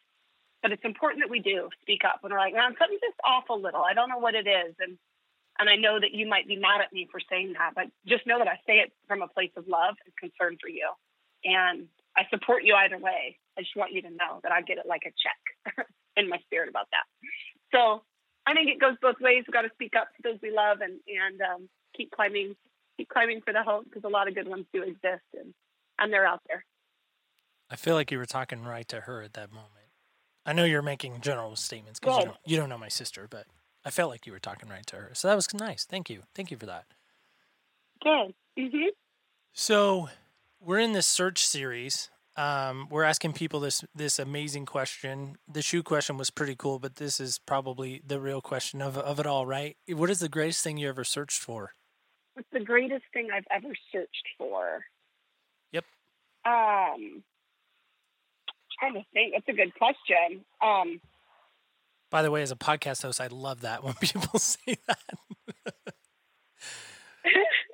but 0.67 0.73
it's 0.73 0.83
important 0.83 1.23
that 1.23 1.31
we 1.31 1.39
do 1.39 1.69
speak 1.79 2.03
up 2.03 2.19
when 2.19 2.33
we're 2.33 2.43
like, 2.43 2.51
man, 2.51 2.75
something's 2.75 2.99
just 2.99 3.15
off 3.23 3.47
a 3.47 3.55
little. 3.55 3.87
I 3.87 3.93
don't 3.93 4.09
know 4.11 4.19
what 4.19 4.35
it 4.35 4.51
is. 4.51 4.75
And 4.83 4.99
and 5.59 5.69
I 5.69 5.79
know 5.79 5.97
that 5.97 6.11
you 6.11 6.27
might 6.27 6.45
be 6.45 6.57
mad 6.59 6.83
at 6.83 6.91
me 6.91 7.07
for 7.09 7.21
saying 7.23 7.53
that, 7.55 7.71
but 7.73 7.87
just 8.05 8.27
know 8.27 8.37
that 8.37 8.49
I 8.51 8.59
say 8.67 8.83
it 8.83 8.91
from 9.07 9.21
a 9.21 9.31
place 9.31 9.55
of 9.55 9.65
love 9.65 9.95
and 10.03 10.11
concern 10.19 10.57
for 10.59 10.67
you. 10.67 10.91
And 11.45 11.87
I 12.17 12.27
support 12.29 12.65
you 12.65 12.75
either 12.75 12.99
way. 12.99 13.39
I 13.57 13.61
just 13.61 13.77
want 13.77 13.93
you 13.93 14.01
to 14.01 14.09
know 14.09 14.43
that 14.43 14.51
I 14.51 14.61
get 14.61 14.77
it 14.77 14.85
like 14.85 15.07
a 15.07 15.15
check 15.15 15.87
in 16.17 16.27
my 16.27 16.37
spirit 16.45 16.67
about 16.67 16.91
that. 16.91 17.07
So 17.71 18.03
I 18.45 18.53
think 18.53 18.67
it 18.67 18.77
goes 18.77 18.99
both 19.01 19.21
ways. 19.21 19.45
We've 19.47 19.55
got 19.55 19.63
to 19.63 19.73
speak 19.73 19.95
up 19.95 20.09
for 20.17 20.29
those 20.29 20.39
we 20.43 20.51
love 20.51 20.81
and, 20.81 20.99
and 21.07 21.39
um, 21.41 21.69
keep 21.95 22.11
climbing, 22.11 22.57
keep 22.97 23.07
climbing 23.07 23.39
for 23.39 23.53
the 23.53 23.63
hope 23.63 23.85
because 23.85 24.03
a 24.03 24.11
lot 24.11 24.27
of 24.27 24.35
good 24.35 24.49
ones 24.49 24.65
do 24.73 24.83
exist 24.83 25.31
and, 25.33 25.55
and 25.97 26.11
they're 26.11 26.27
out 26.27 26.41
there. 26.45 26.65
I 27.71 27.77
feel 27.77 27.95
like 27.95 28.11
you 28.11 28.17
were 28.17 28.27
talking 28.27 28.63
right 28.63 28.87
to 28.89 29.07
her 29.07 29.23
at 29.23 29.33
that 29.33 29.49
moment. 29.49 29.76
I 30.47 30.53
know 30.53 30.63
you're 30.63 30.81
making 30.81 31.21
general 31.21 31.55
statements 31.55 31.99
because 31.99 32.17
you 32.19 32.25
don't, 32.25 32.37
you 32.45 32.57
don't 32.57 32.69
know 32.69 32.77
my 32.77 32.87
sister, 32.87 33.27
but 33.29 33.45
I 33.85 33.91
felt 33.91 34.09
like 34.09 34.25
you 34.25 34.31
were 34.31 34.39
talking 34.39 34.69
right 34.69 34.87
to 34.87 34.95
her. 34.95 35.11
So 35.13 35.27
that 35.27 35.35
was 35.35 35.53
nice. 35.53 35.85
Thank 35.85 36.09
you. 36.09 36.23
Thank 36.33 36.49
you 36.49 36.57
for 36.57 36.65
that. 36.65 36.85
Good. 38.01 38.33
Mm-hmm. 38.57 38.89
So 39.53 40.09
we're 40.59 40.79
in 40.79 40.93
this 40.93 41.05
search 41.05 41.45
series 41.45 42.09
Um, 42.37 42.87
we're 42.91 43.03
asking 43.03 43.33
people 43.33 43.59
this 43.59 43.83
this 43.95 44.19
amazing 44.19 44.67
question. 44.67 45.37
The 45.51 45.63
shoe 45.63 45.81
question 45.81 46.17
was 46.17 46.29
pretty 46.29 46.55
cool, 46.55 46.77
but 46.77 46.97
this 46.97 47.19
is 47.19 47.39
probably 47.39 48.03
the 48.05 48.19
real 48.19 48.41
question 48.41 48.79
of 48.79 48.95
of 48.95 49.19
it 49.19 49.25
all, 49.25 49.47
right? 49.47 49.75
What 49.89 50.11
is 50.11 50.19
the 50.19 50.29
greatest 50.29 50.63
thing 50.63 50.77
you 50.77 50.87
ever 50.87 51.03
searched 51.03 51.41
for? 51.41 51.73
What's 52.35 52.47
the 52.51 52.59
greatest 52.59 53.05
thing 53.11 53.29
I've 53.33 53.47
ever 53.49 53.73
searched 53.91 54.27
for? 54.37 54.85
Yep. 55.71 55.85
Um, 56.45 57.23
trying 58.79 58.93
to 58.93 59.03
think. 59.13 59.33
That's 59.33 59.47
a 59.47 59.53
good 59.53 59.73
question. 59.75 60.45
Um, 60.61 61.01
By 62.09 62.21
the 62.21 62.31
way, 62.31 62.41
as 62.41 62.51
a 62.51 62.55
podcast 62.55 63.01
host, 63.03 63.21
I 63.21 63.27
love 63.27 63.61
that 63.61 63.83
when 63.83 63.93
people 64.01 64.39
say 64.39 64.77
that. 64.87 64.99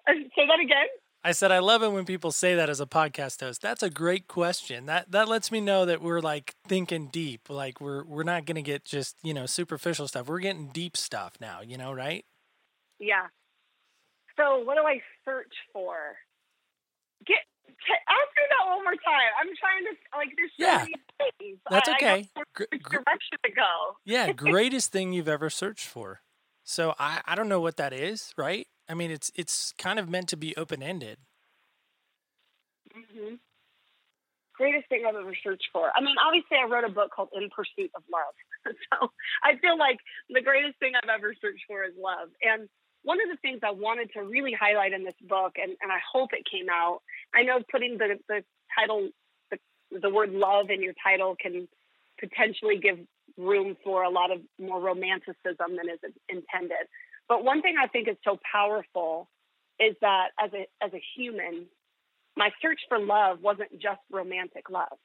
say 0.07 0.47
that 0.47 0.59
again. 0.61 0.87
I 1.25 1.31
said 1.31 1.53
I 1.53 1.59
love 1.59 1.83
it 1.83 1.91
when 1.93 2.03
people 2.03 2.31
say 2.31 2.53
that 2.55 2.69
as 2.69 2.81
a 2.81 2.85
podcast 2.85 3.39
host. 3.39 3.61
That's 3.61 3.81
a 3.81 3.89
great 3.89 4.27
question. 4.27 4.87
That 4.87 5.11
that 5.11 5.29
lets 5.29 5.53
me 5.53 5.61
know 5.61 5.85
that 5.85 6.01
we're 6.01 6.19
like 6.19 6.53
thinking 6.67 7.07
deep. 7.07 7.49
Like 7.49 7.79
we're 7.79 8.03
we're 8.03 8.23
not 8.23 8.45
going 8.45 8.55
to 8.55 8.61
get 8.61 8.83
just, 8.83 9.15
you 9.23 9.33
know, 9.33 9.45
superficial 9.45 10.07
stuff. 10.09 10.27
We're 10.27 10.39
getting 10.39 10.67
deep 10.67 10.97
stuff 10.97 11.35
now, 11.39 11.61
you 11.61 11.77
know, 11.77 11.93
right? 11.93 12.25
Yeah. 12.99 13.27
So 14.35 14.59
what 14.65 14.75
do 14.75 14.81
I 14.81 15.01
search 15.23 15.53
for? 15.71 15.95
Get 17.25 17.37
t- 17.85 18.05
ask 18.07 18.29
me 18.37 18.43
that 18.49 18.67
one 18.69 18.83
more 18.83 18.93
time. 18.95 19.31
I'm 19.39 19.47
trying 19.59 19.83
to 19.85 20.17
like 20.17 20.29
there's 20.37 20.51
so 20.59 20.65
Yeah. 20.65 20.77
many 20.85 20.93
things. 21.39 21.59
That's 21.69 21.89
I- 21.89 21.91
I 21.91 21.95
okay. 21.95 22.29
don't 22.35 22.53
Gr- 22.53 22.63
direction 22.89 23.37
to 23.45 23.51
go. 23.51 23.97
yeah, 24.05 24.31
greatest 24.33 24.91
thing 24.91 25.13
you've 25.13 25.27
ever 25.27 25.49
searched 25.49 25.87
for. 25.87 26.21
So 26.63 26.93
I 26.99 27.21
I 27.25 27.35
don't 27.35 27.49
know 27.49 27.59
what 27.61 27.77
that 27.77 27.93
is, 27.93 28.33
right? 28.37 28.67
I 28.89 28.93
mean, 28.93 29.11
it's 29.11 29.31
it's 29.35 29.73
kind 29.77 29.99
of 29.99 30.09
meant 30.09 30.29
to 30.29 30.37
be 30.37 30.55
open-ended. 30.57 31.17
hmm 32.93 33.35
Greatest 34.55 34.87
thing 34.87 35.01
I've 35.07 35.15
ever 35.15 35.33
searched 35.43 35.65
for. 35.73 35.89
I 35.95 35.99
mean, 35.99 36.13
obviously, 36.23 36.57
I 36.61 36.69
wrote 36.69 36.83
a 36.85 36.93
book 36.93 37.09
called 37.09 37.29
In 37.33 37.49
Pursuit 37.49 37.89
of 37.95 38.03
Love. 38.13 38.35
so 38.93 39.09
I 39.41 39.57
feel 39.57 39.79
like 39.79 39.97
the 40.29 40.41
greatest 40.41 40.77
thing 40.77 40.93
I've 40.93 41.09
ever 41.09 41.33
searched 41.41 41.63
for 41.67 41.83
is 41.83 41.93
love. 41.97 42.29
And 42.43 42.69
one 43.03 43.19
of 43.21 43.29
the 43.29 43.37
things 43.41 43.59
I 43.63 43.71
wanted 43.71 44.11
to 44.13 44.23
really 44.23 44.53
highlight 44.57 44.93
in 44.93 45.03
this 45.03 45.15
book, 45.27 45.53
and, 45.61 45.75
and 45.81 45.91
I 45.91 45.99
hope 46.11 46.31
it 46.33 46.47
came 46.49 46.67
out, 46.69 47.01
I 47.35 47.43
know 47.43 47.59
putting 47.71 47.97
the, 47.97 48.19
the 48.27 48.43
title, 48.77 49.09
the, 49.51 49.57
the 50.01 50.09
word 50.09 50.31
love 50.31 50.69
in 50.69 50.81
your 50.81 50.93
title 51.03 51.35
can 51.39 51.67
potentially 52.19 52.77
give 52.77 52.99
room 53.37 53.75
for 53.83 54.03
a 54.03 54.09
lot 54.09 54.31
of 54.31 54.39
more 54.59 54.79
romanticism 54.79 55.75
than 55.75 55.89
is 55.91 55.99
intended. 56.29 56.87
But 57.27 57.43
one 57.43 57.61
thing 57.61 57.75
I 57.81 57.87
think 57.87 58.07
is 58.07 58.17
so 58.23 58.37
powerful 58.49 59.27
is 59.79 59.95
that 60.01 60.29
as 60.39 60.51
a 60.53 60.67
as 60.83 60.93
a 60.93 61.01
human, 61.15 61.65
my 62.37 62.51
search 62.61 62.79
for 62.87 62.99
love 62.99 63.39
wasn't 63.41 63.71
just 63.73 63.99
romantic 64.11 64.69
love. 64.69 64.97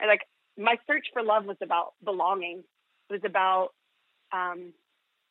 And 0.00 0.08
like 0.08 0.20
my 0.56 0.76
search 0.86 1.06
for 1.12 1.22
love 1.22 1.46
was 1.46 1.56
about 1.62 1.94
belonging. 2.04 2.62
It 3.10 3.12
was 3.12 3.22
about 3.24 3.70
um, 4.32 4.72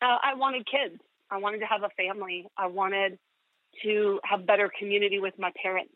uh, 0.02 0.18
I 0.22 0.36
wanted 0.36 0.66
kids. 0.66 1.00
I 1.30 1.38
wanted 1.38 1.60
to 1.60 1.66
have 1.66 1.84
a 1.84 1.90
family. 1.90 2.48
I 2.58 2.68
wanted 2.68 3.18
to 3.84 4.20
have 4.24 4.46
better 4.46 4.72
community 4.78 5.20
with 5.20 5.34
my 5.38 5.52
parents. 5.62 5.94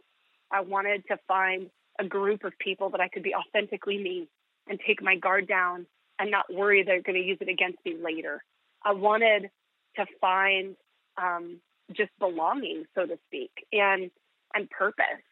I 0.52 0.62
wanted 0.62 1.04
to 1.08 1.18
find 1.28 1.70
a 2.00 2.06
group 2.06 2.44
of 2.44 2.54
people 2.60 2.90
that 2.92 3.02
I 3.02 3.08
could 3.10 3.24
be 3.24 3.34
authentically 3.36 3.98
me 3.98 4.28
and 4.68 4.80
take 4.86 5.02
my 5.02 5.16
guard 5.16 5.48
down 5.48 5.86
and 6.20 6.32
not 6.32 6.46
worry 6.52 6.84
they're 6.84 7.02
going 7.02 7.22
to 7.22 7.26
use 7.26 7.38
it 7.42 7.50
against 7.50 7.80
me 7.86 7.96
later. 8.02 8.44
I 8.84 8.94
wanted 8.94 9.50
to 9.96 10.06
find 10.20 10.76
um, 11.22 11.60
just 11.92 12.12
belonging, 12.20 12.86
so 12.96 13.06
to 13.06 13.18
speak, 13.28 13.52
and 13.72 14.12
and 14.54 14.70
purpose. 14.70 15.24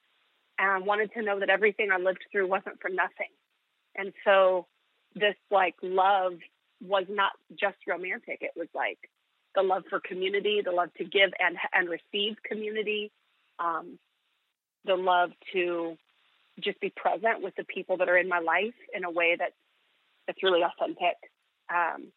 And 0.58 0.70
I 0.70 0.80
wanted 0.80 1.12
to 1.14 1.22
know 1.22 1.40
that 1.40 1.50
everything 1.50 1.90
I 1.92 1.98
lived 1.98 2.24
through 2.32 2.48
wasn't 2.48 2.80
for 2.82 2.90
nothing. 2.90 3.32
And 3.96 4.14
so 4.24 4.68
this 5.16 5.36
like 5.52 5.76
love 5.82 6.34
was 6.82 7.06
not 7.10 7.32
just 7.60 7.78
romantic. 7.88 8.40
It 8.42 8.52
was 8.56 8.68
like 8.74 9.00
the 9.56 9.64
love 9.64 9.84
for 9.90 10.00
community, 10.00 10.62
the 10.64 10.72
love 10.72 10.90
to 10.98 11.04
give 11.04 11.32
and 11.40 11.58
and 11.74 11.90
receive 11.90 12.36
community, 12.44 13.12
um, 13.60 13.98
the 14.86 14.96
love 14.96 15.32
to 15.54 15.98
just 16.60 16.80
be 16.80 16.92
present 16.96 17.42
with 17.42 17.56
the 17.56 17.66
people 17.66 17.98
that 17.98 18.10
are 18.10 18.18
in 18.18 18.30
my 18.30 18.40
life 18.40 18.74
in 18.94 19.04
a 19.04 19.12
way 19.12 19.36
that 19.38 19.52
that's 20.28 20.44
really 20.44 20.62
authentic. 20.62 21.16
Um, 21.74 22.08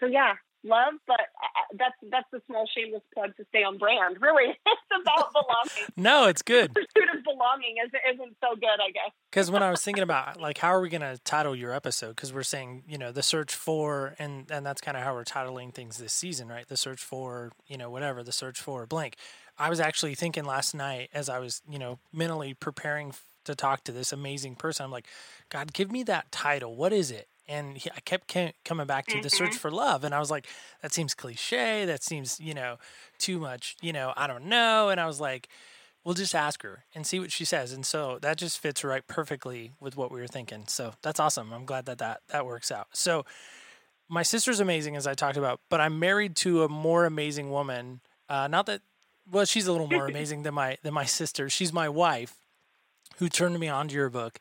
so 0.00 0.06
yeah, 0.06 0.34
love, 0.64 0.94
but 1.06 1.20
that's 1.78 1.94
that's 2.10 2.26
the 2.32 2.40
small 2.46 2.68
shameless 2.76 3.02
plug 3.14 3.36
to 3.36 3.44
stay 3.48 3.62
on 3.62 3.78
brand. 3.78 4.18
Really, 4.20 4.56
it's 4.66 5.02
about 5.02 5.32
belonging. 5.32 5.92
No, 5.96 6.28
it's 6.28 6.42
good. 6.42 6.74
Pursuit 6.74 7.08
of 7.16 7.24
belonging 7.24 7.76
is, 7.84 7.90
isn't 8.14 8.36
so 8.40 8.54
good, 8.54 8.80
I 8.80 8.90
guess. 8.92 9.12
Because 9.30 9.50
when 9.50 9.62
I 9.62 9.70
was 9.70 9.82
thinking 9.82 10.02
about 10.02 10.40
like 10.40 10.58
how 10.58 10.68
are 10.68 10.80
we 10.80 10.88
going 10.88 11.02
to 11.02 11.18
title 11.24 11.56
your 11.56 11.72
episode? 11.72 12.16
Because 12.16 12.32
we're 12.32 12.42
saying 12.42 12.84
you 12.86 12.98
know 12.98 13.12
the 13.12 13.22
search 13.22 13.54
for, 13.54 14.14
and 14.18 14.50
and 14.50 14.64
that's 14.64 14.80
kind 14.80 14.96
of 14.96 15.02
how 15.02 15.14
we're 15.14 15.24
titling 15.24 15.74
things 15.74 15.98
this 15.98 16.12
season, 16.12 16.48
right? 16.48 16.68
The 16.68 16.76
search 16.76 17.02
for, 17.02 17.52
you 17.66 17.76
know, 17.76 17.90
whatever 17.90 18.22
the 18.22 18.32
search 18.32 18.60
for 18.60 18.86
blank. 18.86 19.16
I 19.58 19.68
was 19.68 19.80
actually 19.80 20.14
thinking 20.14 20.44
last 20.44 20.74
night 20.74 21.10
as 21.12 21.28
I 21.28 21.38
was 21.38 21.62
you 21.68 21.78
know 21.78 21.98
mentally 22.12 22.54
preparing 22.54 23.12
to 23.44 23.54
talk 23.54 23.84
to 23.84 23.92
this 23.92 24.12
amazing 24.12 24.54
person. 24.54 24.84
I'm 24.84 24.90
like, 24.90 25.08
God, 25.48 25.72
give 25.72 25.90
me 25.90 26.02
that 26.04 26.30
title. 26.30 26.76
What 26.76 26.92
is 26.92 27.10
it? 27.10 27.28
And 27.48 27.76
he, 27.76 27.90
I 27.90 28.00
kept 28.00 28.34
coming 28.64 28.86
back 28.86 29.06
to 29.06 29.20
the 29.20 29.28
search 29.28 29.56
for 29.56 29.70
love, 29.70 30.04
and 30.04 30.14
I 30.14 30.20
was 30.20 30.30
like, 30.30 30.46
that 30.80 30.92
seems 30.92 31.12
cliche. 31.12 31.84
That 31.84 32.02
seems 32.02 32.38
you 32.40 32.54
know 32.54 32.78
too 33.18 33.38
much. 33.38 33.76
You 33.82 33.92
know, 33.92 34.12
I 34.16 34.26
don't 34.26 34.46
know. 34.46 34.90
And 34.90 35.00
I 35.00 35.06
was 35.06 35.20
like 35.20 35.48
we'll 36.04 36.14
just 36.14 36.34
ask 36.34 36.62
her 36.62 36.84
and 36.94 37.06
see 37.06 37.20
what 37.20 37.30
she 37.32 37.44
says. 37.44 37.72
And 37.72 37.86
so 37.86 38.18
that 38.22 38.36
just 38.36 38.58
fits 38.58 38.82
right 38.82 39.06
perfectly 39.06 39.72
with 39.80 39.96
what 39.96 40.10
we 40.10 40.20
were 40.20 40.26
thinking. 40.26 40.64
So 40.66 40.94
that's 41.02 41.20
awesome. 41.20 41.52
I'm 41.52 41.64
glad 41.64 41.86
that 41.86 41.98
that, 41.98 42.20
that 42.28 42.46
works 42.46 42.72
out. 42.72 42.88
So 42.92 43.24
my 44.08 44.22
sister's 44.22 44.60
amazing, 44.60 44.96
as 44.96 45.06
I 45.06 45.14
talked 45.14 45.36
about, 45.36 45.60
but 45.68 45.80
I'm 45.80 45.98
married 45.98 46.36
to 46.36 46.64
a 46.64 46.68
more 46.68 47.04
amazing 47.04 47.50
woman. 47.50 48.00
Uh, 48.28 48.48
not 48.48 48.66
that, 48.66 48.82
well, 49.30 49.44
she's 49.44 49.66
a 49.66 49.72
little 49.72 49.88
more 49.88 50.06
amazing 50.08 50.42
than 50.42 50.54
my, 50.54 50.76
than 50.82 50.94
my 50.94 51.04
sister. 51.04 51.48
She's 51.48 51.72
my 51.72 51.88
wife 51.88 52.34
who 53.18 53.28
turned 53.28 53.58
me 53.58 53.68
on 53.68 53.88
to 53.88 53.94
your 53.94 54.10
book. 54.10 54.40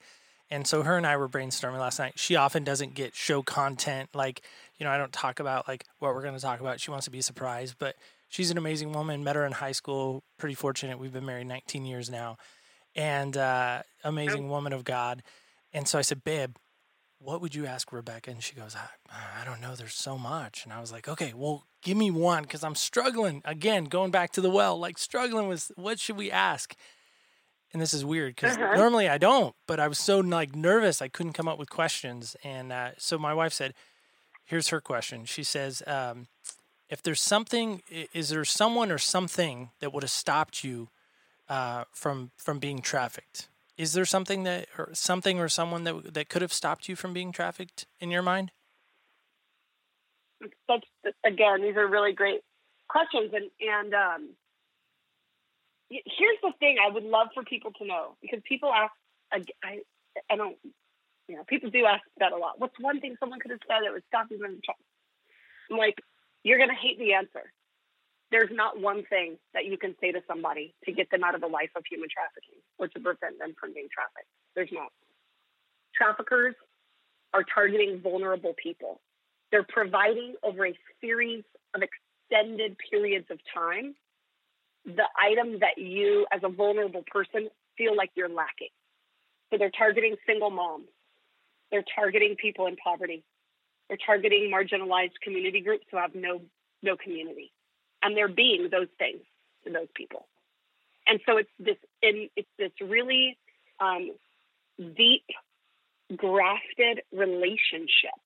And 0.51 0.67
so 0.67 0.83
her 0.83 0.97
and 0.97 1.07
I 1.07 1.15
were 1.15 1.29
brainstorming 1.29 1.79
last 1.79 1.97
night. 1.97 2.19
She 2.19 2.35
often 2.35 2.65
doesn't 2.65 2.93
get 2.93 3.15
show 3.15 3.41
content. 3.41 4.09
Like, 4.13 4.41
you 4.77 4.85
know, 4.85 4.91
I 4.91 4.97
don't 4.97 5.13
talk 5.13 5.39
about 5.39 5.65
like 5.65 5.85
what 5.99 6.13
we're 6.13 6.21
going 6.21 6.35
to 6.35 6.41
talk 6.41 6.59
about. 6.59 6.81
She 6.81 6.91
wants 6.91 7.05
to 7.05 7.11
be 7.11 7.21
surprised, 7.21 7.75
but 7.79 7.95
she's 8.27 8.51
an 8.51 8.57
amazing 8.57 8.91
woman. 8.91 9.23
Met 9.23 9.37
her 9.37 9.45
in 9.45 9.53
high 9.53 9.71
school. 9.71 10.23
Pretty 10.37 10.55
fortunate. 10.55 10.99
We've 10.99 11.13
been 11.13 11.25
married 11.25 11.47
19 11.47 11.85
years 11.85 12.09
now, 12.09 12.37
and 12.97 13.37
uh, 13.37 13.83
amazing 14.03 14.49
woman 14.49 14.73
of 14.73 14.83
God. 14.83 15.23
And 15.71 15.87
so 15.87 15.97
I 15.97 16.01
said, 16.01 16.21
"Babe, 16.25 16.55
what 17.19 17.39
would 17.39 17.55
you 17.55 17.65
ask 17.65 17.93
Rebecca?" 17.93 18.29
And 18.29 18.43
she 18.43 18.53
goes, 18.53 18.75
"I, 18.75 19.41
I 19.41 19.45
don't 19.45 19.61
know. 19.61 19.73
There's 19.75 19.93
so 19.93 20.17
much." 20.17 20.65
And 20.65 20.73
I 20.73 20.81
was 20.81 20.91
like, 20.91 21.07
"Okay, 21.07 21.31
well, 21.33 21.63
give 21.81 21.95
me 21.95 22.11
one 22.11 22.43
because 22.43 22.65
I'm 22.65 22.75
struggling 22.75 23.41
again. 23.45 23.85
Going 23.85 24.11
back 24.11 24.33
to 24.33 24.41
the 24.41 24.49
well, 24.49 24.77
like 24.77 24.97
struggling 24.97 25.47
with 25.47 25.71
what 25.77 25.97
should 25.97 26.17
we 26.17 26.29
ask." 26.29 26.75
And 27.73 27.81
this 27.81 27.93
is 27.93 28.03
weird 28.03 28.35
because 28.35 28.57
Uh-huh. 28.57 28.75
normally 28.75 29.07
I 29.07 29.17
don't, 29.17 29.55
but 29.65 29.79
I 29.79 29.87
was 29.87 29.97
so 29.97 30.19
like 30.19 30.55
nervous 30.55 31.01
I 31.01 31.07
couldn't 31.07 31.33
come 31.33 31.47
up 31.47 31.57
with 31.57 31.69
questions. 31.69 32.35
And 32.43 32.71
uh, 32.71 32.91
so 32.97 33.17
my 33.17 33.33
wife 33.33 33.53
said, 33.53 33.73
"Here's 34.45 34.69
her 34.69 34.81
question." 34.81 35.25
She 35.25 35.43
says. 35.43 35.81
Um, 35.87 36.27
if 36.89 37.01
there's 37.01 37.21
something, 37.21 37.81
is 37.89 38.27
there 38.27 38.43
someone 38.43 38.91
or 38.91 38.97
something 38.97 39.69
that 39.79 39.93
would 39.93 40.03
have 40.03 40.11
stopped 40.11 40.61
you 40.61 40.89
uh, 41.47 41.85
from 41.93 42.31
from 42.35 42.59
being 42.59 42.81
trafficked? 42.81 43.47
Is 43.77 43.93
there 43.93 44.03
something 44.03 44.43
that 44.43 44.67
or 44.77 44.89
something 44.93 45.39
or 45.39 45.47
someone 45.47 45.85
that 45.85 46.13
that 46.13 46.27
could 46.27 46.41
have 46.41 46.51
stopped 46.51 46.89
you 46.89 46.97
from 46.97 47.13
being 47.13 47.31
trafficked 47.31 47.85
in 48.01 48.11
your 48.11 48.21
mind? 48.21 48.51
That's 50.67 50.83
again, 51.25 51.61
these 51.61 51.77
are 51.77 51.87
really 51.87 52.11
great 52.13 52.41
questions, 52.89 53.31
and 53.33 53.49
and 53.61 53.93
um, 53.93 54.29
here's 55.91 56.41
the 56.41 56.53
thing: 56.59 56.77
I 56.79 56.89
would 56.89 57.03
love 57.03 57.27
for 57.33 57.43
people 57.43 57.71
to 57.79 57.85
know 57.85 58.15
because 58.21 58.39
people 58.47 58.71
ask. 58.71 58.93
I, 59.31 59.79
I, 60.29 60.35
don't, 60.35 60.57
you 61.29 61.37
know, 61.37 61.43
people 61.47 61.69
do 61.69 61.85
ask 61.85 62.03
that 62.19 62.33
a 62.33 62.37
lot. 62.37 62.59
What's 62.59 62.75
one 62.81 62.99
thing 62.99 63.15
someone 63.17 63.39
could 63.39 63.51
have 63.51 63.61
said 63.63 63.85
that 63.85 63.93
would 63.93 64.03
stop 64.07 64.27
you 64.29 64.37
from 64.37 64.59
tra- 64.63 64.75
I'm 65.71 65.77
like, 65.77 65.95
you're 66.43 66.59
gonna 66.59 66.75
hate 66.75 66.99
the 66.99 67.13
answer. 67.13 67.47
There's 68.31 68.51
not 68.51 68.79
one 68.79 69.03
thing 69.09 69.37
that 69.53 69.65
you 69.65 69.77
can 69.77 69.95
say 70.01 70.11
to 70.11 70.21
somebody 70.27 70.73
to 70.85 70.91
get 70.91 71.09
them 71.11 71.23
out 71.23 71.35
of 71.35 71.43
a 71.43 71.47
life 71.47 71.71
of 71.75 71.83
human 71.89 72.09
trafficking 72.11 72.59
or 72.77 72.87
to 72.87 72.99
prevent 72.99 73.39
them 73.39 73.53
from 73.59 73.73
being 73.73 73.87
trafficked. 73.93 74.27
There's 74.55 74.71
not. 74.71 74.91
Traffickers 75.95 76.55
are 77.33 77.43
targeting 77.55 78.01
vulnerable 78.01 78.53
people 78.61 78.99
they're 79.51 79.67
providing 79.67 80.35
over 80.43 80.65
a 80.65 80.73
series 81.01 81.43
of 81.75 81.81
extended 81.83 82.77
periods 82.89 83.27
of 83.29 83.39
time 83.53 83.93
the 84.85 85.05
item 85.19 85.59
that 85.59 85.77
you 85.77 86.25
as 86.31 86.41
a 86.43 86.49
vulnerable 86.49 87.03
person 87.11 87.49
feel 87.77 87.95
like 87.95 88.11
you're 88.15 88.29
lacking. 88.29 88.69
So 89.49 89.57
they're 89.57 89.71
targeting 89.71 90.15
single 90.25 90.49
moms. 90.49 90.87
They're 91.71 91.83
targeting 91.95 92.35
people 92.35 92.67
in 92.67 92.75
poverty. 92.77 93.23
They're 93.87 93.97
targeting 94.05 94.51
marginalized 94.53 95.19
community 95.23 95.61
groups 95.61 95.85
who 95.91 95.97
have 95.97 96.15
no 96.15 96.41
no 96.83 96.95
community. 96.97 97.51
And 98.01 98.17
they're 98.17 98.27
being 98.27 98.69
those 98.71 98.87
things 98.97 99.21
to 99.65 99.71
those 99.71 99.87
people. 99.95 100.27
And 101.07 101.19
so 101.25 101.37
it's 101.37 101.49
this 101.59 101.77
it's 102.01 102.49
this 102.57 102.71
really 102.81 103.37
um, 103.79 104.11
deep, 104.79 105.25
grafted 106.15 107.01
relationship 107.11 108.19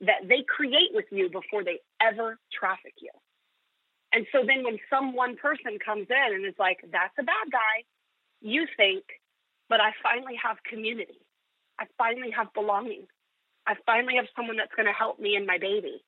that 0.00 0.28
they 0.28 0.44
create 0.48 0.90
with 0.92 1.06
you 1.10 1.28
before 1.28 1.64
they 1.64 1.78
ever 2.00 2.38
traffic 2.52 2.94
you. 3.00 3.10
And 4.12 4.26
so 4.32 4.42
then 4.46 4.64
when 4.64 4.78
some 4.88 5.14
one 5.14 5.36
person 5.36 5.78
comes 5.84 6.06
in 6.10 6.34
and 6.34 6.44
is 6.44 6.58
like, 6.58 6.78
that's 6.90 7.14
a 7.18 7.22
bad 7.22 7.52
guy, 7.52 7.84
you 8.40 8.66
think, 8.76 9.04
but 9.68 9.80
I 9.80 9.92
finally 10.02 10.34
have 10.42 10.56
community. 10.68 11.20
I 11.78 11.84
finally 11.96 12.30
have 12.30 12.52
belonging. 12.52 13.06
I 13.66 13.74
finally 13.86 14.16
have 14.16 14.26
someone 14.34 14.56
that's 14.56 14.74
going 14.74 14.86
to 14.86 14.92
help 14.92 15.20
me 15.20 15.36
and 15.36 15.46
my 15.46 15.58
baby. 15.58 16.02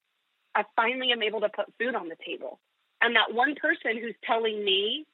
I 0.55 0.65
finally 0.75 1.12
am 1.12 1.23
able 1.23 1.41
to 1.41 1.49
put 1.49 1.73
food 1.79 1.95
on 1.95 2.09
the 2.09 2.17
table. 2.27 2.59
And 3.01 3.17
that 3.17 3.33
one 3.33 3.55
person 3.55 3.99
who's 4.01 4.15
telling 4.25 4.65
me 4.65 5.07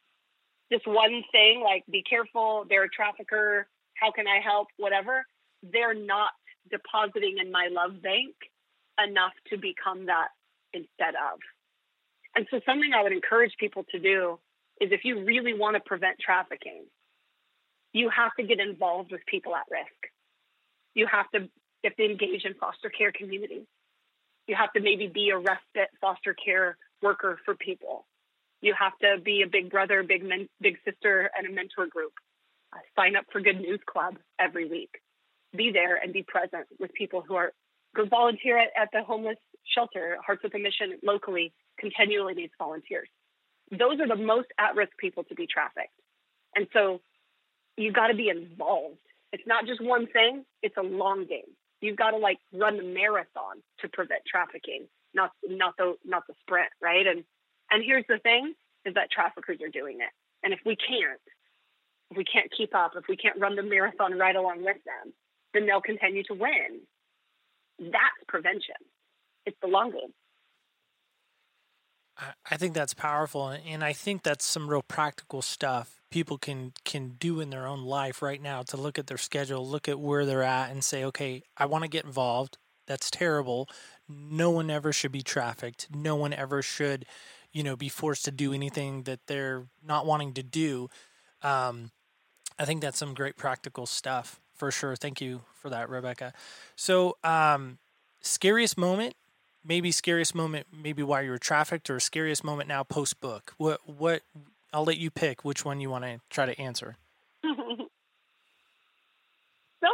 this 0.70 0.80
one 0.84 1.22
thing, 1.32 1.62
like, 1.62 1.84
be 1.90 2.02
careful, 2.02 2.64
they're 2.68 2.84
a 2.84 2.88
trafficker, 2.88 3.66
how 3.94 4.12
can 4.12 4.26
I 4.26 4.40
help, 4.40 4.68
whatever, 4.76 5.26
they're 5.62 5.94
not 5.94 6.32
depositing 6.70 7.36
in 7.40 7.50
my 7.50 7.68
love 7.70 8.02
bank 8.02 8.34
enough 9.02 9.32
to 9.50 9.56
become 9.56 10.06
that 10.06 10.28
instead 10.72 11.14
of. 11.14 11.38
And 12.38 12.46
so, 12.52 12.60
something 12.64 12.92
I 12.96 13.02
would 13.02 13.10
encourage 13.10 13.50
people 13.58 13.84
to 13.90 13.98
do 13.98 14.38
is 14.80 14.92
if 14.92 15.00
you 15.02 15.24
really 15.24 15.54
want 15.54 15.74
to 15.74 15.80
prevent 15.80 16.20
trafficking, 16.20 16.84
you 17.92 18.08
have 18.10 18.30
to 18.38 18.44
get 18.44 18.60
involved 18.60 19.10
with 19.10 19.22
people 19.26 19.56
at 19.56 19.64
risk. 19.68 20.12
You 20.94 21.08
have 21.10 21.28
to, 21.32 21.48
have 21.82 21.96
to 21.96 22.04
engage 22.04 22.44
in 22.44 22.54
foster 22.54 22.90
care 22.90 23.10
communities. 23.10 23.66
You 24.46 24.54
have 24.54 24.72
to 24.74 24.80
maybe 24.80 25.08
be 25.08 25.30
a 25.30 25.36
respite 25.36 25.90
foster 26.00 26.32
care 26.32 26.76
worker 27.02 27.40
for 27.44 27.56
people. 27.56 28.06
You 28.60 28.72
have 28.78 28.96
to 29.02 29.20
be 29.20 29.42
a 29.42 29.48
big 29.48 29.68
brother, 29.68 30.04
big 30.04 30.24
men, 30.24 30.48
big 30.60 30.76
sister, 30.84 31.28
and 31.36 31.44
a 31.44 31.50
mentor 31.50 31.88
group. 31.88 32.12
Uh, 32.72 32.78
sign 32.94 33.16
up 33.16 33.24
for 33.32 33.40
Good 33.40 33.60
News 33.60 33.80
Club 33.84 34.16
every 34.38 34.68
week. 34.68 34.90
Be 35.56 35.72
there 35.72 35.96
and 35.96 36.12
be 36.12 36.22
present 36.22 36.68
with 36.78 36.92
people 36.92 37.20
who 37.26 37.34
are 37.34 37.50
go 37.96 38.06
volunteer 38.06 38.56
at, 38.58 38.68
at 38.80 38.90
the 38.92 39.02
homeless 39.02 39.38
shelter. 39.74 40.18
Hearts 40.24 40.42
with 40.42 40.54
a 40.54 40.58
Mission 40.58 40.98
locally 41.02 41.52
continually 41.78 42.34
needs 42.34 42.52
volunteers. 42.58 43.08
Those 43.70 44.00
are 44.00 44.08
the 44.08 44.16
most 44.16 44.48
at-risk 44.58 44.92
people 44.98 45.24
to 45.24 45.34
be 45.34 45.46
trafficked, 45.46 45.92
and 46.56 46.66
so 46.72 47.00
you've 47.76 47.94
got 47.94 48.08
to 48.08 48.14
be 48.14 48.28
involved. 48.28 48.98
It's 49.32 49.46
not 49.46 49.66
just 49.66 49.82
one 49.82 50.06
thing; 50.06 50.44
it's 50.62 50.76
a 50.76 50.82
long 50.82 51.26
game. 51.26 51.52
You've 51.80 51.96
got 51.96 52.12
to 52.12 52.16
like 52.16 52.38
run 52.52 52.76
the 52.78 52.82
marathon 52.82 53.62
to 53.80 53.88
prevent 53.88 54.22
trafficking, 54.26 54.86
not 55.14 55.32
not 55.46 55.76
the 55.76 55.96
not 56.04 56.26
the 56.26 56.34
sprint, 56.40 56.70
right? 56.80 57.06
And 57.06 57.24
and 57.70 57.84
here's 57.84 58.06
the 58.08 58.18
thing: 58.18 58.54
is 58.84 58.94
that 58.94 59.10
traffickers 59.10 59.60
are 59.62 59.68
doing 59.68 59.98
it, 60.00 60.10
and 60.42 60.52
if 60.52 60.60
we 60.64 60.76
can't, 60.76 61.20
if 62.10 62.16
we 62.16 62.24
can't 62.24 62.50
keep 62.56 62.74
up, 62.74 62.92
if 62.96 63.04
we 63.08 63.16
can't 63.16 63.38
run 63.38 63.54
the 63.54 63.62
marathon 63.62 64.18
right 64.18 64.34
along 64.34 64.64
with 64.64 64.78
them, 64.84 65.12
then 65.52 65.66
they'll 65.66 65.80
continue 65.80 66.22
to 66.24 66.34
win. 66.34 66.80
That's 67.78 68.20
prevention. 68.26 68.76
It's 69.46 69.56
the 69.62 69.68
long 69.68 69.90
game. 69.92 70.12
I 72.50 72.56
think 72.56 72.74
that's 72.74 72.94
powerful, 72.94 73.48
and 73.48 73.84
I 73.84 73.92
think 73.92 74.24
that's 74.24 74.44
some 74.44 74.68
real 74.68 74.82
practical 74.82 75.40
stuff 75.40 75.98
people 76.10 76.38
can 76.38 76.72
can 76.84 77.10
do 77.18 77.40
in 77.40 77.50
their 77.50 77.66
own 77.66 77.82
life 77.82 78.22
right 78.22 78.40
now 78.40 78.62
to 78.62 78.76
look 78.76 78.98
at 78.98 79.06
their 79.06 79.18
schedule, 79.18 79.66
look 79.66 79.88
at 79.88 80.00
where 80.00 80.24
they're 80.24 80.42
at, 80.42 80.70
and 80.70 80.82
say, 80.82 81.04
okay, 81.04 81.42
I 81.56 81.66
want 81.66 81.84
to 81.84 81.88
get 81.88 82.04
involved. 82.04 82.58
That's 82.86 83.10
terrible. 83.10 83.68
No 84.08 84.50
one 84.50 84.70
ever 84.70 84.92
should 84.92 85.12
be 85.12 85.22
trafficked. 85.22 85.88
No 85.94 86.16
one 86.16 86.32
ever 86.32 86.62
should, 86.62 87.04
you 87.52 87.62
know, 87.62 87.76
be 87.76 87.88
forced 87.90 88.24
to 88.24 88.30
do 88.30 88.52
anything 88.52 89.02
that 89.02 89.20
they're 89.26 89.66
not 89.86 90.06
wanting 90.06 90.32
to 90.34 90.42
do. 90.42 90.88
Um, 91.42 91.90
I 92.58 92.64
think 92.64 92.80
that's 92.80 92.98
some 92.98 93.14
great 93.14 93.36
practical 93.36 93.84
stuff 93.86 94.40
for 94.54 94.70
sure. 94.70 94.96
Thank 94.96 95.20
you 95.20 95.42
for 95.54 95.68
that, 95.70 95.88
Rebecca. 95.88 96.32
So, 96.74 97.18
um, 97.22 97.78
scariest 98.22 98.78
moment, 98.78 99.14
maybe 99.68 99.92
scariest 99.92 100.34
moment, 100.34 100.66
maybe 100.72 101.02
while 101.02 101.22
you 101.22 101.30
were 101.30 101.38
trafficked, 101.38 101.90
or 101.90 102.00
scariest 102.00 102.42
moment 102.42 102.68
now 102.68 102.82
post 102.82 103.20
book. 103.20 103.54
What 103.58 103.80
what? 103.86 104.22
I'll 104.72 104.84
let 104.84 104.98
you 104.98 105.10
pick 105.10 105.44
which 105.44 105.64
one 105.64 105.80
you 105.80 105.90
want 105.90 106.04
to 106.04 106.20
try 106.30 106.46
to 106.46 106.58
answer. 106.60 106.96
so 107.42 107.48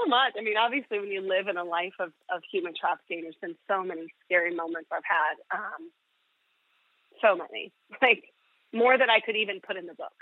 much. 0.07 0.33
I 0.39 0.43
mean, 0.43 0.57
obviously, 0.57 0.99
when 0.99 1.11
you 1.11 1.21
live 1.21 1.49
in 1.49 1.57
a 1.57 1.65
life 1.65 1.93
of, 2.01 2.13
of 2.35 2.43
human 2.51 2.73
trafficking, 2.79 3.23
there's 3.23 3.37
been 3.41 3.57
so 3.69 3.85
many 3.85 4.07
scary 4.25 4.55
moments 4.55 4.89
I've 4.91 5.03
had. 5.05 5.59
Um, 5.59 5.91
so 7.21 7.37
many, 7.37 7.73
like 8.03 8.25
more 8.73 8.97
than 8.97 9.11
I 9.11 9.21
could 9.21 9.37
even 9.37 9.61
put 9.61 9.77
in 9.77 9.87
the 9.87 9.95
book. 9.95 10.15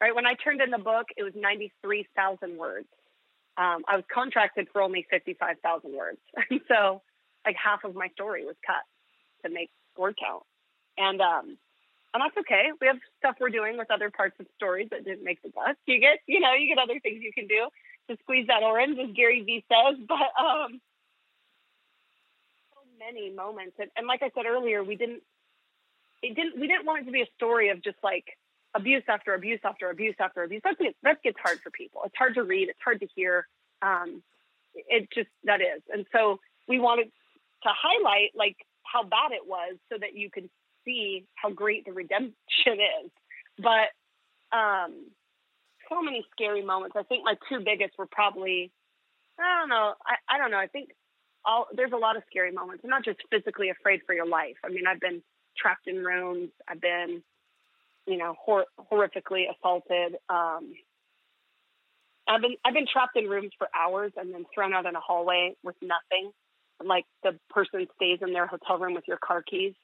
Right 0.00 0.14
when 0.14 0.26
I 0.26 0.34
turned 0.34 0.60
in 0.60 0.70
the 0.70 0.78
book, 0.78 1.06
it 1.16 1.22
was 1.22 1.32
ninety 1.36 1.72
three 1.82 2.06
thousand 2.16 2.58
words 2.58 2.88
um, 3.58 3.84
I 3.88 3.96
was 3.96 4.04
contracted 4.12 4.68
for 4.72 4.82
only 4.82 5.06
55,000 5.10 5.92
words. 5.92 6.18
So, 6.68 7.02
like, 7.46 7.56
half 7.56 7.84
of 7.84 7.94
my 7.94 8.08
story 8.08 8.44
was 8.44 8.56
cut 8.66 8.82
to 9.44 9.52
make 9.52 9.70
word 9.96 10.16
count. 10.22 10.42
And, 10.98 11.20
um, 11.20 11.56
and 12.12 12.22
that's 12.22 12.36
okay. 12.38 12.70
We 12.80 12.86
have 12.86 12.96
stuff 13.18 13.36
we're 13.40 13.50
doing 13.50 13.76
with 13.78 13.90
other 13.90 14.10
parts 14.10 14.36
of 14.40 14.46
stories 14.56 14.88
that 14.90 15.04
didn't 15.04 15.24
make 15.24 15.42
the 15.42 15.50
book. 15.50 15.76
You 15.86 16.00
get, 16.00 16.18
you 16.26 16.40
know, 16.40 16.52
you 16.54 16.68
get 16.68 16.82
other 16.82 16.98
things 17.00 17.22
you 17.22 17.32
can 17.32 17.46
do 17.46 17.68
to 18.08 18.16
squeeze 18.22 18.46
that 18.48 18.62
orange, 18.62 18.98
as 18.98 19.14
Gary 19.14 19.42
Vee 19.42 19.64
says. 19.70 19.98
But, 20.08 20.32
um, 20.42 20.80
so 22.72 22.80
many 22.98 23.30
moments. 23.30 23.76
And, 23.78 23.90
and 23.96 24.06
like 24.06 24.22
I 24.22 24.30
said 24.34 24.46
earlier, 24.46 24.82
we 24.82 24.96
didn't, 24.96 25.22
it 26.22 26.34
didn't, 26.34 26.58
we 26.58 26.66
didn't 26.66 26.86
want 26.86 27.02
it 27.02 27.04
to 27.06 27.12
be 27.12 27.22
a 27.22 27.28
story 27.36 27.70
of 27.70 27.82
just 27.82 27.98
like, 28.02 28.24
abuse 28.74 29.02
after 29.08 29.34
abuse 29.34 29.60
after 29.64 29.90
abuse 29.90 30.14
after 30.20 30.42
abuse. 30.42 30.60
That 30.62 30.78
gets, 30.78 30.96
that 31.02 31.22
gets 31.22 31.38
hard 31.42 31.60
for 31.62 31.70
people. 31.70 32.02
It's 32.04 32.14
hard 32.16 32.34
to 32.34 32.42
read. 32.42 32.68
It's 32.68 32.78
hard 32.84 33.00
to 33.00 33.08
hear. 33.14 33.48
Um, 33.82 34.22
it 34.74 35.08
just 35.14 35.28
that 35.44 35.60
is. 35.60 35.82
And 35.92 36.06
so 36.12 36.38
we 36.68 36.78
wanted 36.78 37.10
to 37.62 37.68
highlight 37.68 38.30
like 38.34 38.56
how 38.82 39.02
bad 39.02 39.32
it 39.32 39.46
was, 39.46 39.76
so 39.90 39.98
that 40.00 40.14
you 40.14 40.30
can 40.30 40.48
see 40.84 41.26
how 41.34 41.50
great 41.50 41.84
the 41.84 41.92
redemption 41.92 42.78
is. 42.78 43.10
But 43.58 43.90
um, 44.56 45.10
so 45.88 46.02
many 46.02 46.24
scary 46.32 46.64
moments. 46.64 46.96
I 46.98 47.02
think 47.02 47.24
my 47.24 47.34
two 47.48 47.60
biggest 47.64 47.94
were 47.98 48.08
probably 48.10 48.70
I 49.38 49.60
don't 49.60 49.68
know. 49.68 49.94
I, 50.06 50.34
I 50.34 50.38
don't 50.38 50.50
know. 50.50 50.58
I 50.58 50.66
think 50.66 50.90
all 51.44 51.66
there's 51.74 51.92
a 51.92 51.96
lot 51.96 52.16
of 52.16 52.22
scary 52.30 52.52
moments. 52.52 52.82
I'm 52.84 52.90
not 52.90 53.04
just 53.04 53.18
physically 53.30 53.70
afraid 53.70 54.00
for 54.06 54.14
your 54.14 54.26
life. 54.26 54.56
I 54.64 54.68
mean, 54.68 54.86
I've 54.86 55.00
been 55.00 55.22
trapped 55.56 55.86
in 55.86 56.04
rooms. 56.04 56.50
I've 56.68 56.80
been 56.80 57.22
you 58.06 58.16
know, 58.16 58.34
hor- 58.38 58.66
horrifically 58.90 59.44
assaulted. 59.50 60.16
Um, 60.28 60.72
I've 62.28 62.40
been 62.40 62.56
I've 62.64 62.74
been 62.74 62.86
trapped 62.90 63.16
in 63.16 63.28
rooms 63.28 63.50
for 63.58 63.68
hours 63.74 64.12
and 64.16 64.32
then 64.32 64.44
thrown 64.54 64.72
out 64.72 64.86
in 64.86 64.96
a 64.96 65.00
hallway 65.00 65.54
with 65.62 65.76
nothing. 65.82 66.32
Like 66.84 67.04
the 67.22 67.38
person 67.50 67.86
stays 67.96 68.18
in 68.22 68.32
their 68.32 68.46
hotel 68.46 68.78
room 68.78 68.94
with 68.94 69.04
your 69.08 69.18
car 69.18 69.42
keys, 69.42 69.74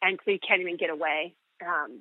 and 0.00 0.18
so 0.24 0.30
you 0.30 0.38
can't 0.46 0.60
even 0.60 0.76
get 0.76 0.90
away. 0.90 1.34
Um, 1.64 2.00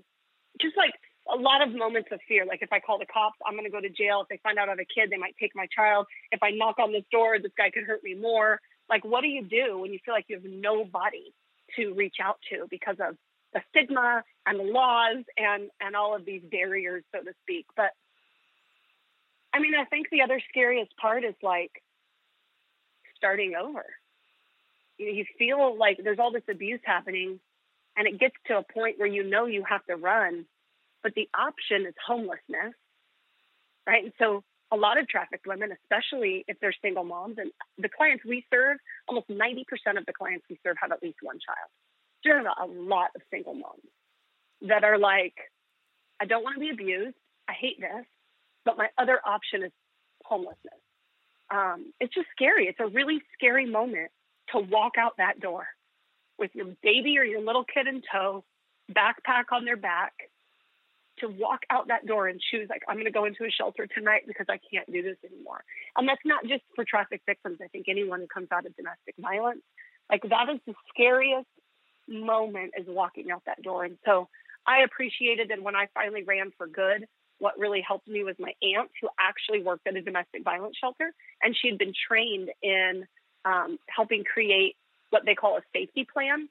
just 0.61 0.77
like 0.77 0.93
a 1.31 1.35
lot 1.35 1.61
of 1.61 1.73
moments 1.73 2.09
of 2.11 2.19
fear. 2.27 2.45
Like 2.45 2.61
if 2.61 2.71
I 2.71 2.79
call 2.79 2.99
the 2.99 3.05
cops, 3.05 3.37
I'm 3.45 3.53
going 3.53 3.65
to 3.65 3.71
go 3.71 3.81
to 3.81 3.89
jail. 3.89 4.21
If 4.21 4.27
they 4.29 4.39
find 4.43 4.57
out 4.57 4.67
I 4.67 4.71
have 4.71 4.79
a 4.79 4.85
kid, 4.85 5.09
they 5.09 5.17
might 5.17 5.35
take 5.39 5.51
my 5.55 5.67
child. 5.75 6.07
If 6.31 6.41
I 6.43 6.51
knock 6.51 6.79
on 6.79 6.91
this 6.91 7.03
door, 7.11 7.37
this 7.39 7.51
guy 7.57 7.69
could 7.71 7.83
hurt 7.83 8.03
me 8.03 8.15
more. 8.15 8.59
Like 8.89 9.05
what 9.05 9.21
do 9.21 9.27
you 9.27 9.43
do 9.43 9.79
when 9.79 9.93
you 9.93 9.99
feel 10.03 10.13
like 10.13 10.25
you 10.27 10.35
have 10.35 10.45
nobody 10.45 11.33
to 11.77 11.93
reach 11.93 12.17
out 12.21 12.37
to 12.51 12.67
because 12.69 12.97
of 12.99 13.15
the 13.53 13.61
stigma 13.69 14.23
and 14.45 14.59
the 14.59 14.63
laws 14.63 15.23
and 15.37 15.69
and 15.79 15.95
all 15.95 16.15
of 16.15 16.25
these 16.25 16.41
barriers, 16.51 17.03
so 17.13 17.21
to 17.21 17.31
speak. 17.43 17.65
But 17.75 17.91
I 19.53 19.59
mean, 19.59 19.73
I 19.75 19.85
think 19.85 20.07
the 20.09 20.21
other 20.21 20.41
scariest 20.49 20.95
part 20.97 21.23
is 21.23 21.35
like 21.41 21.71
starting 23.15 23.53
over. 23.55 23.85
You, 25.01 25.11
you 25.11 25.25
feel 25.37 25.77
like 25.77 25.99
there's 26.03 26.19
all 26.19 26.31
this 26.31 26.43
abuse 26.49 26.81
happening, 26.85 27.39
and 27.97 28.07
it 28.07 28.19
gets 28.19 28.35
to 28.47 28.57
a 28.57 28.63
point 28.63 28.99
where 28.99 29.07
you 29.07 29.23
know 29.23 29.45
you 29.45 29.63
have 29.67 29.85
to 29.87 29.95
run, 29.95 30.45
but 31.03 31.13
the 31.15 31.29
option 31.37 31.85
is 31.87 31.95
homelessness, 32.05 32.73
right? 33.87 34.03
And 34.05 34.13
so 34.19 34.43
a 34.71 34.77
lot 34.77 34.97
of 34.97 35.07
trafficked 35.07 35.47
women, 35.47 35.71
especially 35.83 36.45
if 36.47 36.59
they're 36.59 36.75
single 36.81 37.03
moms, 37.03 37.37
and 37.37 37.51
the 37.77 37.89
clients 37.89 38.23
we 38.25 38.45
serve, 38.53 38.77
almost 39.07 39.29
90% 39.29 39.65
of 39.97 40.05
the 40.05 40.13
clients 40.13 40.45
we 40.49 40.59
serve 40.63 40.77
have 40.81 40.91
at 40.91 41.03
least 41.03 41.17
one 41.21 41.39
child 41.45 41.69
there's 42.23 42.45
a 42.45 42.67
lot 42.67 43.09
of 43.15 43.21
single 43.31 43.53
moms 43.53 43.81
that 44.61 44.83
are 44.83 44.97
like, 44.97 45.33
I 46.19 46.25
don't 46.25 46.43
want 46.43 46.55
to 46.55 46.59
be 46.59 46.69
abused. 46.69 47.15
I 47.47 47.53
hate 47.53 47.79
this, 47.79 48.05
but 48.63 48.77
my 48.77 48.87
other 48.97 49.19
option 49.25 49.63
is 49.63 49.71
homelessness. 50.23 50.79
Um, 51.49 51.93
it's 51.99 52.13
just 52.13 52.27
scary. 52.35 52.67
It's 52.67 52.79
a 52.79 52.87
really 52.87 53.21
scary 53.33 53.65
moment 53.65 54.11
to 54.51 54.59
walk 54.59 54.93
out 54.97 55.13
that 55.17 55.39
door 55.39 55.67
with 56.37 56.51
your 56.53 56.67
baby 56.81 57.17
or 57.17 57.23
your 57.23 57.41
little 57.41 57.63
kid 57.63 57.87
in 57.87 58.01
tow, 58.11 58.43
backpack 58.91 59.45
on 59.51 59.65
their 59.65 59.77
back, 59.77 60.13
to 61.19 61.27
walk 61.27 61.59
out 61.69 61.87
that 61.89 62.05
door 62.07 62.27
and 62.27 62.39
choose, 62.51 62.67
like, 62.69 62.81
I'm 62.87 62.95
going 62.95 63.05
to 63.05 63.11
go 63.11 63.25
into 63.25 63.43
a 63.43 63.51
shelter 63.51 63.85
tonight 63.85 64.23
because 64.27 64.47
I 64.49 64.59
can't 64.71 64.91
do 64.91 65.03
this 65.03 65.17
anymore. 65.23 65.63
And 65.95 66.07
that's 66.07 66.21
not 66.25 66.43
just 66.45 66.63
for 66.75 66.83
traffic 66.83 67.21
victims. 67.25 67.59
I 67.63 67.67
think 67.67 67.85
anyone 67.87 68.21
who 68.21 68.27
comes 68.27 68.47
out 68.51 68.65
of 68.65 68.75
domestic 68.75 69.15
violence, 69.19 69.61
like, 70.09 70.23
that 70.23 70.49
is 70.51 70.59
the 70.65 70.73
scariest 70.89 71.47
moment 72.07 72.73
is 72.77 72.87
walking 72.87 73.29
out 73.31 73.43
that 73.45 73.61
door. 73.61 73.85
And 73.85 73.97
so 74.05 74.29
I 74.65 74.81
appreciated 74.83 75.49
that 75.49 75.61
when 75.61 75.75
I 75.75 75.87
finally 75.93 76.23
ran 76.23 76.51
for 76.57 76.65
good, 76.65 77.05
what 77.39 77.57
really 77.57 77.83
helped 77.85 78.07
me 78.07 78.23
was 78.23 78.35
my 78.39 78.53
aunt, 78.61 78.89
who 79.01 79.09
actually 79.19 79.63
worked 79.63 79.87
at 79.87 79.95
a 79.95 80.01
domestic 80.01 80.43
violence 80.43 80.75
shelter, 80.79 81.13
and 81.41 81.55
she 81.59 81.69
had 81.69 81.77
been 81.77 81.93
trained 82.07 82.49
in 82.61 83.05
um, 83.45 83.77
helping 83.87 84.23
create 84.23 84.75
what 85.09 85.23
they 85.25 85.35
call 85.35 85.57
a 85.57 85.61
safety 85.73 86.05
plan. 86.11 86.49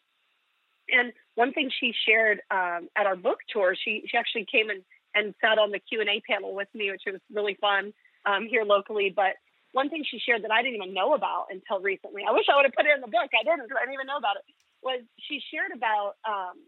And 0.92 1.12
one 1.35 1.53
thing 1.53 1.70
she 1.70 1.92
shared 2.07 2.40
um, 2.50 2.88
at 2.96 3.07
our 3.07 3.16
book 3.16 3.38
tour, 3.53 3.74
she 3.76 4.05
she 4.11 4.16
actually 4.16 4.46
came 4.50 4.70
and, 4.70 4.83
and 5.14 5.35
sat 5.40 5.59
on 5.59 5.70
the 5.70 5.79
Q 5.79 6.00
and 6.00 6.11
A 6.11 6.20
panel 6.29 6.55
with 6.55 6.68
me, 6.74 6.90
which 6.90 7.03
was 7.07 7.20
really 7.33 7.57
fun 7.61 7.92
um, 8.26 8.46
here 8.48 8.64
locally. 8.64 9.12
But 9.14 9.35
one 9.72 9.88
thing 9.88 10.05
she 10.09 10.18
shared 10.18 10.42
that 10.42 10.50
I 10.50 10.62
didn't 10.62 10.76
even 10.76 10.94
know 10.94 11.14
about 11.14 11.46
until 11.50 11.81
recently, 11.81 12.22
I 12.29 12.33
wish 12.33 12.46
I 12.50 12.57
would 12.57 12.64
have 12.64 12.74
put 12.74 12.87
it 12.87 12.94
in 12.94 13.00
the 13.00 13.07
book. 13.07 13.31
I 13.33 13.44
didn't. 13.44 13.68
because 13.68 13.79
I 13.81 13.87
didn't 13.87 13.94
even 13.94 14.07
know 14.07 14.18
about 14.18 14.37
it. 14.37 14.42
Was 14.83 15.03
she 15.29 15.40
shared 15.53 15.70
about 15.74 16.14
um, 16.26 16.59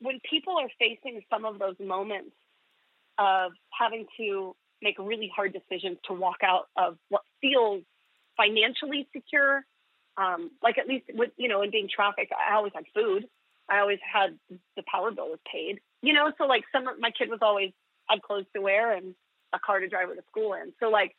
when 0.00 0.20
people 0.28 0.54
are 0.58 0.68
facing 0.78 1.22
some 1.30 1.44
of 1.44 1.58
those 1.58 1.76
moments 1.80 2.36
of 3.18 3.52
having 3.76 4.06
to 4.18 4.54
make 4.82 4.98
really 4.98 5.30
hard 5.34 5.52
decisions 5.52 5.98
to 6.06 6.12
walk 6.12 6.38
out 6.44 6.68
of 6.76 6.98
what 7.08 7.22
feels 7.40 7.82
financially 8.36 9.08
secure. 9.14 9.64
Um, 10.16 10.50
like 10.62 10.76
at 10.78 10.86
least 10.86 11.06
with 11.14 11.30
you 11.36 11.48
know 11.48 11.62
in 11.62 11.70
being 11.70 11.88
trafficked, 11.94 12.32
I 12.32 12.54
always 12.54 12.72
had 12.74 12.84
food. 12.94 13.26
I 13.68 13.78
always 13.78 14.00
had 14.00 14.38
the 14.76 14.82
power 14.90 15.10
bill 15.10 15.30
was 15.30 15.38
paid. 15.50 15.80
You 16.02 16.12
know, 16.12 16.32
so 16.36 16.44
like 16.44 16.64
some 16.72 16.84
my 17.00 17.10
kid 17.10 17.30
was 17.30 17.40
always 17.42 17.72
had 18.08 18.22
clothes 18.22 18.46
to 18.54 18.60
wear 18.60 18.94
and 18.96 19.14
a 19.54 19.58
car 19.58 19.80
to 19.80 19.88
drive 19.88 20.08
her 20.08 20.14
to 20.14 20.22
school 20.28 20.54
in. 20.54 20.72
So 20.80 20.88
like 20.88 21.14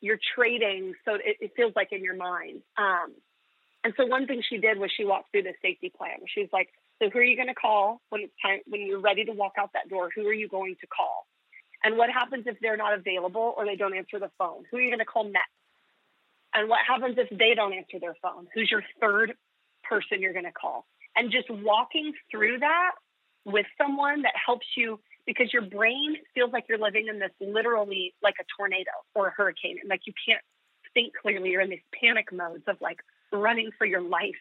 you're 0.00 0.18
trading, 0.34 0.94
so 1.04 1.14
it, 1.14 1.36
it 1.40 1.52
feels 1.56 1.72
like 1.76 1.88
in 1.92 2.02
your 2.02 2.16
mind. 2.16 2.62
Um, 2.78 3.12
and 3.84 3.94
so 3.96 4.06
one 4.06 4.26
thing 4.26 4.42
she 4.48 4.58
did 4.58 4.78
was 4.78 4.90
she 4.96 5.04
walked 5.04 5.32
through 5.32 5.44
the 5.44 5.54
safety 5.62 5.92
plan. 5.96 6.18
She's 6.34 6.48
like, 6.52 6.68
so 7.00 7.08
who 7.08 7.18
are 7.18 7.24
you 7.24 7.36
going 7.36 7.48
to 7.48 7.54
call 7.54 8.00
when 8.10 8.22
it's 8.22 8.32
time 8.44 8.60
when 8.66 8.86
you're 8.86 9.00
ready 9.00 9.24
to 9.24 9.32
walk 9.32 9.52
out 9.58 9.70
that 9.72 9.88
door? 9.88 10.10
Who 10.14 10.26
are 10.26 10.34
you 10.34 10.48
going 10.48 10.76
to 10.80 10.86
call? 10.86 11.26
And 11.82 11.96
what 11.96 12.10
happens 12.10 12.44
if 12.46 12.58
they're 12.60 12.76
not 12.76 12.92
available 12.92 13.54
or 13.56 13.64
they 13.64 13.76
don't 13.76 13.96
answer 13.96 14.18
the 14.18 14.30
phone? 14.38 14.64
Who 14.70 14.76
are 14.76 14.80
you 14.80 14.90
going 14.90 14.98
to 14.98 15.06
call 15.06 15.24
next? 15.24 15.48
And 16.54 16.68
what 16.68 16.80
happens 16.86 17.16
if 17.18 17.28
they 17.36 17.54
don't 17.54 17.72
answer 17.72 17.98
their 18.00 18.16
phone? 18.22 18.46
Who's 18.54 18.70
your 18.70 18.82
third 19.00 19.34
person 19.84 20.20
you're 20.20 20.32
going 20.32 20.46
to 20.46 20.52
call? 20.52 20.86
And 21.16 21.30
just 21.30 21.50
walking 21.50 22.12
through 22.30 22.58
that 22.60 22.92
with 23.44 23.66
someone 23.78 24.22
that 24.22 24.34
helps 24.34 24.66
you 24.76 25.00
because 25.26 25.52
your 25.52 25.62
brain 25.62 26.16
feels 26.34 26.52
like 26.52 26.64
you're 26.68 26.78
living 26.78 27.08
in 27.08 27.18
this 27.18 27.30
literally 27.40 28.14
like 28.22 28.34
a 28.40 28.44
tornado 28.56 28.90
or 29.14 29.28
a 29.28 29.30
hurricane 29.30 29.76
and 29.80 29.88
like 29.88 30.02
you 30.06 30.12
can't 30.26 30.42
think 30.94 31.12
clearly. 31.20 31.50
You're 31.50 31.60
in 31.60 31.70
these 31.70 31.86
panic 31.98 32.32
modes 32.32 32.64
of 32.66 32.76
like 32.80 32.98
running 33.32 33.70
for 33.78 33.86
your 33.86 34.00
life 34.00 34.40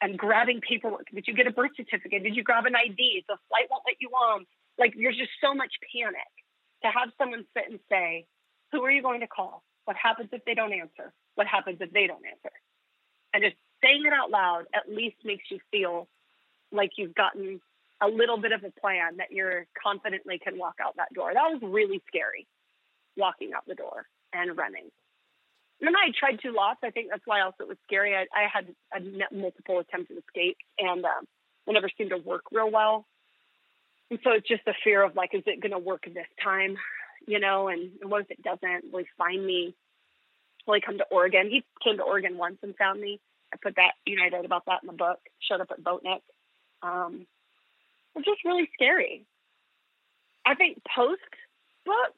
and 0.00 0.18
grabbing 0.18 0.60
paperwork. 0.60 1.06
Did 1.14 1.24
you 1.26 1.34
get 1.34 1.46
a 1.46 1.50
birth 1.50 1.72
certificate? 1.76 2.22
Did 2.22 2.36
you 2.36 2.42
grab 2.42 2.66
an 2.66 2.74
ID? 2.76 3.24
The 3.28 3.36
flight 3.48 3.68
won't 3.70 3.82
let 3.86 3.96
you 4.00 4.08
on. 4.10 4.46
Like 4.78 4.94
there's 4.96 5.16
just 5.16 5.30
so 5.42 5.54
much 5.54 5.72
panic 5.92 6.32
to 6.82 6.88
have 6.88 7.10
someone 7.18 7.44
sit 7.56 7.70
and 7.70 7.80
say, 7.90 8.26
Who 8.72 8.82
are 8.84 8.90
you 8.90 9.02
going 9.02 9.20
to 9.20 9.26
call? 9.26 9.62
What 9.84 9.96
happens 9.96 10.30
if 10.32 10.44
they 10.44 10.54
don't 10.54 10.72
answer? 10.72 11.12
What 11.34 11.46
happens 11.46 11.78
if 11.80 11.90
they 11.90 12.06
don't 12.06 12.24
answer? 12.24 12.54
And 13.32 13.42
just 13.42 13.56
saying 13.82 14.02
it 14.06 14.12
out 14.12 14.30
loud 14.30 14.64
at 14.74 14.88
least 14.88 15.16
makes 15.24 15.44
you 15.50 15.58
feel 15.70 16.08
like 16.72 16.92
you've 16.96 17.14
gotten 17.14 17.60
a 18.00 18.08
little 18.08 18.36
bit 18.36 18.52
of 18.52 18.62
a 18.64 18.70
plan 18.80 19.16
that 19.18 19.30
you're 19.30 19.66
confidently 19.80 20.38
can 20.38 20.58
walk 20.58 20.76
out 20.84 20.96
that 20.96 21.12
door. 21.14 21.32
That 21.32 21.50
was 21.50 21.60
really 21.62 22.02
scary, 22.08 22.46
walking 23.16 23.52
out 23.54 23.66
the 23.66 23.74
door 23.74 24.06
and 24.32 24.56
running. 24.56 24.90
And 25.80 25.88
then 25.88 25.96
I 25.96 26.12
tried 26.18 26.40
two 26.40 26.52
lots. 26.52 26.80
I 26.82 26.90
think 26.90 27.08
that's 27.10 27.26
why 27.26 27.40
also 27.40 27.64
it 27.64 27.68
was 27.68 27.78
scary. 27.84 28.14
I, 28.14 28.26
I 28.34 28.48
had 28.52 28.74
a 28.94 29.34
multiple 29.34 29.80
attempts 29.80 30.10
at 30.10 30.16
escape, 30.16 30.56
and 30.78 31.04
um, 31.04 31.26
it 31.66 31.72
never 31.72 31.90
seemed 31.96 32.10
to 32.10 32.18
work 32.18 32.44
real 32.52 32.70
well. 32.70 33.06
And 34.10 34.18
so 34.22 34.30
it's 34.32 34.48
just 34.48 34.64
the 34.64 34.74
fear 34.84 35.02
of 35.02 35.16
like, 35.16 35.34
is 35.34 35.42
it 35.46 35.60
going 35.60 35.72
to 35.72 35.78
work 35.78 36.04
this 36.04 36.26
time? 36.42 36.76
You 37.26 37.40
know, 37.40 37.68
and, 37.68 37.90
and 38.00 38.10
what 38.10 38.22
if 38.22 38.30
it 38.30 38.42
doesn't? 38.42 38.92
Will 38.92 39.00
he 39.00 39.06
find 39.16 39.44
me? 39.44 39.74
He 40.72 40.80
come 40.80 40.98
to 40.98 41.06
Oregon? 41.10 41.50
He 41.50 41.64
came 41.82 41.98
to 41.98 42.02
Oregon 42.02 42.38
once 42.38 42.58
and 42.62 42.74
found 42.76 43.00
me. 43.00 43.20
I 43.52 43.56
put 43.62 43.76
that, 43.76 43.92
you 44.06 44.16
know, 44.16 44.24
I 44.24 44.34
wrote 44.34 44.44
about 44.44 44.64
that 44.66 44.82
in 44.82 44.86
the 44.86 44.94
book. 44.94 45.20
Showed 45.40 45.60
up 45.60 45.70
at 45.70 45.82
Boatneck. 45.82 46.22
Um, 46.82 47.26
it's 48.16 48.26
just 48.26 48.44
really 48.44 48.68
scary. 48.74 49.24
I 50.46 50.54
think 50.54 50.78
post 50.94 51.20
book, 51.84 52.14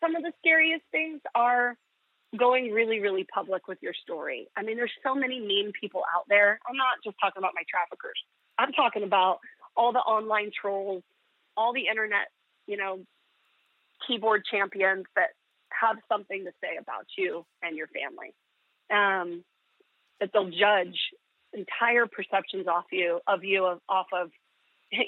some 0.00 0.16
of 0.16 0.22
the 0.22 0.32
scariest 0.40 0.84
things 0.90 1.20
are 1.34 1.76
going 2.36 2.72
really, 2.72 3.00
really 3.00 3.24
public 3.24 3.66
with 3.66 3.78
your 3.82 3.94
story. 3.94 4.48
I 4.56 4.62
mean, 4.62 4.76
there's 4.76 4.92
so 5.02 5.14
many 5.14 5.40
mean 5.40 5.72
people 5.78 6.02
out 6.14 6.24
there. 6.28 6.58
I'm 6.68 6.76
not 6.76 7.02
just 7.04 7.16
talking 7.20 7.40
about 7.40 7.52
my 7.54 7.62
traffickers. 7.68 8.18
I'm 8.58 8.72
talking 8.72 9.02
about 9.02 9.40
all 9.76 9.92
the 9.92 10.00
online 10.00 10.50
trolls, 10.58 11.02
all 11.56 11.72
the 11.72 11.88
internet, 11.88 12.28
you 12.66 12.76
know, 12.76 13.00
keyboard 14.06 14.44
champions 14.50 15.06
that 15.16 15.30
have 15.80 15.96
something 16.08 16.44
to 16.44 16.52
say 16.60 16.76
about 16.78 17.06
you 17.16 17.44
and 17.62 17.76
your 17.76 17.88
family. 17.88 18.34
Um, 18.90 19.44
that 20.20 20.30
they'll 20.32 20.50
judge 20.50 20.98
entire 21.52 22.06
perceptions 22.06 22.66
off 22.68 22.84
you 22.92 23.20
of 23.26 23.44
you 23.44 23.64
of, 23.64 23.80
off 23.88 24.06
of 24.12 24.30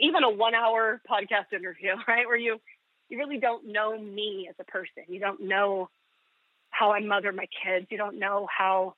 even 0.01 0.25
a 0.25 0.31
one 0.31 0.55
hour 0.55 1.01
podcast 1.09 1.53
interview, 1.53 1.91
right? 2.09 2.27
Where 2.27 2.37
you 2.37 2.61
you 3.09 3.19
really 3.19 3.39
don't 3.39 3.71
know 3.71 3.99
me 3.99 4.47
as 4.49 4.55
a 4.59 4.65
person. 4.65 5.05
You 5.09 5.21
don't 5.21 5.43
know 5.43 5.91
how 6.71 6.93
I 6.93 7.01
mother 7.01 7.33
my 7.33 7.47
kids. 7.63 7.87
You 7.91 7.99
don't 7.99 8.19
know 8.19 8.49
how 8.57 8.95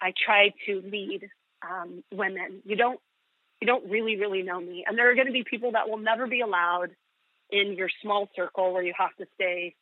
I 0.00 0.12
try 0.24 0.52
to 0.66 0.82
lead 0.84 1.28
um, 1.62 2.02
women. 2.12 2.62
You 2.64 2.76
don't 2.76 3.00
you 3.60 3.66
don't 3.66 3.88
really 3.90 4.16
really 4.16 4.42
know 4.42 4.60
me. 4.60 4.84
And 4.86 4.98
there 4.98 5.10
are 5.10 5.14
going 5.14 5.28
to 5.28 5.32
be 5.32 5.44
people 5.48 5.72
that 5.72 5.88
will 5.88 5.98
never 5.98 6.26
be 6.26 6.40
allowed 6.40 6.90
in 7.50 7.74
your 7.74 7.88
small 8.02 8.28
circle 8.34 8.72
where 8.72 8.82
you 8.82 8.92
have 8.98 9.14
to 9.18 9.26
stay, 9.34 9.74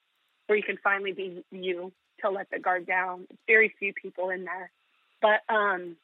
where 0.47 0.57
you 0.57 0.65
can 0.65 0.79
finally 0.83 1.13
be 1.13 1.45
you 1.51 1.93
to 2.21 2.31
let 2.31 2.49
the 2.51 2.59
guard 2.59 2.87
down. 2.87 3.27
Very 3.47 3.75
few 3.79 3.93
people 3.93 4.31
in 4.31 4.45
there, 4.45 4.71
but 5.21 5.41
um, 5.53 5.97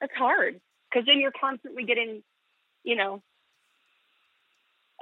it's 0.00 0.14
hard 0.14 0.60
because 0.90 1.06
then 1.06 1.20
you're 1.20 1.32
constantly 1.38 1.84
getting, 1.84 2.22
you 2.82 2.96
know, 2.96 3.22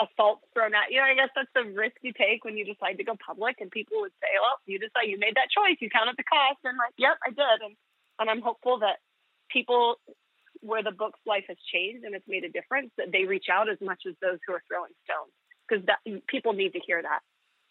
assaults 0.01 0.43
thrown 0.55 0.75
at 0.75 0.91
you. 0.91 1.01
I 1.01 1.15
guess 1.15 1.29
that's 1.35 1.53
the 1.55 1.71
risk 1.71 1.97
you 2.03 2.13
take 2.13 2.45
when 2.45 2.57
you 2.57 2.65
decide 2.65 2.99
to 2.99 3.05
go 3.05 3.15
public, 3.25 3.57
and 3.61 3.71
people 3.71 4.01
would 4.01 4.13
say, 4.21 4.29
"Well, 4.41 4.59
you 4.67 4.79
decide 4.79 5.09
you 5.09 5.19
made 5.19 5.35
that 5.37 5.51
choice. 5.51 5.77
You 5.81 5.91
counted 5.91 6.17
the 6.17 6.25
cost," 6.25 6.59
and 6.65 6.79
like, 6.79 6.95
"Yep, 6.97 7.17
I 7.27 7.31
did." 7.31 7.59
And 7.67 7.77
and 8.19 8.31
I'm 8.31 8.41
hopeful 8.41 8.79
that 8.81 8.99
people 9.51 9.97
where 10.61 10.83
the 10.83 10.93
book's 10.93 11.21
life 11.27 11.45
has 11.49 11.57
changed 11.73 12.05
and 12.05 12.15
it's 12.15 12.27
made 12.29 12.45
a 12.45 12.49
difference 12.49 12.91
that 12.97 13.11
they 13.11 13.25
reach 13.25 13.47
out 13.53 13.69
as 13.69 13.79
much 13.81 14.03
as 14.07 14.15
those 14.23 14.39
who 14.47 14.55
are 14.55 14.63
throwing 14.69 14.93
stones 15.05 15.33
because 15.67 15.83
people 16.29 16.53
need 16.53 16.73
to 16.73 16.81
hear 16.87 17.03
that. 17.03 17.21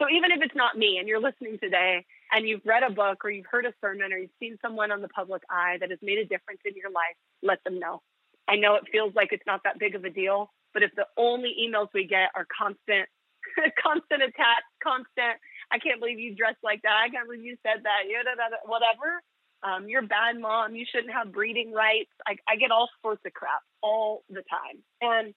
So 0.02 0.10
even 0.10 0.32
if 0.32 0.42
it's 0.42 0.56
not 0.56 0.78
me 0.78 0.98
and 0.98 1.08
you're 1.08 1.22
listening 1.22 1.60
today 1.62 2.04
and 2.32 2.50
you've 2.50 2.66
read 2.66 2.82
a 2.82 2.90
book 2.90 3.24
or 3.24 3.30
you've 3.30 3.46
heard 3.46 3.66
a 3.66 3.74
sermon 3.80 4.12
or 4.12 4.18
you've 4.18 4.34
seen 4.40 4.58
someone 4.60 4.92
on 4.92 5.00
the 5.00 5.08
public 5.10 5.44
eye 5.48 5.78
that 5.80 5.92
has 5.92 6.00
made 6.02 6.18
a 6.18 6.26
difference 6.26 6.60
in 6.66 6.74
your 6.76 6.90
life, 6.90 7.14
let 7.44 7.64
them 7.64 7.78
know. 7.78 8.02
I 8.50 8.56
know 8.56 8.74
it 8.76 8.90
feels 8.92 9.14
like 9.14 9.30
it's 9.32 9.46
not 9.46 9.62
that 9.64 9.78
big 9.78 9.94
of 9.94 10.04
a 10.04 10.10
deal, 10.10 10.50
but 10.74 10.82
if 10.82 10.90
the 10.96 11.06
only 11.18 11.54
emails 11.62 11.90
we 11.94 12.08
get 12.08 12.34
are 12.36 12.48
constant, 12.50 13.06
constant 13.78 14.26
attacks, 14.26 14.66
constant, 14.82 15.38
I 15.72 15.78
can't 15.78 16.00
believe 16.00 16.18
you 16.18 16.34
dressed 16.34 16.64
like 16.64 16.82
that. 16.82 16.98
I 16.98 17.10
can't 17.10 17.28
believe 17.30 17.46
you 17.46 17.56
said 17.62 17.84
that. 17.84 18.10
You 18.10 18.18
whatever. 18.66 19.22
Um, 19.62 19.88
you're 19.88 20.02
bad 20.02 20.42
mom. 20.42 20.74
You 20.74 20.86
shouldn't 20.90 21.14
have 21.14 21.32
breeding 21.32 21.72
rights. 21.72 22.10
I, 22.26 22.34
I 22.50 22.56
get 22.56 22.72
all 22.72 22.90
sorts 23.04 23.22
of 23.24 23.34
crap 23.34 23.62
all 23.84 24.24
the 24.30 24.42
time. 24.50 24.82
And 25.00 25.36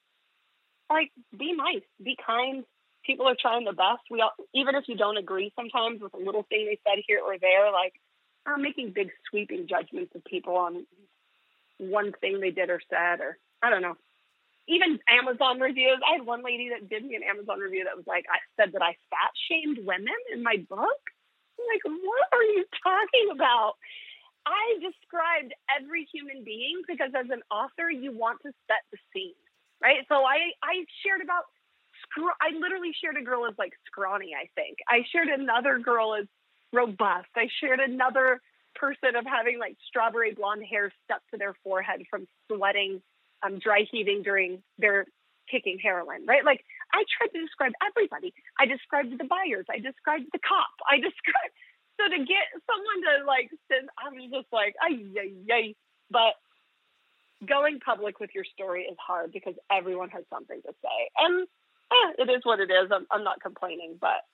like, 0.89 1.13
be 1.37 1.53
nice, 1.53 1.85
be 2.03 2.17
kind. 2.25 2.65
People 3.07 3.27
are 3.29 3.37
trying 3.39 3.65
their 3.65 3.75
best. 3.75 4.03
We 4.11 4.21
all, 4.21 4.33
even 4.55 4.75
if 4.75 4.85
you 4.89 4.97
don't 4.97 5.17
agree 5.17 5.53
sometimes 5.57 6.01
with 6.01 6.15
a 6.15 6.19
little 6.19 6.45
thing 6.45 6.67
they 6.67 6.79
said 6.85 7.03
here 7.07 7.21
or 7.25 7.39
there, 7.39 7.71
like, 7.73 7.95
I'm 8.47 8.63
making 8.63 8.93
big 8.93 9.11
sweeping 9.31 9.67
judgments 9.69 10.15
of 10.15 10.25
people 10.25 10.57
on 10.57 10.87
one 11.79 12.13
thing 12.21 12.41
they 12.41 12.51
did 12.51 12.71
or 12.71 12.81
said, 12.91 13.21
or 13.21 13.39
I 13.63 13.71
don't 13.71 13.83
know 13.83 13.97
even 14.67 14.99
Amazon 15.09 15.61
reviews. 15.61 16.01
I 16.01 16.17
had 16.17 16.27
one 16.27 16.43
lady 16.43 16.71
that 16.73 16.89
did 16.89 17.05
me 17.05 17.17
an 17.17 17.23
Amazon 17.23 17.61
review 17.61 17.85
that 17.85 17.97
was 17.97 18.07
like, 18.07 18.25
I 18.33 18.41
said 18.57 18.73
that 18.73 18.83
I 18.83 18.97
fat 19.13 19.33
shamed 19.49 19.85
women 19.85 20.17
in 20.33 20.43
my 20.43 20.57
book. 20.69 21.03
I'm 21.61 21.67
like, 21.69 21.85
what 21.85 22.27
are 22.33 22.49
you 22.57 22.65
talking 22.83 23.29
about? 23.33 23.77
I 24.47 24.77
described 24.81 25.53
every 25.69 26.09
human 26.13 26.45
being 26.45 26.81
because 26.89 27.13
as 27.17 27.29
an 27.31 27.41
author, 27.51 27.91
you 27.91 28.13
want 28.13 28.41
to 28.45 28.53
set 28.69 28.85
the 28.93 28.99
scene, 29.13 29.37
right? 29.81 30.05
So 30.09 30.25
I, 30.25 30.53
I 30.65 30.85
shared 31.05 31.21
about, 31.21 31.45
I 32.17 32.57
literally 32.59 32.93
shared 33.03 33.17
a 33.17 33.25
girl 33.25 33.47
as 33.47 33.55
like 33.59 33.73
scrawny, 33.87 34.33
I 34.35 34.49
think. 34.55 34.79
I 34.89 35.03
shared 35.11 35.29
another 35.29 35.79
girl 35.79 36.15
as 36.15 36.27
robust. 36.73 37.29
I 37.37 37.49
shared 37.61 37.81
another 37.81 38.41
person 38.75 39.17
of 39.17 39.25
having 39.27 39.59
like 39.59 39.77
strawberry 39.87 40.35
blonde 40.35 40.65
hair 40.69 40.93
stuck 41.05 41.23
to 41.31 41.39
their 41.39 41.55
forehead 41.63 42.03
from 42.11 42.27
sweating 42.51 43.01
um, 43.45 43.59
dry 43.59 43.87
heaving 43.91 44.23
during 44.23 44.63
their 44.79 45.07
kicking 45.51 45.79
heroin, 45.83 46.25
right? 46.27 46.45
Like 46.45 46.65
I 46.93 47.05
tried 47.19 47.33
to 47.35 47.41
describe 47.41 47.73
everybody. 47.83 48.33
I 48.59 48.67
described 48.67 49.13
the 49.19 49.25
buyers. 49.25 49.67
I 49.71 49.79
described 49.79 50.27
the 50.33 50.41
cop. 50.41 50.75
I 50.89 50.97
described 51.09 51.55
so 52.01 52.09
to 52.11 52.19
get 52.19 52.47
someone 52.67 53.01
to 53.07 53.27
like 53.27 53.51
send. 53.71 53.89
I 53.99 54.11
was 54.11 54.31
just 54.31 54.51
like, 54.53 54.75
ay 54.83 54.99
yay 54.99 55.33
yay. 55.47 55.77
But 56.11 56.35
going 57.47 57.79
public 57.81 58.21
with 58.21 58.31
your 58.35 58.45
story 58.45 58.83
is 58.83 58.97
hard 58.99 59.33
because 59.33 59.55
everyone 59.71 60.11
has 60.11 60.25
something 60.33 60.61
to 60.63 60.73
say, 60.83 60.99
and 61.19 61.47
eh, 61.91 62.13
it 62.19 62.31
is 62.31 62.45
what 62.45 62.61
it 62.61 62.71
is. 62.71 62.91
I'm, 62.93 63.07
I'm 63.11 63.25
not 63.25 63.41
complaining, 63.41 63.97
but 64.01 64.25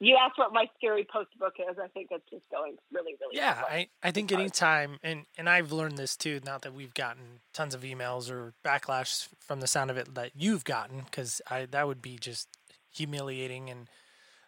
you 0.00 0.16
asked 0.20 0.38
what 0.38 0.52
my 0.52 0.66
scary 0.76 1.06
post 1.10 1.30
book 1.38 1.54
is. 1.58 1.76
I 1.82 1.88
think 1.88 2.08
it's 2.10 2.28
just 2.30 2.42
going 2.50 2.76
really, 2.92 3.14
really. 3.20 3.36
Yeah, 3.36 3.56
well. 3.56 3.66
I, 3.70 3.88
I 4.02 4.10
think 4.10 4.32
anytime, 4.32 4.98
and, 5.02 5.24
and 5.38 5.48
I've 5.48 5.72
learned 5.72 5.96
this 5.96 6.16
too, 6.16 6.40
not 6.44 6.62
that 6.62 6.74
we've 6.74 6.94
gotten 6.94 7.40
tons 7.52 7.74
of 7.74 7.82
emails 7.82 8.30
or 8.30 8.54
backlash 8.64 9.28
from 9.40 9.60
the 9.60 9.66
sound 9.66 9.90
of 9.90 9.96
it 9.96 10.14
that 10.14 10.32
you've 10.34 10.64
gotten, 10.64 11.02
because 11.04 11.40
I 11.50 11.66
that 11.66 11.86
would 11.86 12.02
be 12.02 12.18
just 12.18 12.48
humiliating 12.90 13.70
and 13.70 13.88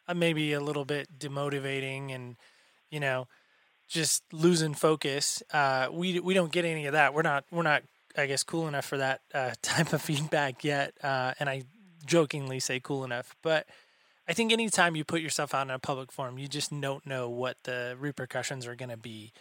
uh, 0.08 0.14
maybe 0.14 0.52
a 0.52 0.60
little 0.60 0.84
bit 0.84 1.18
demotivating 1.18 2.14
and, 2.14 2.36
you 2.90 3.00
know, 3.00 3.26
just 3.88 4.24
losing 4.32 4.74
focus. 4.74 5.42
Uh, 5.52 5.88
we 5.92 6.18
we 6.20 6.34
don't 6.34 6.52
get 6.52 6.64
any 6.64 6.86
of 6.86 6.92
that. 6.92 7.14
We're 7.14 7.22
not 7.22 7.44
we're 7.50 7.62
not 7.62 7.82
I 8.16 8.26
guess 8.26 8.42
cool 8.42 8.68
enough 8.68 8.86
for 8.86 8.98
that 8.98 9.20
uh, 9.34 9.52
type 9.62 9.92
of 9.92 10.02
feedback 10.02 10.64
yet. 10.64 10.94
Uh, 11.02 11.34
and 11.38 11.48
I 11.48 11.64
jokingly 12.04 12.60
say 12.60 12.80
cool 12.80 13.04
enough, 13.04 13.36
but 13.42 13.66
I 14.28 14.32
think 14.32 14.52
anytime 14.52 14.96
you 14.96 15.04
put 15.04 15.20
yourself 15.20 15.54
out 15.54 15.66
in 15.66 15.70
a 15.70 15.78
public 15.78 16.10
forum, 16.10 16.38
you 16.38 16.48
just 16.48 16.78
don't 16.80 17.06
know 17.06 17.28
what 17.28 17.58
the 17.64 17.96
repercussions 17.98 18.66
are 18.66 18.74
going 18.74 18.90
to 18.90 18.96
be. 18.96 19.32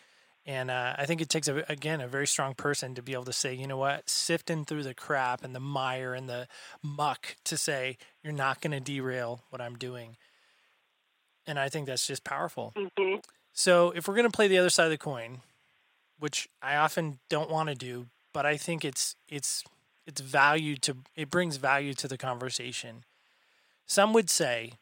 And 0.48 0.70
uh, 0.70 0.94
I 0.98 1.08
think 1.08 1.22
it 1.22 1.30
takes, 1.30 1.48
a, 1.48 1.64
again, 1.68 2.02
a 2.02 2.08
very 2.08 2.28
strong 2.28 2.54
person 2.54 2.94
to 2.96 3.02
be 3.02 3.14
able 3.14 3.26
to 3.26 3.34
say, 3.34 3.56
you 3.56 3.66
know 3.66 3.78
what, 3.78 4.08
sifting 4.08 4.64
through 4.64 4.84
the 4.84 4.94
crap 4.94 5.44
and 5.44 5.56
the 5.56 5.60
mire 5.60 6.14
and 6.14 6.30
the 6.30 6.48
muck 6.84 7.36
to 7.46 7.58
say, 7.58 7.98
you're 8.24 8.32
not 8.32 8.62
going 8.62 8.72
to 8.72 8.80
derail 8.80 9.42
what 9.50 9.60
I'm 9.60 9.76
doing. 9.76 10.18
And 11.48 11.58
I 11.58 11.70
think 11.70 11.88
that's 11.88 12.06
just 12.06 12.24
powerful. 12.24 12.74
Mm-hmm. 12.76 13.22
So 13.54 13.92
if 13.96 14.08
we're 14.08 14.16
going 14.16 14.30
to 14.30 14.36
play 14.36 14.48
the 14.48 14.60
other 14.60 14.70
side 14.70 14.86
of 14.86 14.92
the 14.92 14.98
coin, 14.98 15.42
which 16.20 16.48
I 16.62 16.76
often 16.76 17.20
don't 17.28 17.50
want 17.50 17.70
to 17.70 17.76
do, 17.76 18.08
but 18.36 18.46
I 18.46 18.58
think 18.58 18.84
it's 18.84 19.16
it's 19.30 19.64
it's 20.06 20.20
value 20.20 20.76
to 20.80 20.98
it 21.16 21.30
brings 21.30 21.56
value 21.56 21.94
to 21.94 22.08
the 22.08 22.18
conversation. 22.18 23.06
Some 23.88 24.12
would 24.12 24.30
say, 24.30 24.74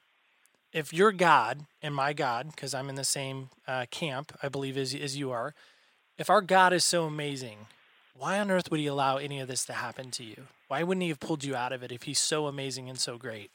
if 0.73 0.91
your 0.91 1.11
God 1.11 1.67
and 1.79 1.93
my 1.93 2.13
God, 2.13 2.47
because 2.47 2.73
I'm 2.73 2.89
in 2.89 2.95
the 2.95 3.03
same 3.03 3.49
uh, 3.67 3.85
camp, 3.91 4.35
I 4.41 4.49
believe 4.49 4.75
as 4.75 4.95
as 4.95 5.15
you 5.15 5.29
are, 5.29 5.53
if 6.17 6.31
our 6.31 6.41
God 6.41 6.73
is 6.73 6.83
so 6.83 7.05
amazing, 7.05 7.67
why 8.17 8.39
on 8.39 8.49
earth 8.49 8.71
would 8.71 8.79
He 8.79 8.87
allow 8.87 9.17
any 9.17 9.39
of 9.39 9.47
this 9.47 9.65
to 9.65 9.73
happen 9.73 10.09
to 10.11 10.23
you? 10.23 10.47
Why 10.67 10.81
wouldn't 10.81 11.03
He 11.03 11.09
have 11.09 11.19
pulled 11.19 11.43
you 11.43 11.55
out 11.55 11.71
of 11.71 11.83
it 11.83 11.91
if 11.91 12.03
He's 12.03 12.19
so 12.19 12.47
amazing 12.47 12.89
and 12.89 12.99
so 12.99 13.19
great? 13.19 13.51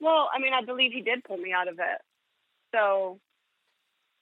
Well, 0.00 0.28
I 0.34 0.40
mean, 0.40 0.52
I 0.52 0.64
believe 0.64 0.90
He 0.92 1.02
did 1.02 1.22
pull 1.22 1.36
me 1.36 1.52
out 1.52 1.68
of 1.68 1.78
it. 1.78 2.00
So 2.74 3.20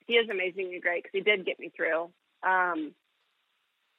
He 0.07 0.13
is 0.17 0.29
amazingly 0.29 0.79
great 0.79 1.05
because 1.05 1.15
He 1.15 1.23
did 1.23 1.47
get 1.47 1.59
me 1.59 1.73
through. 1.75 2.11
Um, 2.43 2.95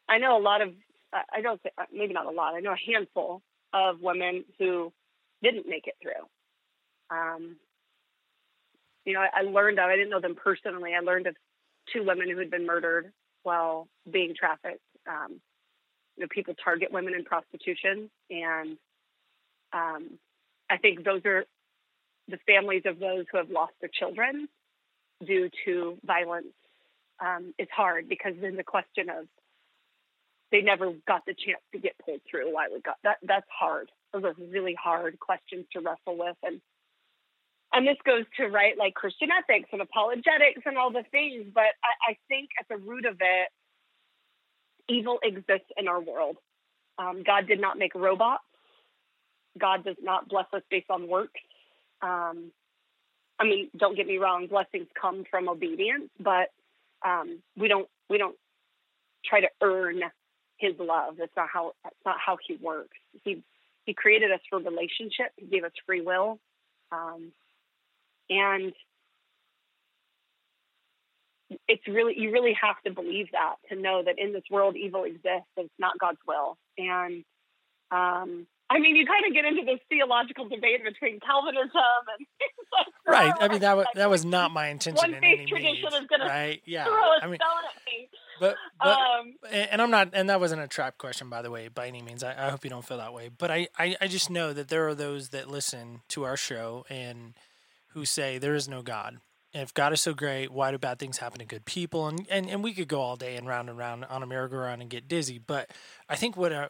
I 0.08 0.18
know 0.18 0.38
a 0.38 0.42
lot 0.42 0.62
of, 0.62 0.70
I 1.14 1.42
don't 1.42 1.62
say, 1.62 1.72
maybe 1.94 2.14
not 2.14 2.26
a 2.26 2.32
lot, 2.32 2.56
I 2.56 2.60
know 2.60 2.74
a 2.74 2.92
handful 2.92 3.42
of 3.74 4.02
women 4.02 4.46
who 4.58 4.92
didn't 5.44 5.68
make 5.68 5.88
it 5.88 5.96
through. 6.02 6.26
Um, 7.16 7.58
you 9.06 9.14
know, 9.14 9.22
I, 9.22 9.40
I 9.40 9.42
learned 9.42 9.80
of, 9.80 9.86
I 9.86 9.96
didn't 9.96 10.10
know 10.10 10.22
them 10.22 10.36
personally. 10.36 10.92
I 10.96 11.00
learned 11.04 11.28
of 11.28 11.36
two 11.94 12.04
women 12.06 12.30
who 12.30 12.38
had 12.38 12.52
been 12.52 12.66
murdered 12.66 13.12
while 13.44 13.88
being 14.12 14.34
trafficked. 14.38 14.82
Um, 15.08 15.40
you 16.16 16.24
know, 16.24 16.28
people 16.30 16.54
target 16.64 16.92
women 16.92 17.14
in 17.16 17.24
prostitution. 17.24 18.10
And 18.30 18.78
um, 19.74 20.20
I 20.70 20.78
think 20.78 21.04
those 21.04 21.22
are 21.26 21.46
the 22.28 22.38
families 22.46 22.84
of 22.86 23.00
those 23.00 23.26
who 23.32 23.38
have 23.38 23.50
lost 23.50 23.74
their 23.82 23.90
children 23.92 24.48
due 25.26 25.50
to 25.66 25.98
violence. 26.06 26.54
Um, 27.22 27.54
it's 27.58 27.72
hard 27.72 28.08
because 28.08 28.34
then 28.42 28.56
the 28.56 28.64
question 28.64 29.10
of 29.10 29.28
they 30.52 30.62
never 30.62 30.94
got 31.08 31.26
the 31.26 31.34
chance 31.34 31.62
to 31.74 31.80
get 31.80 31.94
pulled 32.04 32.22
through. 32.30 32.54
Why 32.54 32.68
we 32.74 32.82
got 32.82 32.98
that? 33.04 33.18
That's 33.22 33.46
hard. 33.52 33.92
Those 34.14 34.24
are 34.24 34.36
really 34.52 34.76
hard 34.82 35.20
questions 35.20 35.66
to 35.74 35.80
wrestle 35.80 36.18
with, 36.18 36.38
and 36.44 36.60
and 37.72 37.88
this 37.88 37.98
goes 38.06 38.26
to 38.38 38.48
right 38.48 38.78
like 38.78 38.96
Christian 38.96 39.30
ethics 39.32 39.70
and 39.72 39.82
apologetics 39.82 40.62
and 40.66 40.78
all 40.78 40.92
the 40.92 41.04
things. 41.12 41.46
But 41.54 41.76
I, 41.84 42.12
I 42.12 42.18
think 42.28 42.50
at 42.60 42.68
the 42.68 42.78
root 42.78 43.06
of 43.06 43.18
it, 43.20 43.50
evil 44.88 45.20
exists 45.22 45.70
in 45.78 45.88
our 45.88 46.02
world. 46.02 46.38
Um, 46.98 47.24
God 47.26 47.48
did 47.48 47.62
not 47.62 47.78
make 47.78 47.94
robots. 47.94 48.44
God 49.60 49.84
does 49.84 49.98
not 50.02 50.30
bless 50.30 50.46
us 50.54 50.64
based 50.72 50.90
on 50.90 51.08
works. 51.08 51.40
Um, 52.02 52.52
I 53.40 53.46
mean, 53.46 53.70
don't 53.78 53.96
get 53.96 54.08
me 54.08 54.18
wrong; 54.18 54.48
blessings 54.48 54.88
come 55.00 55.26
from 55.30 55.48
obedience, 55.48 56.10
but 56.20 56.50
um, 57.06 57.42
we 57.58 57.68
don't 57.68 57.88
we 58.10 58.18
don't 58.18 58.36
try 59.26 59.42
to 59.42 59.50
earn 59.62 60.02
his 60.58 60.74
love. 60.80 61.16
That's 61.18 61.32
not 61.36 61.48
how 61.52 61.74
that's 61.84 61.96
not 62.06 62.18
how 62.24 62.38
he 62.46 62.58
works. 62.62 62.98
He 63.24 63.44
he 63.86 63.94
created 63.94 64.32
us 64.32 64.40
for 64.50 64.60
relationship. 64.60 65.32
He 65.38 65.46
gave 65.46 65.64
us 65.64 65.72
free 65.86 66.02
will, 66.02 66.40
um, 66.92 67.32
and 68.30 68.74
it's 71.68 71.88
really 71.88 72.14
you 72.18 72.32
really 72.32 72.56
have 72.62 72.76
to 72.86 72.92
believe 72.92 73.28
that 73.32 73.56
to 73.70 73.76
know 73.76 74.04
that 74.04 74.20
in 74.20 74.34
this 74.34 74.44
world 74.52 74.76
evil 74.76 75.04
exists. 75.04 75.50
It's 75.58 75.70
not 75.80 75.98
God's 76.00 76.20
will, 76.28 76.58
and 76.78 77.24
um, 77.92 78.48
I 78.70 78.80
mean, 78.80 78.96
you 78.96 79.06
kind 79.06 79.26
of 79.28 79.34
get 79.34 79.46
into 79.46 79.64
this 79.66 79.80
theological 79.90 80.48
debate 80.48 80.84
between 80.84 81.20
Calvinism 81.20 81.72
and 81.74 82.28
like, 82.72 82.86
right. 83.08 83.34
I 83.40 83.48
mean, 83.48 83.62
that 83.62 83.76
was 83.76 83.88
that 83.96 84.10
was 84.10 84.24
not 84.24 84.52
my 84.52 84.68
intention. 84.68 85.12
One 85.12 85.20
faith 85.20 85.48
tradition 85.48 85.90
means, 85.92 85.96
is 85.96 86.08
going 86.08 86.22
right? 86.22 86.62
Yeah. 86.66 86.84
to 86.84 86.90
throw 86.92 87.00
a 87.00 87.20
I 87.24 87.28
mean, 87.28 87.40
stone 87.40 87.64
at 87.76 87.82
me. 87.86 88.10
But, 88.40 88.56
but 88.82 88.98
Um, 88.98 89.34
and 89.52 89.82
I'm 89.82 89.92
not, 89.92 90.10
and 90.14 90.30
that 90.30 90.40
wasn't 90.40 90.62
a 90.62 90.68
trap 90.68 90.98
question, 90.98 91.30
by 91.30 91.42
the 91.42 91.52
way, 91.52 91.68
by 91.68 91.88
any 91.88 92.02
means. 92.02 92.24
I, 92.24 92.48
I 92.48 92.50
hope 92.52 92.64
you 92.64 92.70
don't 92.70 92.86
feel 92.86 92.98
that 92.98 93.14
way. 93.14 93.30
But 93.36 93.52
I, 93.52 93.68
I, 93.78 93.98
I 94.00 94.08
just 94.08 94.30
know 94.30 94.54
that 94.54 94.70
there 94.70 94.88
are 94.88 94.96
those 94.96 95.30
that 95.30 95.50
listen 95.50 96.02
to 96.10 96.24
our 96.24 96.38
show 96.38 96.86
and 96.90 97.34
who 97.90 98.06
say 98.06 98.38
there 98.38 98.56
is 98.56 98.70
no 98.70 98.82
God. 98.82 99.18
And 99.54 99.64
if 99.64 99.74
God 99.74 99.92
is 99.94 100.00
so 100.00 100.14
great, 100.14 100.52
why 100.52 100.70
do 100.72 100.78
bad 100.78 101.00
things 101.00 101.18
happen 101.18 101.40
to 101.40 101.46
good 101.46 101.66
people? 101.66 102.08
And 102.08 102.28
and, 102.30 102.48
and 102.50 102.64
we 102.64 102.74
could 102.74 102.88
go 102.88 103.02
all 103.02 103.16
day 103.16 103.36
and 103.36 103.48
round 103.48 103.68
and 103.68 103.78
round 103.78 104.06
on 104.06 104.22
a 104.22 104.28
merry-go-round 104.28 104.80
and 104.80 104.92
get 104.92 105.08
dizzy. 105.08 105.40
But 105.40 105.72
I 106.08 106.16
think 106.16 106.38
what 106.38 106.54
I, 106.54 106.68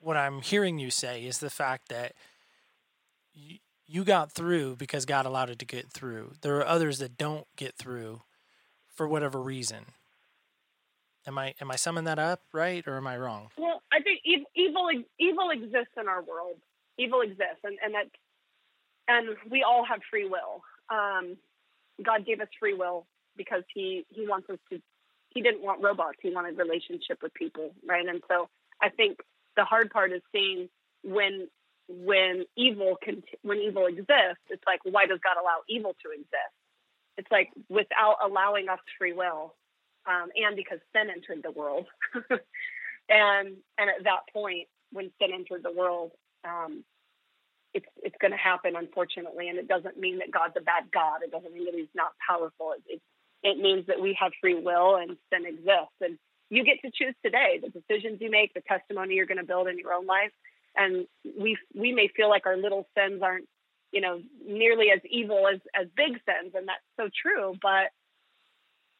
what 0.00 0.16
I'm 0.16 0.40
hearing 0.42 0.78
you 0.78 0.90
say 0.90 1.24
is 1.24 1.38
the 1.38 1.50
fact 1.50 1.88
that 1.88 2.12
you, 3.34 4.04
got 4.04 4.32
through 4.32 4.76
because 4.76 5.04
God 5.04 5.26
allowed 5.26 5.50
it 5.50 5.58
to 5.58 5.64
get 5.64 5.90
through. 5.90 6.32
There 6.42 6.56
are 6.56 6.66
others 6.66 6.98
that 6.98 7.16
don't 7.16 7.46
get 7.56 7.74
through 7.76 8.22
for 8.94 9.06
whatever 9.06 9.40
reason. 9.40 9.86
Am 11.26 11.38
I 11.38 11.54
am 11.60 11.70
I 11.70 11.76
summing 11.76 12.04
that 12.04 12.20
up 12.20 12.42
right, 12.52 12.86
or 12.86 12.96
am 12.96 13.06
I 13.06 13.18
wrong? 13.18 13.48
Well, 13.58 13.82
I 13.92 14.00
think 14.00 14.20
evil 14.54 14.88
evil 15.18 15.50
exists 15.50 15.94
in 16.00 16.06
our 16.06 16.22
world. 16.22 16.56
Evil 16.98 17.20
exists, 17.20 17.64
and 17.64 17.76
and 17.84 17.94
that 17.94 18.06
and 19.08 19.36
we 19.50 19.62
all 19.62 19.84
have 19.84 20.00
free 20.08 20.28
will. 20.28 20.62
Um, 20.88 21.36
God 22.04 22.26
gave 22.26 22.40
us 22.40 22.48
free 22.60 22.74
will 22.74 23.06
because 23.36 23.64
he 23.74 24.04
he 24.08 24.26
wants 24.26 24.48
us 24.50 24.58
to. 24.70 24.80
He 25.30 25.42
didn't 25.42 25.62
want 25.62 25.82
robots. 25.82 26.18
He 26.22 26.32
wanted 26.32 26.56
relationship 26.56 27.18
with 27.22 27.34
people, 27.34 27.72
right? 27.86 28.06
And 28.06 28.22
so 28.28 28.48
I 28.80 28.88
think 28.88 29.18
the 29.56 29.64
hard 29.64 29.90
part 29.90 30.12
is 30.12 30.22
seeing 30.32 30.68
when 31.02 31.48
when 31.88 32.44
evil 32.56 32.96
can 33.02 33.22
when 33.42 33.58
evil 33.58 33.86
exists. 33.86 34.44
It's 34.48 34.62
like 34.66 34.80
why 34.84 35.06
does 35.06 35.20
God 35.22 35.40
allow 35.40 35.58
evil 35.68 35.94
to 36.04 36.10
exist? 36.12 36.54
It's 37.16 37.30
like 37.30 37.50
without 37.68 38.16
allowing 38.24 38.68
us 38.68 38.80
free 38.98 39.12
will, 39.12 39.54
um, 40.06 40.28
and 40.36 40.56
because 40.56 40.78
sin 40.92 41.08
entered 41.10 41.42
the 41.42 41.50
world, 41.50 41.86
and 42.14 43.56
and 43.78 43.90
at 43.90 44.04
that 44.04 44.20
point 44.32 44.68
when 44.92 45.10
sin 45.20 45.30
entered 45.32 45.62
the 45.62 45.72
world, 45.72 46.12
um, 46.44 46.84
it's 47.72 47.86
it's 48.02 48.16
going 48.20 48.32
to 48.32 48.38
happen 48.38 48.76
unfortunately, 48.76 49.48
and 49.48 49.58
it 49.58 49.68
doesn't 49.68 49.98
mean 49.98 50.18
that 50.18 50.30
God's 50.30 50.54
a 50.56 50.60
bad 50.60 50.84
God. 50.92 51.22
It 51.22 51.30
doesn't 51.30 51.54
mean 51.54 51.66
that 51.66 51.74
He's 51.74 51.94
not 51.94 52.12
powerful. 52.26 52.72
It 52.72 52.82
it, 52.94 53.02
it 53.42 53.58
means 53.58 53.86
that 53.86 54.00
we 54.00 54.16
have 54.20 54.32
free 54.40 54.60
will 54.60 54.96
and 54.96 55.16
sin 55.32 55.46
exists, 55.46 55.96
and 56.00 56.18
you 56.50 56.64
get 56.64 56.80
to 56.82 56.90
choose 56.94 57.14
today 57.24 57.60
the 57.62 57.70
decisions 57.70 58.20
you 58.20 58.30
make, 58.30 58.54
the 58.54 58.62
testimony 58.62 59.14
you're 59.14 59.26
going 59.26 59.38
to 59.38 59.44
build 59.44 59.68
in 59.68 59.78
your 59.78 59.92
own 59.92 60.06
life, 60.06 60.32
and 60.76 61.06
we 61.38 61.56
we 61.74 61.92
may 61.92 62.08
feel 62.08 62.28
like 62.28 62.46
our 62.46 62.56
little 62.56 62.86
sins 62.96 63.22
aren't 63.22 63.48
you 63.92 64.00
know 64.00 64.20
nearly 64.46 64.90
as 64.90 65.00
evil 65.10 65.46
as 65.52 65.60
as 65.78 65.86
big 65.96 66.12
sins, 66.24 66.52
and 66.54 66.68
that's 66.68 66.84
so 66.96 67.08
true, 67.22 67.54
but 67.60 67.90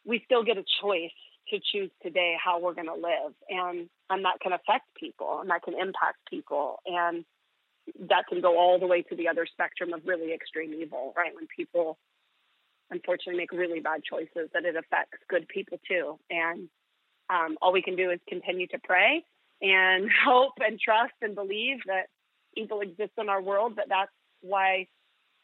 we 0.04 0.22
still 0.24 0.44
get 0.44 0.56
a 0.56 0.64
choice 0.80 1.10
to 1.50 1.58
choose 1.72 1.90
today 2.02 2.36
how 2.42 2.60
we're 2.60 2.74
going 2.74 2.86
to 2.86 2.94
live. 2.94 3.34
And 3.48 3.88
and 4.10 4.24
that 4.24 4.40
can 4.40 4.52
affect 4.52 4.86
people 4.98 5.40
and 5.40 5.50
that 5.50 5.62
can 5.62 5.74
impact 5.74 6.18
people 6.30 6.80
and 6.86 7.24
that 8.08 8.26
can 8.28 8.40
go 8.40 8.58
all 8.58 8.78
the 8.78 8.86
way 8.86 9.02
to 9.02 9.16
the 9.16 9.28
other 9.28 9.46
spectrum 9.46 9.92
of 9.92 10.00
really 10.04 10.32
extreme 10.32 10.74
evil 10.74 11.12
right? 11.16 11.34
When 11.34 11.46
people 11.54 11.98
unfortunately 12.90 13.38
make 13.38 13.52
really 13.52 13.80
bad 13.80 14.02
choices 14.08 14.48
that 14.54 14.64
it 14.64 14.76
affects 14.76 15.18
good 15.28 15.46
people 15.48 15.78
too. 15.88 16.18
And 16.30 16.68
um, 17.30 17.56
all 17.60 17.72
we 17.72 17.82
can 17.82 17.96
do 17.96 18.10
is 18.10 18.20
continue 18.28 18.66
to 18.68 18.78
pray 18.84 19.24
and 19.62 20.10
hope 20.24 20.52
and 20.60 20.78
trust 20.78 21.14
and 21.22 21.34
believe 21.34 21.78
that 21.86 22.06
evil 22.56 22.80
exists 22.80 23.14
in 23.18 23.28
our 23.28 23.42
world 23.42 23.74
but 23.76 23.86
that's 23.88 24.10
why 24.40 24.86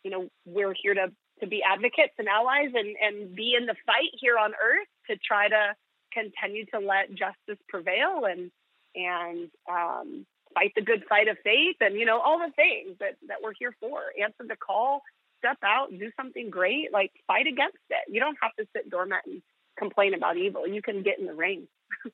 you 0.04 0.10
know 0.10 0.28
we're 0.46 0.74
here 0.82 0.94
to 0.94 1.10
to 1.40 1.46
be 1.46 1.62
advocates 1.62 2.14
and 2.18 2.28
allies 2.28 2.70
and, 2.74 2.94
and 3.02 3.34
be 3.34 3.54
in 3.58 3.66
the 3.66 3.74
fight 3.84 4.10
here 4.20 4.38
on 4.38 4.52
earth 4.52 4.86
to 5.10 5.16
try 5.16 5.48
to 5.48 5.74
continue 6.12 6.64
to 6.66 6.78
let 6.78 7.08
justice 7.10 7.62
prevail 7.68 8.24
and 8.24 8.50
and 8.94 9.48
um, 9.70 10.26
fight 10.54 10.72
the 10.76 10.82
good 10.82 11.02
fight 11.08 11.28
of 11.28 11.36
faith 11.42 11.76
and 11.80 11.94
you 11.98 12.04
know 12.04 12.20
all 12.20 12.38
the 12.38 12.52
things 12.54 12.96
that 13.00 13.16
that 13.28 13.38
we're 13.42 13.54
here 13.58 13.74
for. 13.80 14.00
Answer 14.20 14.44
the 14.48 14.56
call 14.56 15.02
step 15.38 15.58
out 15.64 15.88
do 15.90 16.10
something 16.16 16.50
great 16.50 16.92
like 16.92 17.10
fight 17.26 17.46
against 17.46 17.82
it. 17.90 18.04
You 18.08 18.20
don't 18.20 18.38
have 18.40 18.54
to 18.58 18.66
sit 18.74 18.90
dormant 18.90 19.22
and 19.26 19.42
complain 19.78 20.14
about 20.14 20.36
evil. 20.36 20.66
You 20.66 20.82
can 20.82 21.02
get 21.02 21.18
in 21.18 21.26
the 21.26 21.34
ring. 21.34 21.68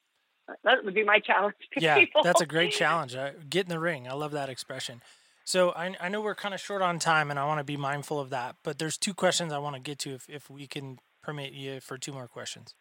That 0.64 0.82
would 0.82 0.94
be 0.94 1.04
my 1.04 1.18
challenge 1.18 1.56
yeah 1.76 1.98
people. 1.98 2.22
that's 2.22 2.40
a 2.40 2.46
great 2.46 2.72
challenge. 2.72 3.14
Uh, 3.14 3.32
get 3.50 3.66
in 3.66 3.68
the 3.68 3.78
ring. 3.78 4.08
I 4.08 4.14
love 4.14 4.32
that 4.32 4.48
expression. 4.48 5.02
So 5.44 5.72
I, 5.72 5.94
I 6.00 6.08
know 6.08 6.22
we're 6.22 6.34
kind 6.34 6.54
of 6.54 6.60
short 6.60 6.80
on 6.80 6.98
time 6.98 7.30
and 7.30 7.38
i 7.38 7.44
want 7.44 7.58
to 7.58 7.64
be 7.64 7.76
mindful 7.76 8.18
of 8.18 8.30
that 8.30 8.56
but 8.64 8.78
there's 8.78 8.96
two 8.96 9.12
questions 9.12 9.52
i 9.52 9.58
want 9.58 9.76
to 9.76 9.80
get 9.80 9.98
to 10.00 10.14
if, 10.14 10.26
if 10.28 10.48
we 10.48 10.66
can 10.66 10.98
permit 11.22 11.52
you 11.52 11.80
for 11.80 11.98
two 11.98 12.14
more 12.14 12.28
questions. 12.28 12.74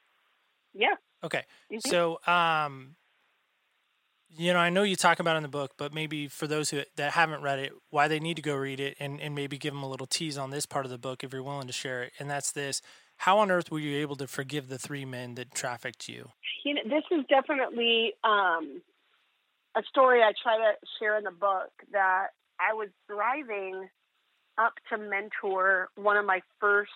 Yeah. 0.73 0.95
Okay. 1.21 1.43
Mhm. 1.69 1.82
so 1.86 2.19
um 2.25 2.95
you 4.30 4.53
know, 4.53 4.59
I 4.59 4.69
know 4.69 4.84
you 4.84 4.95
talk 4.95 5.19
about 5.19 5.38
in 5.38 5.43
the 5.43 5.49
book, 5.49 5.73
but 5.78 5.93
maybe 5.93 6.28
for 6.28 6.47
those 6.47 6.69
who 6.69 6.84
that 6.97 7.13
haven't 7.13 7.41
read 7.41 7.59
it, 7.59 7.71
why 7.89 8.07
they 8.07 8.19
need 8.19 8.36
to 8.36 8.41
go 8.41 8.55
read 8.55 8.80
it, 8.80 8.95
and 8.99 9.19
and 9.21 9.34
maybe 9.36 9.57
give 9.57 9.73
them 9.73 9.84
a 9.84 9.89
little 9.89 10.07
tease 10.07 10.38
on 10.38 10.51
this 10.51 10.65
part 10.65 10.86
of 10.86 10.91
the 10.91 10.97
book 10.97 11.23
if 11.23 11.34
you're 11.34 11.43
willing 11.43 11.67
to 11.67 11.73
share 11.73 12.03
it. 12.03 12.13
And 12.19 12.30
that's 12.30 12.51
this: 12.51 12.82
How 13.18 13.39
on 13.39 13.51
earth 13.51 13.72
were 13.72 13.80
you 13.80 13.97
able 13.97 14.15
to 14.18 14.28
forgive 14.28 14.70
the 14.70 14.78
three 14.78 15.05
men 15.05 15.36
that 15.36 15.53
trafficked 15.53 16.07
you? 16.07 16.30
you 16.68 16.74
know, 16.74 16.82
this 16.84 17.03
is 17.18 17.26
definitely 17.30 18.13
um, 18.26 18.82
a 19.76 19.82
story 19.89 20.22
I 20.22 20.34
try 20.43 20.57
to 20.57 20.74
share 20.99 21.18
in 21.18 21.24
the 21.24 21.32
book 21.32 21.72
that 21.93 22.28
I 22.59 22.74
was 22.74 22.89
driving 23.07 23.88
up 24.57 24.74
to 24.89 24.97
mentor 24.97 25.88
one 25.95 26.18
of 26.18 26.26
my 26.26 26.41
first 26.59 26.91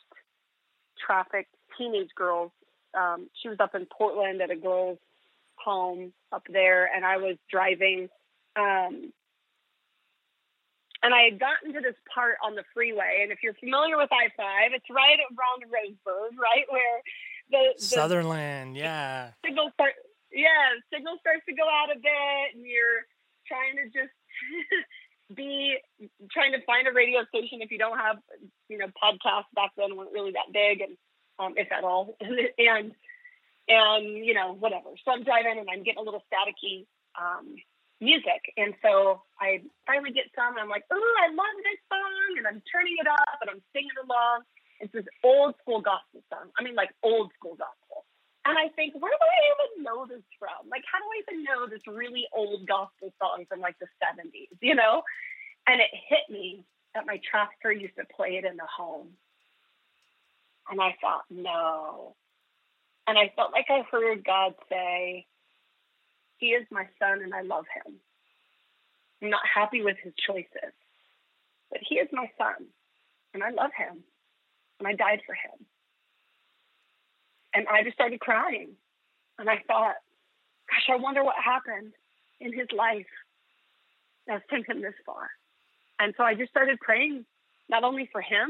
trafficked 1.05 1.53
teenage 1.77 2.09
girls. 2.15 2.51
Um, 2.93 3.29
she 3.41 3.47
was 3.47 3.59
up 3.61 3.75
in 3.75 3.87
Portland 3.97 4.41
at 4.41 4.51
a 4.51 4.57
girls' 4.57 4.99
home 5.55 6.11
up 6.33 6.43
there, 6.51 6.89
and 6.93 7.05
I 7.05 7.15
was 7.15 7.37
driving. 7.49 8.09
Um, 8.57 9.13
and 11.03 11.13
I 11.13 11.23
had 11.31 11.39
gotten 11.39 11.73
to 11.73 11.81
this 11.81 11.95
part 12.13 12.37
on 12.43 12.55
the 12.55 12.63
freeway, 12.73 13.21
and 13.23 13.31
if 13.31 13.39
you're 13.41 13.55
familiar 13.55 13.97
with 13.97 14.09
I 14.11 14.29
five, 14.37 14.71
it's 14.73 14.85
right 14.89 15.17
around 15.17 15.65
Roseburg, 15.69 16.37
right 16.37 16.65
where 16.69 17.01
the, 17.51 17.73
the 17.77 17.83
Sutherlin, 17.83 18.77
yeah. 18.77 19.31
signal 19.43 19.69
start 19.73 19.93
yeah 20.31 20.79
signal 20.93 21.17
starts 21.19 21.43
to 21.47 21.53
go 21.53 21.67
out 21.67 21.91
a 21.91 21.99
bit 21.99 22.55
and 22.55 22.65
you're 22.65 23.03
trying 23.47 23.75
to 23.75 23.85
just 23.91 24.15
be 25.35 25.75
trying 26.31 26.51
to 26.51 26.63
find 26.65 26.87
a 26.87 26.91
radio 26.91 27.23
station 27.27 27.61
if 27.61 27.71
you 27.71 27.77
don't 27.77 27.97
have 27.97 28.17
you 28.69 28.77
know 28.77 28.87
podcasts 28.95 29.51
back 29.55 29.71
then 29.77 29.95
weren't 29.95 30.11
really 30.11 30.31
that 30.31 30.51
big 30.51 30.81
and 30.81 30.95
um, 31.39 31.53
if 31.55 31.71
at 31.71 31.83
all 31.83 32.15
and 32.21 32.91
and 33.67 34.05
you 34.25 34.33
know 34.33 34.53
whatever 34.53 34.89
so 35.03 35.11
i'm 35.11 35.23
driving 35.23 35.59
and 35.59 35.67
i'm 35.71 35.83
getting 35.83 35.99
a 35.99 36.03
little 36.03 36.23
staticky 36.31 36.87
um, 37.19 37.55
music 38.01 38.41
and 38.57 38.73
so 38.81 39.21
i 39.39 39.61
finally 39.85 40.11
get 40.11 40.25
some 40.35 40.57
and 40.57 40.59
i'm 40.59 40.69
like 40.69 40.85
oh 40.91 41.13
i 41.21 41.29
love 41.29 41.55
this 41.63 41.81
song 41.87 42.29
and 42.37 42.47
i'm 42.47 42.61
turning 42.67 42.97
it 42.99 43.07
up 43.07 43.37
and 43.41 43.49
i'm 43.49 43.61
singing 43.73 43.95
along 44.03 44.41
it's 44.81 44.91
this 44.91 45.05
old 45.23 45.53
school 45.61 45.79
gospel 45.79 46.21
song 46.29 46.49
i 46.59 46.63
mean 46.63 46.75
like 46.75 46.89
old 47.03 47.31
school 47.37 47.55
gospel 47.55 48.05
and 48.45 48.57
I 48.57 48.69
think, 48.69 48.95
where 48.95 49.11
do 49.11 49.21
I 49.21 49.41
even 49.53 49.83
know 49.83 50.05
this 50.07 50.23
from? 50.39 50.69
Like, 50.69 50.83
how 50.91 50.97
do 50.97 51.05
I 51.05 51.21
even 51.29 51.43
know 51.43 51.67
this 51.69 51.85
really 51.85 52.25
old 52.33 52.67
gospel 52.67 53.13
song 53.21 53.45
from 53.47 53.59
like 53.59 53.77
the 53.79 53.85
70s, 54.01 54.57
you 54.61 54.73
know? 54.73 55.03
And 55.67 55.79
it 55.79 55.89
hit 55.93 56.25
me 56.29 56.65
that 56.95 57.05
my 57.05 57.19
trafficker 57.29 57.71
used 57.71 57.95
to 57.97 58.05
play 58.15 58.37
it 58.37 58.45
in 58.45 58.57
the 58.57 58.65
home. 58.65 59.09
And 60.69 60.81
I 60.81 60.95
thought, 61.01 61.23
no. 61.29 62.15
And 63.07 63.17
I 63.17 63.31
felt 63.35 63.51
like 63.51 63.67
I 63.69 63.83
heard 63.91 64.25
God 64.25 64.55
say, 64.69 65.25
He 66.41 66.47
is 66.47 66.65
my 66.71 66.85
son 66.99 67.21
and 67.23 67.33
I 67.33 67.41
love 67.43 67.65
him. 67.73 67.93
I'm 69.21 69.29
not 69.29 69.45
happy 69.45 69.83
with 69.83 69.97
his 70.03 70.13
choices, 70.27 70.73
but 71.69 71.79
He 71.87 71.95
is 71.95 72.09
my 72.11 72.29
son 72.37 72.65
and 73.33 73.43
I 73.43 73.51
love 73.51 73.69
him 73.77 74.03
and 74.79 74.87
I 74.87 74.93
died 74.93 75.21
for 75.25 75.35
him. 75.35 75.65
And 77.53 77.67
I 77.67 77.83
just 77.83 77.95
started 77.95 78.19
crying. 78.19 78.71
And 79.37 79.49
I 79.49 79.61
thought, 79.67 79.95
gosh, 80.69 80.89
I 80.89 80.95
wonder 80.95 81.23
what 81.23 81.35
happened 81.43 81.93
in 82.39 82.53
his 82.53 82.67
life 82.75 83.05
that's 84.25 84.43
taken 84.49 84.77
him 84.77 84.81
this 84.81 84.93
far. 85.05 85.29
And 85.99 86.13
so 86.17 86.23
I 86.23 86.33
just 86.33 86.49
started 86.49 86.79
praying 86.79 87.25
not 87.69 87.83
only 87.83 88.09
for 88.11 88.21
him, 88.21 88.49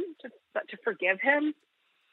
but 0.54 0.68
to 0.70 0.78
forgive 0.84 1.20
him 1.22 1.54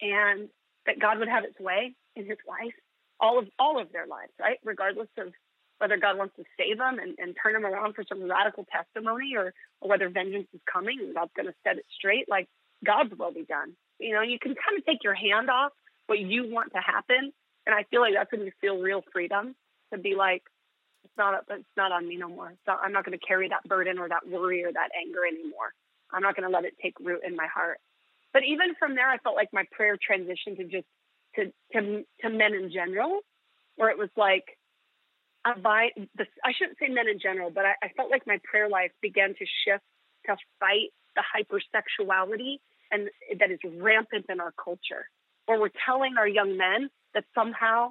and 0.00 0.48
that 0.86 0.98
God 0.98 1.18
would 1.18 1.28
have 1.28 1.44
its 1.44 1.58
way 1.60 1.94
in 2.16 2.26
his 2.26 2.38
life, 2.48 2.74
all 3.20 3.38
of 3.38 3.46
all 3.58 3.80
of 3.80 3.92
their 3.92 4.06
lives, 4.06 4.32
right? 4.40 4.58
Regardless 4.64 5.08
of 5.18 5.32
whether 5.78 5.96
God 5.96 6.18
wants 6.18 6.34
to 6.36 6.44
save 6.58 6.78
them 6.78 6.98
and, 6.98 7.14
and 7.18 7.36
turn 7.40 7.54
them 7.54 7.64
around 7.64 7.94
for 7.94 8.04
some 8.08 8.28
radical 8.28 8.66
testimony 8.70 9.34
or, 9.36 9.52
or 9.80 9.88
whether 9.88 10.08
vengeance 10.08 10.48
is 10.52 10.60
coming 10.70 10.98
and 11.00 11.14
God's 11.14 11.30
going 11.36 11.46
to 11.46 11.54
set 11.64 11.78
it 11.78 11.86
straight, 11.96 12.28
like 12.28 12.48
God's 12.84 13.16
will 13.18 13.32
be 13.32 13.44
done. 13.44 13.74
You 13.98 14.14
know, 14.14 14.22
you 14.22 14.38
can 14.38 14.54
kind 14.54 14.78
of 14.78 14.84
take 14.84 15.02
your 15.04 15.14
hand 15.14 15.50
off 15.50 15.72
what 16.06 16.18
you 16.18 16.50
want 16.50 16.72
to 16.72 16.80
happen. 16.80 17.32
And 17.66 17.74
I 17.74 17.84
feel 17.90 18.00
like 18.00 18.14
that's 18.14 18.30
when 18.32 18.42
you 18.42 18.52
feel 18.60 18.78
real 18.78 19.02
freedom 19.12 19.54
to 19.92 19.98
be 19.98 20.14
like, 20.14 20.42
it's 21.04 21.16
not, 21.16 21.44
it's 21.50 21.76
not 21.76 21.92
on 21.92 22.08
me 22.08 22.16
no 22.16 22.28
more. 22.28 22.54
Not, 22.66 22.80
I'm 22.82 22.92
not 22.92 23.04
going 23.04 23.18
to 23.18 23.24
carry 23.24 23.48
that 23.48 23.62
burden 23.68 23.98
or 23.98 24.08
that 24.08 24.28
worry 24.28 24.64
or 24.64 24.72
that 24.72 24.90
anger 24.98 25.26
anymore. 25.26 25.72
I'm 26.12 26.22
not 26.22 26.34
going 26.34 26.48
to 26.48 26.54
let 26.54 26.64
it 26.64 26.74
take 26.82 26.98
root 27.00 27.20
in 27.26 27.36
my 27.36 27.46
heart. 27.46 27.78
But 28.32 28.42
even 28.44 28.74
from 28.78 28.94
there, 28.94 29.08
I 29.08 29.18
felt 29.18 29.36
like 29.36 29.48
my 29.52 29.64
prayer 29.72 29.96
transitioned 29.96 30.56
to 30.56 30.64
just 30.64 30.86
to 31.36 31.52
to, 31.72 32.04
to 32.22 32.30
men 32.30 32.54
in 32.54 32.70
general, 32.72 33.20
where 33.76 33.90
it 33.90 33.98
was 33.98 34.10
like, 34.16 34.57
I, 35.44 36.52
shouldn't 36.52 36.78
say 36.78 36.88
men 36.88 37.08
in 37.08 37.18
general, 37.18 37.50
but 37.50 37.64
I, 37.64 37.74
I 37.82 37.88
felt 37.96 38.10
like 38.10 38.26
my 38.26 38.38
prayer 38.44 38.68
life 38.68 38.90
began 39.00 39.30
to 39.30 39.46
shift 39.64 39.84
to 40.26 40.36
fight 40.60 40.90
the 41.16 41.22
hypersexuality 41.22 42.58
and 42.90 43.08
that 43.38 43.50
is 43.50 43.58
rampant 43.80 44.26
in 44.28 44.40
our 44.40 44.52
culture 44.62 45.06
where 45.48 45.58
we're 45.58 45.70
telling 45.84 46.16
our 46.18 46.28
young 46.28 46.56
men 46.56 46.90
that 47.14 47.24
somehow 47.34 47.90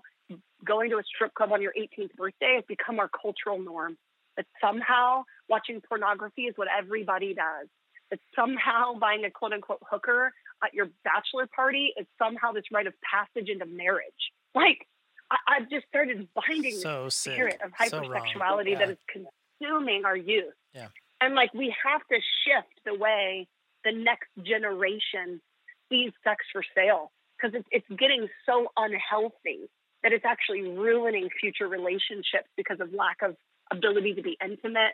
going 0.65 0.89
to 0.91 0.97
a 0.97 1.03
strip 1.03 1.33
club 1.33 1.51
on 1.51 1.61
your 1.61 1.73
18th 1.73 2.13
birthday 2.15 2.55
has 2.55 2.63
become 2.67 2.99
our 2.99 3.09
cultural 3.09 3.59
norm. 3.59 3.97
That 4.35 4.45
somehow 4.61 5.23
watching 5.49 5.81
pornography 5.81 6.43
is 6.43 6.53
what 6.55 6.67
everybody 6.77 7.33
does. 7.33 7.67
That 8.11 8.19
somehow 8.35 8.93
buying 8.99 9.25
a 9.25 9.31
quote 9.31 9.53
unquote 9.53 9.81
hooker 9.89 10.31
at 10.63 10.73
your 10.73 10.89
bachelor 11.03 11.47
party 11.53 11.93
is 11.97 12.05
somehow 12.19 12.51
this 12.51 12.65
rite 12.71 12.85
of 12.85 12.93
passage 13.01 13.49
into 13.49 13.65
marriage. 13.65 14.31
Like, 14.53 14.87
I, 15.31 15.59
have 15.59 15.69
just 15.69 15.87
started 15.87 16.27
binding 16.33 16.75
so 16.79 17.05
the 17.05 17.11
spirit 17.11 17.59
of 17.63 17.71
So 17.89 17.99
hypersexuality 17.99 18.71
Yeah. 18.71 18.79
that 18.79 18.89
is 18.91 18.97
consuming 19.11 20.05
our 20.05 20.15
youth. 20.15 20.53
Yeah. 20.73 20.87
And 21.21 21.35
like, 21.35 21.53
we 21.53 21.73
have 21.83 22.01
to 22.11 22.19
shift 22.45 22.79
the 22.85 22.93
way 22.93 23.47
the 23.83 23.91
next 23.91 24.29
generation 24.43 25.41
sees 25.89 26.11
sex 26.23 26.45
for 26.51 26.63
sale 26.75 27.11
because 27.35 27.55
it's, 27.55 27.67
it's 27.71 27.99
getting 27.99 28.27
so 28.45 28.67
unhealthy 28.77 29.69
that 30.03 30.13
it's 30.13 30.25
actually 30.25 30.61
ruining 30.61 31.29
future 31.39 31.67
relationships 31.67 32.49
because 32.55 32.79
of 32.79 32.93
lack 32.93 33.17
of 33.23 33.35
ability 33.71 34.13
to 34.13 34.21
be 34.21 34.37
intimate, 34.43 34.93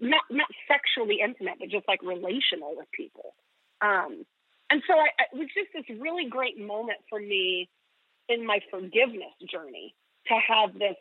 not 0.00 0.22
not 0.30 0.48
sexually 0.66 1.20
intimate, 1.22 1.54
but 1.58 1.68
just 1.68 1.86
like 1.88 2.02
relational 2.02 2.74
with 2.76 2.86
people. 2.92 3.34
Um, 3.80 4.24
and 4.70 4.82
so 4.86 4.94
I, 4.94 5.08
I, 5.18 5.24
it 5.32 5.38
was 5.38 5.48
just 5.54 5.68
this 5.74 5.98
really 5.98 6.28
great 6.28 6.58
moment 6.58 6.98
for 7.08 7.18
me 7.18 7.68
in 8.28 8.46
my 8.46 8.60
forgiveness 8.70 9.34
journey 9.50 9.94
to 10.26 10.34
have 10.34 10.74
this 10.74 10.96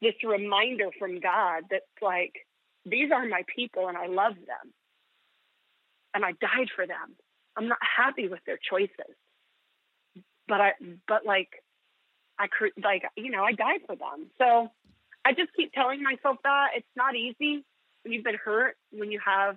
this 0.00 0.14
reminder 0.24 0.90
from 0.98 1.20
God 1.20 1.64
that's 1.70 1.84
like 2.02 2.32
these 2.84 3.10
are 3.12 3.26
my 3.26 3.42
people 3.54 3.88
and 3.88 3.96
I 3.96 4.06
love 4.06 4.34
them 4.34 4.72
and 6.14 6.24
I 6.24 6.32
died 6.32 6.68
for 6.74 6.86
them. 6.86 7.16
I'm 7.56 7.68
not 7.68 7.78
happy 7.80 8.28
with 8.28 8.40
their 8.46 8.58
choices 8.70 9.14
but 10.48 10.60
I, 10.60 10.72
but 11.08 11.24
like, 11.24 11.48
I 12.38 12.46
like, 12.82 13.02
you 13.16 13.30
know, 13.30 13.44
I 13.44 13.52
died 13.52 13.80
for 13.86 13.96
them. 13.96 14.26
So 14.38 14.68
I 15.24 15.32
just 15.32 15.50
keep 15.56 15.72
telling 15.72 16.02
myself 16.02 16.38
that 16.44 16.68
it's 16.76 16.86
not 16.96 17.14
easy 17.14 17.64
when 18.02 18.12
you've 18.12 18.24
been 18.24 18.38
hurt, 18.42 18.76
when 18.90 19.10
you 19.10 19.20
have, 19.24 19.56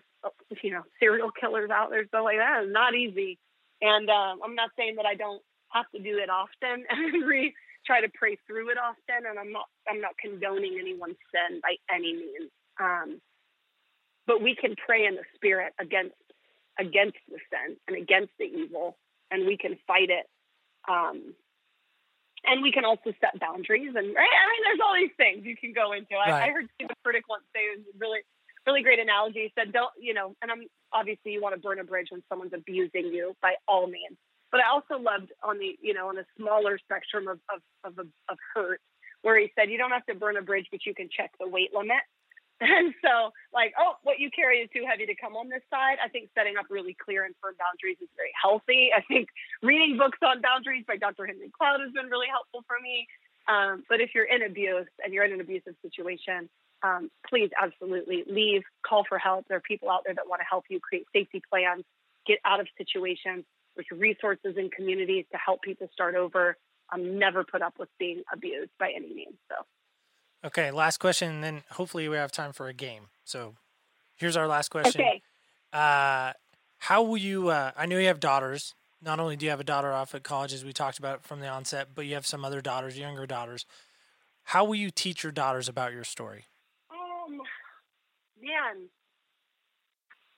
you 0.61 0.71
know, 0.71 0.83
serial 0.99 1.31
killers 1.31 1.69
out 1.71 1.89
there, 1.89 2.05
stuff 2.07 2.23
like 2.23 2.37
that. 2.37 2.63
It's 2.63 2.73
not 2.73 2.95
easy. 2.95 3.39
And 3.81 4.09
um, 4.09 4.39
I'm 4.43 4.55
not 4.55 4.71
saying 4.77 4.95
that 4.97 5.05
I 5.05 5.15
don't 5.15 5.41
have 5.71 5.89
to 5.95 6.01
do 6.01 6.17
it 6.17 6.29
often 6.29 6.85
and 6.89 7.25
re- 7.25 7.53
try 7.85 8.01
to 8.01 8.09
pray 8.13 8.37
through 8.47 8.69
it 8.69 8.77
often. 8.77 9.25
And 9.29 9.39
I'm 9.39 9.51
not, 9.51 9.65
I'm 9.89 10.01
not 10.01 10.17
condoning 10.17 10.77
anyone's 10.79 11.17
sin 11.31 11.61
by 11.61 11.75
any 11.93 12.13
means. 12.13 12.51
Um, 12.79 13.21
but 14.25 14.41
we 14.41 14.55
can 14.55 14.75
pray 14.75 15.05
in 15.05 15.15
the 15.15 15.23
spirit 15.35 15.73
against, 15.79 16.15
against 16.79 17.17
the 17.29 17.39
sin 17.49 17.77
and 17.87 17.95
against 17.95 18.33
the 18.37 18.45
evil, 18.45 18.97
and 19.31 19.47
we 19.47 19.57
can 19.57 19.77
fight 19.87 20.09
it 20.09 20.27
um, 20.87 21.35
and 22.45 22.63
we 22.63 22.71
can 22.71 22.85
also 22.85 23.11
set 23.19 23.39
boundaries 23.39 23.93
and 23.95 24.07
right? 24.15 24.35
I 24.39 24.45
mean 24.47 24.61
there's 24.63 24.79
all 24.83 24.95
these 24.95 25.15
things 25.17 25.45
you 25.45 25.57
can 25.57 25.73
go 25.73 25.91
into. 25.91 26.15
I, 26.15 26.47
I 26.47 26.49
heard 26.49 26.67
Steve 26.75 26.89
Furtick 27.05 27.27
once 27.29 27.43
say 27.53 27.61
it 27.61 27.79
was 27.79 27.85
a 27.93 27.97
really 27.99 28.19
really 28.65 28.83
great 28.83 28.99
analogy. 28.99 29.51
He 29.51 29.53
said 29.57 29.73
don't 29.73 29.91
you 29.99 30.13
know, 30.13 30.35
and 30.41 30.51
I'm 30.51 30.63
obviously 30.93 31.31
you 31.31 31.41
want 31.41 31.55
to 31.55 31.61
burn 31.61 31.79
a 31.79 31.83
bridge 31.83 32.07
when 32.09 32.23
someone's 32.29 32.53
abusing 32.53 33.11
you 33.11 33.35
by 33.41 33.55
all 33.67 33.87
means. 33.87 34.17
But 34.51 34.61
I 34.61 34.69
also 34.71 35.01
loved 35.01 35.31
on 35.43 35.59
the 35.59 35.77
you 35.81 35.93
know 35.93 36.09
on 36.09 36.17
a 36.17 36.25
smaller 36.37 36.77
spectrum 36.77 37.27
of 37.27 37.39
of 37.53 37.61
of, 37.99 38.07
of 38.29 38.37
hurt 38.53 38.81
where 39.21 39.39
he 39.39 39.51
said, 39.59 39.69
You 39.69 39.77
don't 39.77 39.91
have 39.91 40.05
to 40.07 40.15
burn 40.15 40.37
a 40.37 40.41
bridge, 40.41 40.67
but 40.71 40.85
you 40.85 40.93
can 40.93 41.09
check 41.11 41.31
the 41.39 41.47
weight 41.47 41.73
limit. 41.73 41.99
And 42.59 42.91
so, 43.05 43.29
like, 43.53 43.73
oh, 43.77 44.01
what 44.01 44.17
you 44.17 44.31
carry 44.33 44.57
is 44.65 44.69
too 44.73 44.81
heavy 44.81 45.05
to 45.05 45.13
come 45.13 45.35
on 45.35 45.47
this 45.47 45.61
side. 45.69 46.01
I 46.03 46.09
think 46.09 46.31
setting 46.33 46.57
up 46.57 46.65
really 46.71 46.97
clear 46.97 47.23
and 47.23 47.35
firm 47.39 47.53
boundaries 47.53 48.01
is 48.01 48.09
very 48.17 48.33
healthy. 48.33 48.89
I 48.97 49.01
think 49.05 49.29
reading 49.61 49.95
books 49.95 50.17
on 50.25 50.41
boundaries 50.41 50.83
by 50.87 50.97
Dr. 50.97 51.27
Henry 51.27 51.51
Cloud 51.53 51.81
has 51.85 51.93
been 51.93 52.09
really 52.09 52.25
helpful 52.25 52.65
for 52.65 52.81
me. 52.81 53.05
Um, 53.45 53.83
but 53.87 54.01
if 54.01 54.09
you're 54.15 54.25
in 54.25 54.41
abuse 54.41 54.89
and 55.05 55.13
you're 55.13 55.23
in 55.23 55.33
an 55.33 55.41
abusive 55.41 55.75
situation, 55.85 56.49
um, 56.81 57.11
please 57.29 57.51
absolutely 57.61 58.23
leave, 58.25 58.63
call 58.81 59.05
for 59.07 59.19
help. 59.19 59.45
There 59.47 59.57
are 59.57 59.61
people 59.61 59.91
out 59.91 60.01
there 60.03 60.15
that 60.15 60.25
want 60.27 60.41
to 60.41 60.49
help 60.49 60.65
you 60.67 60.79
create 60.79 61.05
safety 61.13 61.43
plans, 61.53 61.85
get 62.25 62.39
out 62.43 62.59
of 62.59 62.65
situations. 62.75 63.45
There's 63.77 63.99
resources 63.99 64.57
in 64.57 64.69
communities 64.69 65.25
to 65.31 65.37
help 65.37 65.61
people 65.61 65.87
start 65.93 66.15
over. 66.15 66.57
Um, 66.91 67.19
never 67.19 67.43
put 67.43 67.61
up 67.61 67.75
with 67.79 67.89
being 67.99 68.23
abused 68.33 68.71
by 68.79 68.91
any 68.95 69.13
means. 69.13 69.35
So. 69.49 69.55
Okay, 70.45 70.71
last 70.71 70.97
question, 70.97 71.29
and 71.29 71.43
then 71.43 71.63
hopefully 71.71 72.07
we 72.09 72.17
have 72.17 72.31
time 72.31 72.53
for 72.53 72.67
a 72.67 72.73
game. 72.73 73.07
So 73.23 73.55
here's 74.15 74.37
our 74.37 74.47
last 74.47 74.69
question. 74.69 75.01
Okay. 75.01 75.21
Uh, 75.73 76.33
how 76.79 77.03
will 77.03 77.17
you? 77.17 77.49
Uh, 77.49 77.71
I 77.77 77.85
know 77.85 77.97
you 77.97 78.07
have 78.07 78.19
daughters. 78.19 78.73
Not 79.01 79.19
only 79.19 79.35
do 79.35 79.45
you 79.45 79.51
have 79.51 79.59
a 79.59 79.65
daughter 79.65 79.91
off 79.91 80.15
at 80.15 80.23
college, 80.23 80.53
as 80.53 80.65
we 80.65 80.73
talked 80.73 80.97
about 80.97 81.23
from 81.23 81.39
the 81.39 81.47
onset, 81.47 81.89
but 81.93 82.05
you 82.05 82.15
have 82.15 82.25
some 82.25 82.43
other 82.43 82.61
daughters, 82.61 82.97
younger 82.97 83.27
daughters. 83.27 83.65
How 84.43 84.63
will 84.63 84.75
you 84.75 84.89
teach 84.89 85.23
your 85.23 85.31
daughters 85.31 85.67
about 85.67 85.91
your 85.91 86.03
story? 86.03 86.45
Um, 86.89 87.41
man, 88.41 88.87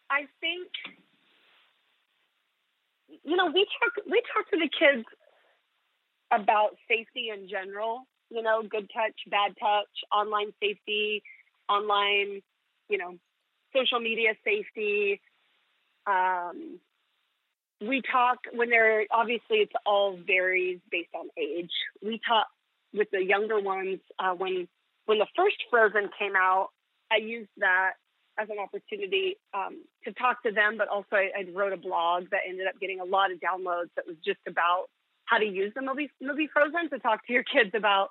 I 0.09 0.21
think 0.41 0.67
you 3.23 3.35
know 3.35 3.47
we 3.47 3.65
talk 3.79 4.05
we 4.05 4.21
talk 4.33 4.49
to 4.51 4.57
the 4.57 4.69
kids 4.69 5.05
about 6.31 6.77
safety 6.87 7.29
in 7.33 7.49
general. 7.49 8.03
You 8.29 8.43
know, 8.43 8.61
good 8.61 8.89
touch, 8.93 9.15
bad 9.29 9.53
touch, 9.59 9.89
online 10.13 10.53
safety, 10.61 11.23
online, 11.67 12.41
you 12.87 12.97
know, 12.97 13.15
social 13.75 13.99
media 13.99 14.33
safety. 14.43 15.19
Um, 16.05 16.79
we 17.81 18.01
talk 18.11 18.39
when 18.53 18.69
they're 18.69 19.05
obviously 19.11 19.57
it's 19.57 19.73
all 19.85 20.17
varies 20.27 20.79
based 20.91 21.09
on 21.15 21.27
age. 21.37 21.71
We 22.03 22.19
talk 22.27 22.47
with 22.93 23.09
the 23.11 23.23
younger 23.23 23.59
ones 23.59 23.99
uh, 24.19 24.33
when 24.33 24.67
when 25.05 25.17
the 25.17 25.27
first 25.35 25.57
Frozen 25.69 26.09
came 26.19 26.35
out. 26.35 26.69
I 27.11 27.17
used 27.17 27.49
that 27.57 27.93
as 28.39 28.49
an 28.49 28.57
opportunity 28.59 29.35
um, 29.53 29.83
to 30.05 30.13
talk 30.13 30.41
to 30.43 30.51
them, 30.51 30.77
but 30.77 30.87
also 30.87 31.15
I, 31.15 31.29
I, 31.35 31.45
wrote 31.53 31.73
a 31.73 31.77
blog 31.77 32.29
that 32.31 32.41
ended 32.47 32.67
up 32.67 32.79
getting 32.79 32.99
a 32.99 33.03
lot 33.03 33.31
of 33.31 33.39
downloads. 33.39 33.89
That 33.95 34.07
was 34.07 34.15
just 34.23 34.39
about 34.47 34.85
how 35.25 35.37
to 35.37 35.45
use 35.45 35.73
the 35.75 35.81
movie 35.81 36.09
movie 36.21 36.49
Frozen 36.51 36.89
to 36.91 36.99
talk 36.99 37.25
to 37.27 37.33
your 37.33 37.43
kids 37.43 37.71
about 37.75 38.09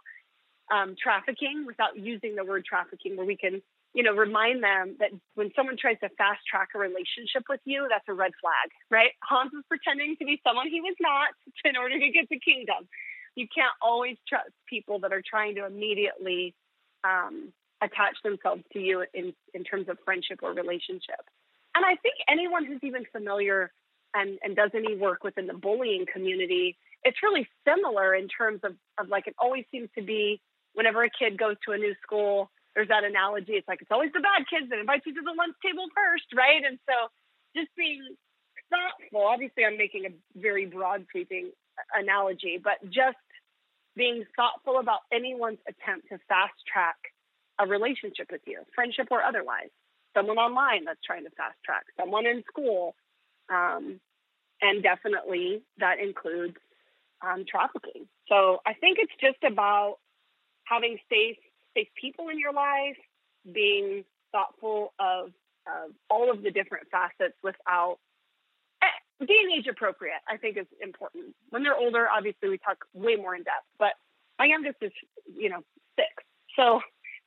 um, 0.72 0.94
trafficking 1.02 1.64
without 1.66 1.96
using 1.96 2.36
the 2.36 2.44
word 2.44 2.64
trafficking, 2.64 3.16
where 3.16 3.26
we 3.26 3.36
can 3.36 3.62
you 3.94 4.02
know, 4.02 4.14
remind 4.14 4.62
them 4.62 4.96
that 5.00 5.10
when 5.34 5.50
someone 5.56 5.76
tries 5.80 5.98
to 6.00 6.08
fast 6.18 6.40
track 6.48 6.68
a 6.74 6.78
relationship 6.78 7.44
with 7.48 7.60
you, 7.64 7.86
that's 7.88 8.04
a 8.08 8.12
red 8.12 8.32
flag, 8.40 8.70
right? 8.90 9.12
Hans 9.24 9.50
was 9.52 9.64
pretending 9.68 10.16
to 10.18 10.24
be 10.24 10.40
someone 10.46 10.68
he 10.68 10.80
was 10.80 10.94
not 11.00 11.28
in 11.64 11.76
order 11.76 11.98
to 11.98 12.10
get 12.10 12.28
the 12.28 12.38
kingdom. 12.38 12.88
You 13.34 13.46
can't 13.52 13.72
always 13.80 14.16
trust 14.28 14.50
people 14.68 15.00
that 15.00 15.12
are 15.12 15.22
trying 15.22 15.54
to 15.56 15.66
immediately 15.66 16.54
um, 17.04 17.52
attach 17.82 18.16
themselves 18.24 18.62
to 18.72 18.78
you 18.78 19.04
in, 19.14 19.32
in 19.54 19.64
terms 19.64 19.88
of 19.88 19.98
friendship 20.04 20.40
or 20.42 20.52
relationship. 20.52 21.22
And 21.74 21.84
I 21.84 21.96
think 21.96 22.14
anyone 22.28 22.64
who's 22.64 22.80
even 22.82 23.04
familiar 23.12 23.70
and, 24.14 24.38
and 24.42 24.56
does 24.56 24.70
any 24.74 24.96
work 24.96 25.22
within 25.22 25.46
the 25.46 25.54
bullying 25.54 26.06
community, 26.12 26.76
it's 27.04 27.18
really 27.22 27.46
similar 27.66 28.14
in 28.14 28.28
terms 28.28 28.60
of, 28.64 28.74
of 28.98 29.08
like 29.08 29.26
it 29.26 29.34
always 29.38 29.64
seems 29.70 29.88
to 29.96 30.02
be 30.02 30.40
whenever 30.74 31.04
a 31.04 31.10
kid 31.10 31.38
goes 31.38 31.56
to 31.66 31.72
a 31.72 31.78
new 31.78 31.94
school, 32.02 32.50
there's 32.74 32.88
that 32.88 33.04
analogy. 33.04 33.52
It's 33.52 33.68
like 33.68 33.82
it's 33.82 33.90
always 33.90 34.10
the 34.12 34.20
bad 34.20 34.46
kids 34.48 34.70
that 34.70 34.78
invite 34.78 35.02
you 35.06 35.14
to 35.14 35.20
the 35.20 35.34
lunch 35.36 35.54
table 35.64 35.86
first, 35.94 36.26
right? 36.34 36.62
And 36.66 36.78
so 36.86 37.10
just 37.56 37.74
being 37.76 38.16
thoughtful. 38.70 39.26
Obviously, 39.26 39.64
I'm 39.64 39.76
making 39.76 40.06
a 40.06 40.12
very 40.38 40.66
broad 40.66 41.06
sweeping 41.10 41.50
analogy, 41.94 42.60
but 42.62 42.78
just 42.90 43.18
being 43.96 44.24
thoughtful 44.36 44.78
about 44.78 45.00
anyone's 45.12 45.58
attempt 45.66 46.08
to 46.10 46.18
fast 46.28 46.54
track 46.70 46.96
a 47.58 47.66
relationship 47.66 48.28
with 48.30 48.42
you, 48.46 48.60
friendship 48.74 49.08
or 49.10 49.22
otherwise. 49.22 49.70
Someone 50.16 50.38
online 50.38 50.84
that's 50.84 51.00
trying 51.04 51.24
to 51.24 51.30
fast 51.30 51.56
track, 51.64 51.84
someone 51.98 52.26
in 52.26 52.42
school. 52.48 52.94
Um, 53.50 54.00
and 54.60 54.82
definitely 54.82 55.62
that 55.78 56.00
includes 56.00 56.56
um, 57.22 57.44
trafficking. 57.48 58.06
So 58.28 58.58
I 58.66 58.74
think 58.74 58.98
it's 59.00 59.12
just 59.20 59.42
about 59.44 59.96
having 60.64 60.98
safe 61.08 61.36
safe 61.76 61.88
people 62.00 62.28
in 62.28 62.38
your 62.38 62.52
life, 62.52 62.96
being 63.52 64.04
thoughtful 64.32 64.94
of, 64.98 65.28
of 65.66 65.92
all 66.10 66.30
of 66.30 66.42
the 66.42 66.50
different 66.50 66.88
facets 66.90 67.36
without 67.42 67.98
eh, 68.82 69.26
being 69.26 69.50
age 69.56 69.66
appropriate, 69.66 70.20
I 70.28 70.36
think 70.36 70.56
is 70.56 70.66
important. 70.82 71.34
When 71.50 71.62
they're 71.62 71.76
older, 71.76 72.08
obviously 72.08 72.48
we 72.48 72.58
talk 72.58 72.78
way 72.94 73.16
more 73.16 73.34
in 73.34 73.42
depth, 73.42 73.66
but 73.78 73.92
my 74.38 74.46
youngest 74.46 74.76
is, 74.82 74.92
you 75.26 75.50
know, 75.50 75.60
six. 75.96 76.08
So 76.56 76.80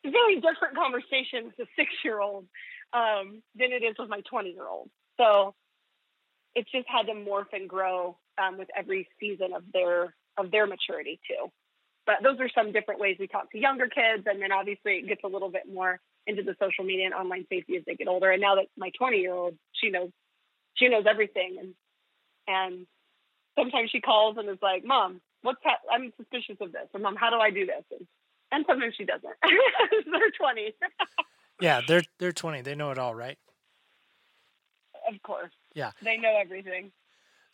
very 0.10 0.36
different 0.36 0.76
conversation 0.76 1.46
with 1.46 1.60
a 1.60 1.70
six 1.76 1.92
year 2.04 2.20
old 2.20 2.46
um, 2.94 3.42
than 3.56 3.72
it 3.72 3.84
is 3.84 3.96
with 4.00 4.10
my 4.10 4.22
20 4.22 4.52
year 4.52 4.68
old. 4.68 4.90
So 5.18 5.54
it's 6.56 6.72
just 6.72 6.88
had 6.88 7.04
to 7.08 7.14
morph 7.14 7.54
and 7.54 7.70
grow 7.70 8.18
um, 8.38 8.58
with 8.58 8.70
every 8.78 9.08
season 9.20 9.54
of 9.54 9.64
their 9.74 10.16
of 10.38 10.52
their 10.52 10.66
maturity 10.66 11.20
too. 11.28 11.52
But 12.06 12.16
those 12.24 12.40
are 12.40 12.50
some 12.50 12.72
different 12.72 13.00
ways 13.00 13.18
we 13.20 13.28
talk 13.28 13.52
to 13.52 13.60
younger 13.60 13.88
kids. 13.88 14.26
And 14.26 14.42
then 14.42 14.52
obviously 14.52 14.94
it 14.94 15.08
gets 15.08 15.22
a 15.24 15.28
little 15.28 15.50
bit 15.50 15.64
more 15.72 16.00
into 16.26 16.44
the 16.44 16.56
social 16.60 16.84
media 16.84 17.06
and 17.06 17.14
online 17.14 17.46
safety 17.50 17.76
as 17.78 17.84
they 17.86 17.96
get 17.96 18.08
older. 18.08 18.32
And 18.32 18.42
now 18.42 18.56
that 18.56 18.66
my 18.78 18.92
20 18.98 19.18
year 19.18 19.34
old, 19.34 19.56
she 19.74 19.90
knows, 19.90 20.10
she 20.76 20.88
knows 20.88 21.06
everything. 21.08 21.58
And, 21.60 21.74
and 22.48 22.88
sometimes 23.58 23.92
she 23.92 24.02
calls 24.02 24.38
and 24.38 24.50
is 24.50 24.58
like, 24.62 24.84
mom, 24.84 25.22
what's, 25.42 25.60
ha- 25.64 25.78
I'm 25.92 26.12
suspicious 26.18 26.58
of 26.60 26.72
this. 26.72 26.88
Or 26.94 27.00
mom, 27.00 27.16
how 27.16 27.30
do 27.30 27.38
I 27.38 27.52
do 27.52 27.66
this? 27.66 27.84
And, 27.92 28.08
and 28.52 28.66
sometimes 28.68 28.96
she 28.96 29.06
doesn't. 29.06 29.34
they're 30.12 30.32
20. 30.38 30.74
yeah. 31.62 31.82
They're, 31.88 32.04
they're 32.20 32.32
20. 32.32 32.62
They 32.62 32.76
know 32.76 32.92
it 32.92 32.98
all, 32.98 33.16
right? 33.16 33.38
Of 35.12 35.22
course. 35.24 35.52
Yeah. 35.74 35.92
They 36.04 36.18
know 36.18 36.38
everything. 36.40 36.92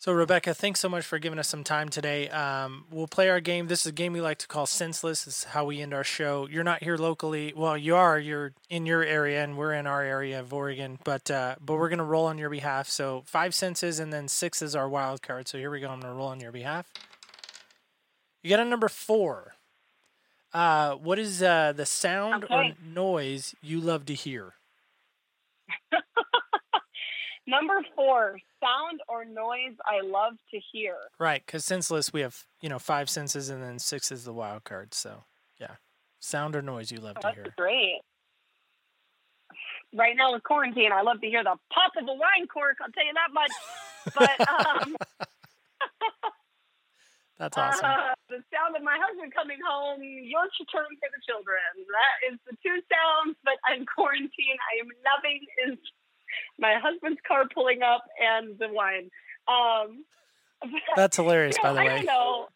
So, 0.00 0.12
Rebecca, 0.12 0.54
thanks 0.54 0.78
so 0.78 0.88
much 0.88 1.04
for 1.04 1.18
giving 1.18 1.40
us 1.40 1.48
some 1.48 1.64
time 1.64 1.88
today. 1.88 2.28
Um, 2.28 2.84
we'll 2.88 3.08
play 3.08 3.28
our 3.30 3.40
game. 3.40 3.66
This 3.66 3.80
is 3.80 3.86
a 3.86 3.92
game 3.92 4.12
we 4.12 4.20
like 4.20 4.38
to 4.38 4.46
call 4.46 4.64
Senseless. 4.64 5.24
This 5.24 5.38
is 5.38 5.44
how 5.44 5.64
we 5.64 5.80
end 5.80 5.92
our 5.92 6.04
show. 6.04 6.46
You're 6.48 6.62
not 6.62 6.84
here 6.84 6.96
locally. 6.96 7.52
Well, 7.56 7.76
you 7.76 7.96
are. 7.96 8.16
You're 8.16 8.52
in 8.70 8.86
your 8.86 9.02
area, 9.02 9.42
and 9.42 9.58
we're 9.58 9.72
in 9.72 9.88
our 9.88 10.00
area 10.00 10.38
of 10.38 10.54
Oregon. 10.54 11.00
But 11.02 11.32
uh, 11.32 11.56
but 11.60 11.74
we're 11.74 11.88
going 11.88 11.98
to 11.98 12.04
roll 12.04 12.26
on 12.26 12.38
your 12.38 12.48
behalf. 12.48 12.88
So, 12.88 13.24
five 13.26 13.56
senses, 13.56 13.98
and 13.98 14.12
then 14.12 14.28
six 14.28 14.62
is 14.62 14.76
our 14.76 14.88
wild 14.88 15.20
card. 15.20 15.48
So, 15.48 15.58
here 15.58 15.68
we 15.68 15.80
go. 15.80 15.88
I'm 15.88 15.98
going 15.98 16.12
to 16.12 16.16
roll 16.16 16.28
on 16.28 16.38
your 16.38 16.52
behalf. 16.52 16.86
You 18.44 18.50
got 18.50 18.60
a 18.60 18.64
number 18.64 18.88
four. 18.88 19.54
Uh, 20.52 20.94
what 20.94 21.18
is 21.18 21.42
uh, 21.42 21.72
the 21.72 21.84
sound 21.84 22.44
okay. 22.44 22.54
or 22.54 22.72
noise 22.84 23.54
you 23.62 23.80
love 23.80 24.06
to 24.06 24.14
hear? 24.14 24.54
Number 27.46 27.80
four, 27.94 28.38
sound 28.60 29.00
or 29.08 29.24
noise 29.24 29.76
I 29.84 30.00
love 30.02 30.34
to 30.50 30.60
hear. 30.72 30.96
Right, 31.18 31.42
because 31.44 31.64
senseless 31.64 32.12
we 32.12 32.20
have 32.20 32.44
you 32.60 32.68
know 32.68 32.78
five 32.78 33.08
senses 33.08 33.48
and 33.48 33.62
then 33.62 33.78
six 33.78 34.12
is 34.12 34.24
the 34.24 34.32
wild 34.32 34.64
card. 34.64 34.94
So 34.94 35.24
yeah, 35.60 35.76
sound 36.20 36.56
or 36.56 36.62
noise 36.62 36.90
you 36.90 36.98
love 36.98 37.16
oh, 37.24 37.28
to 37.28 37.34
hear. 37.34 37.46
Great. 37.56 38.00
Right 39.94 40.14
now 40.16 40.34
with 40.34 40.42
quarantine, 40.42 40.92
I 40.92 41.00
love 41.00 41.20
to 41.22 41.26
hear 41.26 41.42
the 41.42 41.56
pop 41.72 41.92
of 41.96 42.04
a 42.04 42.12
wine 42.12 42.46
cork. 42.52 42.76
I'll 42.82 42.92
tell 42.92 43.06
you 43.06 43.14
that 43.14 43.32
much. 43.32 43.50
But 44.14 44.40
um, 44.82 44.96
that's 47.38 47.56
awesome. 47.56 47.86
Uh, 47.86 48.18
the 48.28 48.42
sound 48.50 48.74
of 48.74 48.82
my 48.82 48.98
husband 48.98 49.32
coming 49.32 49.58
home, 49.62 50.02
Yorkshire 50.02 50.66
term 50.74 50.90
for 50.98 51.08
the 51.08 51.22
children. 51.22 51.62
That 51.86 52.34
is 52.34 52.36
the 52.50 52.58
two 52.58 52.82
sounds. 52.90 53.38
But 53.46 53.62
in 53.70 53.86
quarantine, 53.86 54.58
I 54.58 54.82
am 54.82 54.90
loving 55.06 55.40
is 55.70 55.78
my 56.58 56.76
husband's 56.82 57.20
car 57.26 57.46
pulling 57.54 57.82
up 57.82 58.02
and 58.18 58.58
the 58.58 58.68
wine. 58.68 59.10
Um, 59.46 60.04
That's 60.96 61.16
hilarious, 61.16 61.56
you 61.56 61.62
know, 61.62 61.70
by 61.70 61.72
the 61.74 61.80
I 61.80 61.94
way. 61.94 62.00
I 62.00 62.02
know. 62.02 62.48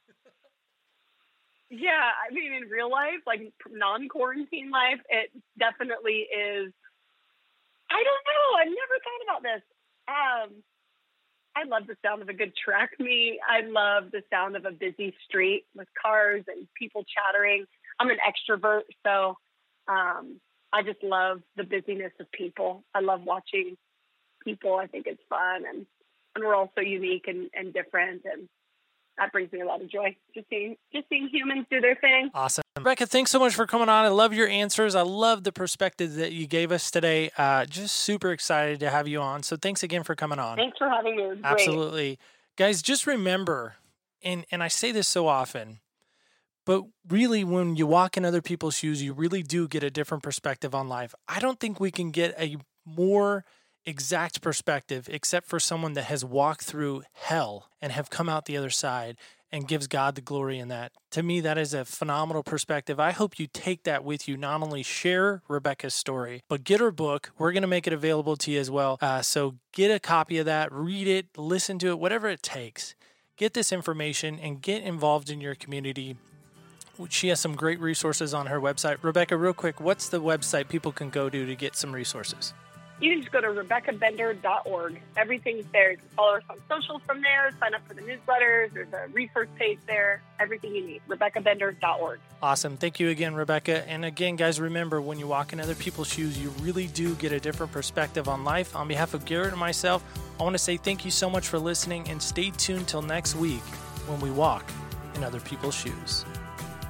Yeah, 1.70 2.04
I 2.04 2.34
mean, 2.34 2.52
in 2.52 2.68
real 2.68 2.90
life, 2.90 3.24
like 3.26 3.40
non-quarantine 3.70 4.70
life, 4.70 5.00
it 5.08 5.30
definitely 5.58 6.28
is. 6.28 6.68
I 7.88 8.02
don't 8.02 8.24
know. 8.28 8.46
I've 8.60 8.74
never 8.74 8.96
thought 9.00 9.22
about 9.24 9.42
this. 9.42 9.62
Um, 10.08 10.62
I 11.56 11.64
love 11.64 11.86
the 11.86 11.96
sound 12.04 12.22
of 12.22 12.28
a 12.28 12.34
good 12.34 12.52
track 12.56 12.90
meet. 12.98 13.38
I 13.48 13.60
love 13.66 14.10
the 14.10 14.22
sound 14.30 14.56
of 14.56 14.64
a 14.64 14.70
busy 14.70 15.14
street 15.28 15.64
with 15.76 15.88
cars 16.00 16.44
and 16.48 16.66
people 16.78 17.04
chattering. 17.04 17.66
I'm 18.00 18.08
an 18.08 18.18
extrovert, 18.26 18.82
so 19.04 19.36
um, 19.88 20.40
I 20.72 20.82
just 20.82 21.02
love 21.02 21.42
the 21.56 21.64
busyness 21.64 22.12
of 22.20 22.30
people. 22.32 22.84
I 22.94 23.00
love 23.00 23.22
watching 23.22 23.76
people. 24.42 24.76
I 24.76 24.86
think 24.86 25.06
it's 25.06 25.22
fun 25.28 25.64
and 25.68 25.86
and 26.34 26.42
we're 26.42 26.54
all 26.54 26.72
so 26.74 26.80
unique 26.80 27.24
and, 27.28 27.50
and 27.54 27.74
different 27.74 28.22
and 28.24 28.48
that 29.18 29.30
brings 29.32 29.52
me 29.52 29.60
a 29.60 29.66
lot 29.66 29.82
of 29.82 29.90
joy. 29.90 30.16
Just 30.34 30.48
seeing 30.48 30.76
just 30.92 31.08
seeing 31.08 31.28
humans 31.30 31.66
do 31.70 31.80
their 31.80 31.96
thing. 31.96 32.30
Awesome. 32.34 32.61
Rebecca, 32.78 33.06
thanks 33.06 33.30
so 33.30 33.38
much 33.38 33.54
for 33.54 33.66
coming 33.66 33.90
on. 33.90 34.04
I 34.06 34.08
love 34.08 34.32
your 34.32 34.48
answers. 34.48 34.94
I 34.94 35.02
love 35.02 35.44
the 35.44 35.52
perspective 35.52 36.14
that 36.14 36.32
you 36.32 36.46
gave 36.46 36.72
us 36.72 36.90
today. 36.90 37.30
Uh, 37.36 37.66
just 37.66 37.94
super 37.94 38.32
excited 38.32 38.80
to 38.80 38.88
have 38.88 39.06
you 39.06 39.20
on. 39.20 39.42
So 39.42 39.56
thanks 39.56 39.82
again 39.82 40.04
for 40.04 40.14
coming 40.14 40.38
on. 40.38 40.56
Thanks 40.56 40.78
for 40.78 40.88
having 40.88 41.16
me. 41.16 41.22
It 41.22 41.28
was 41.28 41.38
great. 41.38 41.52
Absolutely. 41.52 42.18
Guys, 42.56 42.80
just 42.80 43.06
remember, 43.06 43.76
and, 44.24 44.46
and 44.50 44.62
I 44.62 44.68
say 44.68 44.90
this 44.90 45.06
so 45.06 45.26
often, 45.26 45.80
but 46.64 46.84
really, 47.08 47.44
when 47.44 47.76
you 47.76 47.86
walk 47.86 48.16
in 48.16 48.24
other 48.24 48.40
people's 48.40 48.76
shoes, 48.76 49.02
you 49.02 49.12
really 49.12 49.42
do 49.42 49.68
get 49.68 49.82
a 49.82 49.90
different 49.90 50.22
perspective 50.22 50.74
on 50.74 50.88
life. 50.88 51.14
I 51.28 51.40
don't 51.40 51.60
think 51.60 51.78
we 51.78 51.90
can 51.90 52.10
get 52.10 52.34
a 52.38 52.56
more 52.86 53.44
exact 53.84 54.40
perspective 54.40 55.08
except 55.10 55.46
for 55.48 55.58
someone 55.58 55.94
that 55.94 56.04
has 56.04 56.24
walked 56.24 56.62
through 56.62 57.02
hell 57.12 57.68
and 57.82 57.92
have 57.92 58.10
come 58.10 58.28
out 58.28 58.44
the 58.44 58.56
other 58.56 58.70
side 58.70 59.16
and 59.52 59.68
gives 59.68 59.86
God 59.86 60.14
the 60.14 60.20
glory 60.22 60.58
in 60.58 60.68
that. 60.68 60.92
To 61.10 61.22
me, 61.22 61.40
that 61.40 61.58
is 61.58 61.74
a 61.74 61.84
phenomenal 61.84 62.42
perspective. 62.42 62.98
I 62.98 63.10
hope 63.10 63.38
you 63.38 63.46
take 63.46 63.84
that 63.84 64.02
with 64.02 64.26
you. 64.26 64.36
Not 64.36 64.62
only 64.62 64.82
share 64.82 65.42
Rebecca's 65.46 65.94
story, 65.94 66.42
but 66.48 66.64
get 66.64 66.80
her 66.80 66.90
book. 66.90 67.30
We're 67.38 67.52
going 67.52 67.62
to 67.62 67.68
make 67.68 67.86
it 67.86 67.92
available 67.92 68.36
to 68.36 68.50
you 68.50 68.58
as 68.58 68.70
well. 68.70 68.98
Uh, 69.00 69.20
so 69.20 69.56
get 69.72 69.90
a 69.90 70.00
copy 70.00 70.38
of 70.38 70.46
that, 70.46 70.72
read 70.72 71.06
it, 71.06 71.26
listen 71.36 71.78
to 71.80 71.88
it, 71.88 71.98
whatever 71.98 72.28
it 72.28 72.42
takes. 72.42 72.94
Get 73.36 73.54
this 73.54 73.72
information 73.72 74.38
and 74.38 74.62
get 74.62 74.82
involved 74.82 75.28
in 75.28 75.40
your 75.40 75.54
community. 75.54 76.16
She 77.08 77.28
has 77.28 77.40
some 77.40 77.56
great 77.56 77.80
resources 77.80 78.32
on 78.34 78.46
her 78.46 78.60
website. 78.60 78.98
Rebecca, 79.02 79.36
real 79.36 79.54
quick, 79.54 79.80
what's 79.80 80.08
the 80.08 80.20
website 80.20 80.68
people 80.68 80.92
can 80.92 81.10
go 81.10 81.28
to 81.28 81.46
to 81.46 81.56
get 81.56 81.74
some 81.74 81.92
resources? 81.92 82.54
You 83.02 83.10
can 83.10 83.20
just 83.20 83.32
go 83.32 83.40
to 83.40 83.48
RebeccaBender.org. 83.48 85.02
Everything's 85.16 85.64
there. 85.72 85.90
You 85.90 85.96
can 85.96 86.08
follow 86.10 86.36
us 86.36 86.44
on 86.48 86.56
social 86.70 87.00
from 87.00 87.20
there, 87.20 87.50
sign 87.58 87.74
up 87.74 87.80
for 87.88 87.94
the 87.94 88.02
newsletters. 88.02 88.72
There's 88.72 88.92
a 88.92 89.08
resource 89.12 89.48
page 89.56 89.80
there. 89.88 90.22
Everything 90.38 90.72
you 90.72 90.86
need. 90.86 91.02
RebeccaBender.org. 91.08 92.20
Awesome. 92.40 92.76
Thank 92.76 93.00
you 93.00 93.08
again, 93.08 93.34
Rebecca. 93.34 93.88
And 93.88 94.04
again, 94.04 94.36
guys, 94.36 94.60
remember 94.60 95.00
when 95.00 95.18
you 95.18 95.26
walk 95.26 95.52
in 95.52 95.58
other 95.58 95.74
people's 95.74 96.12
shoes, 96.12 96.40
you 96.40 96.50
really 96.60 96.86
do 96.86 97.16
get 97.16 97.32
a 97.32 97.40
different 97.40 97.72
perspective 97.72 98.28
on 98.28 98.44
life. 98.44 98.76
On 98.76 98.86
behalf 98.86 99.14
of 99.14 99.24
Garrett 99.24 99.50
and 99.50 99.58
myself, 99.58 100.04
I 100.38 100.44
want 100.44 100.54
to 100.54 100.58
say 100.58 100.76
thank 100.76 101.04
you 101.04 101.10
so 101.10 101.28
much 101.28 101.48
for 101.48 101.58
listening 101.58 102.08
and 102.08 102.22
stay 102.22 102.50
tuned 102.50 102.86
till 102.86 103.02
next 103.02 103.34
week 103.34 103.64
when 104.06 104.20
we 104.20 104.30
walk 104.30 104.70
in 105.16 105.24
other 105.24 105.40
people's 105.40 105.74
shoes. 105.74 106.24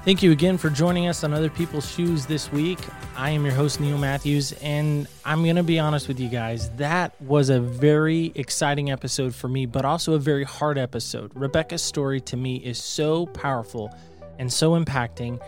Thank 0.05 0.21
you 0.21 0.33
again 0.33 0.57
for 0.57 0.69
joining 0.69 1.07
us 1.07 1.23
on 1.23 1.33
Other 1.33 1.49
People's 1.49 1.89
Shoes 1.89 2.25
this 2.25 2.51
week. 2.51 2.77
I 3.15 3.29
am 3.29 3.45
your 3.45 3.53
host, 3.53 3.79
Neil 3.79 3.97
Matthews, 3.97 4.51
and 4.61 5.07
I'm 5.23 5.43
going 5.45 5.55
to 5.55 5.63
be 5.63 5.79
honest 5.79 6.09
with 6.09 6.19
you 6.19 6.27
guys. 6.27 6.69
That 6.71 7.13
was 7.21 7.47
a 7.47 7.61
very 7.61 8.33
exciting 8.35 8.91
episode 8.91 9.33
for 9.33 9.47
me, 9.47 9.65
but 9.65 9.85
also 9.85 10.11
a 10.11 10.19
very 10.19 10.43
hard 10.43 10.77
episode. 10.77 11.31
Rebecca's 11.33 11.81
story 11.81 12.19
to 12.19 12.35
me 12.35 12.57
is 12.57 12.83
so 12.83 13.27
powerful 13.27 13.95
and 14.37 14.51
so 14.51 14.71
impacting. 14.71 15.41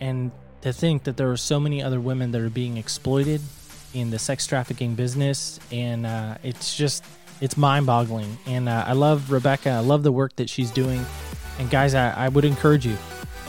And 0.00 0.32
to 0.60 0.74
think 0.74 1.04
that 1.04 1.16
there 1.16 1.30
are 1.30 1.38
so 1.38 1.58
many 1.58 1.82
other 1.82 1.98
women 1.98 2.30
that 2.32 2.42
are 2.42 2.50
being 2.50 2.76
exploited 2.76 3.40
in 3.94 4.10
the 4.10 4.18
sex 4.18 4.46
trafficking 4.46 4.96
business, 4.96 5.58
and 5.72 6.04
uh, 6.04 6.36
it's 6.42 6.76
just, 6.76 7.06
it's 7.40 7.56
mind 7.56 7.86
boggling. 7.86 8.36
And 8.44 8.68
uh, 8.68 8.84
I 8.86 8.92
love 8.92 9.32
Rebecca, 9.32 9.70
I 9.70 9.80
love 9.80 10.02
the 10.02 10.12
work 10.12 10.36
that 10.36 10.50
she's 10.50 10.70
doing. 10.70 11.06
And 11.58 11.70
guys, 11.70 11.94
I, 11.94 12.10
I 12.10 12.28
would 12.28 12.44
encourage 12.44 12.84
you 12.84 12.98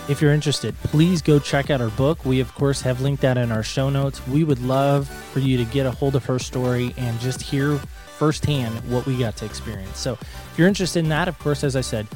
if 0.08 0.22
you're 0.22 0.34
interested, 0.34 0.76
please 0.84 1.22
go 1.22 1.40
check 1.40 1.70
out 1.70 1.82
our 1.82 1.90
book. 1.90 2.26
We, 2.26 2.40
of 2.40 2.54
course, 2.54 2.82
have 2.82 3.02
linked 3.02 3.22
that 3.24 3.38
in 3.38 3.52
our 3.52 3.64
show 3.64 3.90
notes. 3.90 4.26
We 4.28 4.44
would 4.44 4.62
love 4.62 5.08
for 5.08 5.40
you 5.40 5.58
to 5.58 5.66
get 5.66 5.88
a 5.88 5.92
hold 5.92 6.16
of 6.16 6.26
her 6.26 6.38
story 6.38 6.94
and 6.98 7.20
just 7.20 7.42
hear 7.42 7.78
firsthand 7.78 8.76
what 8.92 9.06
we 9.08 9.18
got 9.18 9.36
to 9.38 9.46
experience. 9.46 9.98
So, 9.98 10.14
if 10.14 10.54
you're 10.58 10.68
interested 10.68 11.00
in 11.00 11.10
that, 11.10 11.28
of 11.28 11.40
course, 11.40 11.64
as 11.64 11.76
I 11.76 11.82
said, 11.82 12.08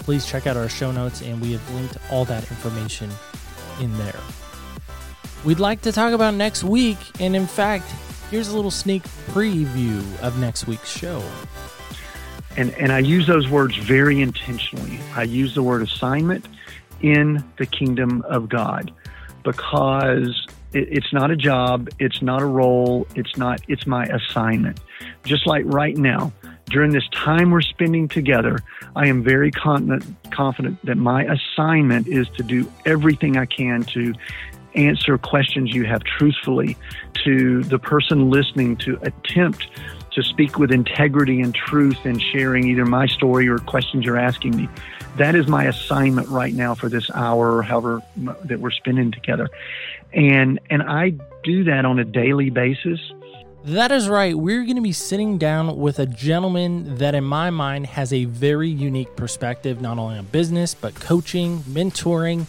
please 0.00 0.26
check 0.26 0.46
out 0.46 0.56
our 0.56 0.68
show 0.68 0.90
notes 0.90 1.22
and 1.22 1.40
we 1.40 1.52
have 1.52 1.74
linked 1.74 1.96
all 2.10 2.24
that 2.24 2.50
information 2.50 3.10
in 3.80 3.96
there. 3.98 4.20
We'd 5.44 5.60
like 5.60 5.82
to 5.82 5.92
talk 5.92 6.12
about 6.12 6.34
next 6.34 6.64
week, 6.64 6.98
and 7.20 7.36
in 7.36 7.46
fact, 7.46 7.88
here's 8.30 8.48
a 8.48 8.56
little 8.56 8.72
sneak 8.72 9.04
preview 9.28 10.02
of 10.20 10.40
next 10.40 10.66
week's 10.66 10.88
show. 10.88 11.22
And, 12.56 12.70
and 12.74 12.90
I 12.90 13.00
use 13.00 13.26
those 13.26 13.48
words 13.48 13.76
very 13.76 14.20
intentionally. 14.20 14.98
I 15.14 15.24
use 15.24 15.54
the 15.54 15.62
word 15.62 15.82
assignment 15.82 16.46
in 17.00 17.44
the 17.58 17.66
kingdom 17.66 18.22
of 18.28 18.48
God 18.48 18.92
because 19.42 20.46
it's 20.72 21.12
not 21.12 21.30
a 21.30 21.36
job, 21.36 21.88
it's 21.98 22.20
not 22.20 22.42
a 22.42 22.46
role, 22.46 23.06
it's 23.14 23.36
not, 23.36 23.60
it's 23.68 23.86
my 23.86 24.04
assignment. 24.04 24.80
Just 25.24 25.46
like 25.46 25.64
right 25.66 25.96
now, 25.96 26.32
during 26.66 26.92
this 26.92 27.08
time 27.12 27.50
we're 27.50 27.60
spending 27.60 28.08
together, 28.08 28.58
I 28.96 29.06
am 29.06 29.22
very 29.22 29.50
confident, 29.50 30.04
confident 30.32 30.84
that 30.84 30.96
my 30.96 31.24
assignment 31.24 32.08
is 32.08 32.28
to 32.36 32.42
do 32.42 32.70
everything 32.84 33.36
I 33.36 33.46
can 33.46 33.82
to 33.84 34.14
answer 34.74 35.16
questions 35.16 35.72
you 35.72 35.84
have 35.84 36.02
truthfully, 36.04 36.76
to 37.24 37.62
the 37.64 37.78
person 37.78 38.30
listening, 38.30 38.76
to 38.78 38.98
attempt 39.02 39.68
to 40.12 40.22
speak 40.22 40.58
with 40.58 40.70
integrity 40.72 41.40
and 41.40 41.54
truth 41.54 42.04
and 42.04 42.20
sharing 42.20 42.66
either 42.68 42.84
my 42.84 43.06
story 43.06 43.48
or 43.48 43.58
questions 43.58 44.04
you're 44.04 44.18
asking 44.18 44.56
me. 44.56 44.68
That 45.18 45.34
is 45.34 45.46
my 45.46 45.64
assignment 45.64 46.28
right 46.28 46.52
now 46.52 46.74
for 46.74 46.88
this 46.88 47.10
hour 47.10 47.62
however 47.62 48.02
that 48.16 48.60
we're 48.60 48.70
spending 48.70 49.10
together. 49.12 49.48
And 50.12 50.60
and 50.70 50.82
I 50.82 51.14
do 51.42 51.64
that 51.64 51.84
on 51.84 51.98
a 51.98 52.04
daily 52.04 52.50
basis. 52.50 53.00
That 53.64 53.90
is 53.90 54.08
right. 54.08 54.36
We're 54.36 54.62
going 54.62 54.76
to 54.76 54.82
be 54.82 54.92
sitting 54.92 55.38
down 55.38 55.78
with 55.78 55.98
a 55.98 56.06
gentleman 56.06 56.98
that, 56.98 57.16
in 57.16 57.24
my 57.24 57.50
mind, 57.50 57.86
has 57.86 58.12
a 58.12 58.26
very 58.26 58.68
unique 58.68 59.16
perspective, 59.16 59.80
not 59.80 59.98
only 59.98 60.18
on 60.18 60.26
business, 60.26 60.72
but 60.72 60.94
coaching, 60.94 61.58
mentoring. 61.60 62.46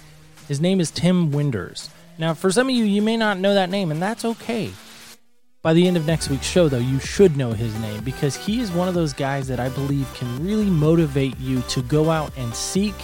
His 0.47 0.61
name 0.61 0.79
is 0.79 0.91
Tim 0.91 1.31
Winders. 1.31 1.89
Now, 2.19 2.35
for 2.35 2.51
some 2.51 2.69
of 2.69 2.75
you, 2.75 2.83
you 2.83 3.01
may 3.01 3.17
not 3.17 3.39
know 3.39 3.55
that 3.55 3.71
name, 3.71 3.89
and 3.89 3.99
that's 3.99 4.25
okay. 4.25 4.71
By 5.67 5.73
the 5.73 5.85
end 5.85 5.97
of 5.97 6.05
next 6.05 6.29
week's 6.29 6.47
show, 6.47 6.69
though, 6.69 6.77
you 6.77 6.97
should 6.97 7.35
know 7.35 7.51
his 7.51 7.77
name 7.81 8.01
because 8.05 8.37
he 8.37 8.61
is 8.61 8.71
one 8.71 8.87
of 8.87 8.93
those 8.93 9.11
guys 9.11 9.49
that 9.49 9.59
I 9.59 9.67
believe 9.67 10.09
can 10.13 10.41
really 10.41 10.69
motivate 10.69 11.37
you 11.41 11.61
to 11.63 11.81
go 11.81 12.09
out 12.09 12.31
and 12.37 12.55
seek 12.55 12.95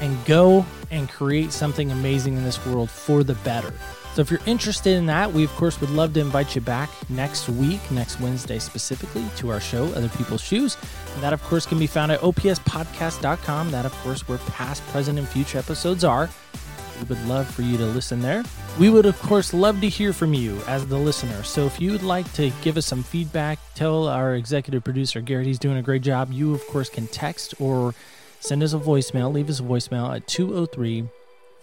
and 0.00 0.16
go 0.24 0.64
and 0.90 1.10
create 1.10 1.52
something 1.52 1.92
amazing 1.92 2.38
in 2.38 2.42
this 2.42 2.64
world 2.64 2.88
for 2.88 3.22
the 3.22 3.34
better. 3.34 3.70
So, 4.14 4.22
if 4.22 4.30
you're 4.30 4.40
interested 4.46 4.96
in 4.96 5.04
that, 5.04 5.30
we 5.30 5.44
of 5.44 5.50
course 5.56 5.78
would 5.82 5.90
love 5.90 6.14
to 6.14 6.20
invite 6.20 6.54
you 6.54 6.62
back 6.62 6.88
next 7.10 7.50
week, 7.50 7.90
next 7.90 8.18
Wednesday 8.18 8.60
specifically, 8.60 9.26
to 9.36 9.50
our 9.50 9.60
show, 9.60 9.84
Other 9.88 10.08
People's 10.08 10.40
Shoes. 10.40 10.78
And 11.12 11.22
that, 11.22 11.34
of 11.34 11.42
course, 11.42 11.66
can 11.66 11.78
be 11.78 11.86
found 11.86 12.10
at 12.10 12.20
opspodcast.com. 12.20 13.70
That, 13.72 13.84
of 13.84 13.92
course, 13.96 14.26
where 14.26 14.38
past, 14.38 14.82
present, 14.86 15.18
and 15.18 15.28
future 15.28 15.58
episodes 15.58 16.02
are. 16.02 16.30
We 16.98 17.04
would 17.08 17.26
love 17.26 17.46
for 17.46 17.60
you 17.60 17.76
to 17.76 17.84
listen 17.84 18.22
there. 18.22 18.42
We 18.76 18.90
would, 18.90 19.06
of 19.06 19.16
course, 19.22 19.54
love 19.54 19.80
to 19.82 19.88
hear 19.88 20.12
from 20.12 20.34
you 20.34 20.60
as 20.66 20.84
the 20.86 20.98
listener. 20.98 21.44
So 21.44 21.64
if 21.64 21.80
you 21.80 21.92
would 21.92 22.02
like 22.02 22.30
to 22.32 22.50
give 22.62 22.76
us 22.76 22.86
some 22.86 23.04
feedback, 23.04 23.60
tell 23.76 24.08
our 24.08 24.34
executive 24.34 24.82
producer, 24.82 25.20
Garrett, 25.20 25.46
he's 25.46 25.60
doing 25.60 25.76
a 25.76 25.82
great 25.82 26.02
job. 26.02 26.32
You, 26.32 26.54
of 26.54 26.66
course, 26.66 26.88
can 26.88 27.06
text 27.06 27.54
or 27.60 27.94
send 28.40 28.64
us 28.64 28.72
a 28.72 28.78
voicemail. 28.78 29.32
Leave 29.32 29.48
us 29.48 29.60
a 29.60 29.62
voicemail 29.62 30.14
at 30.14 30.26
203 30.26 31.02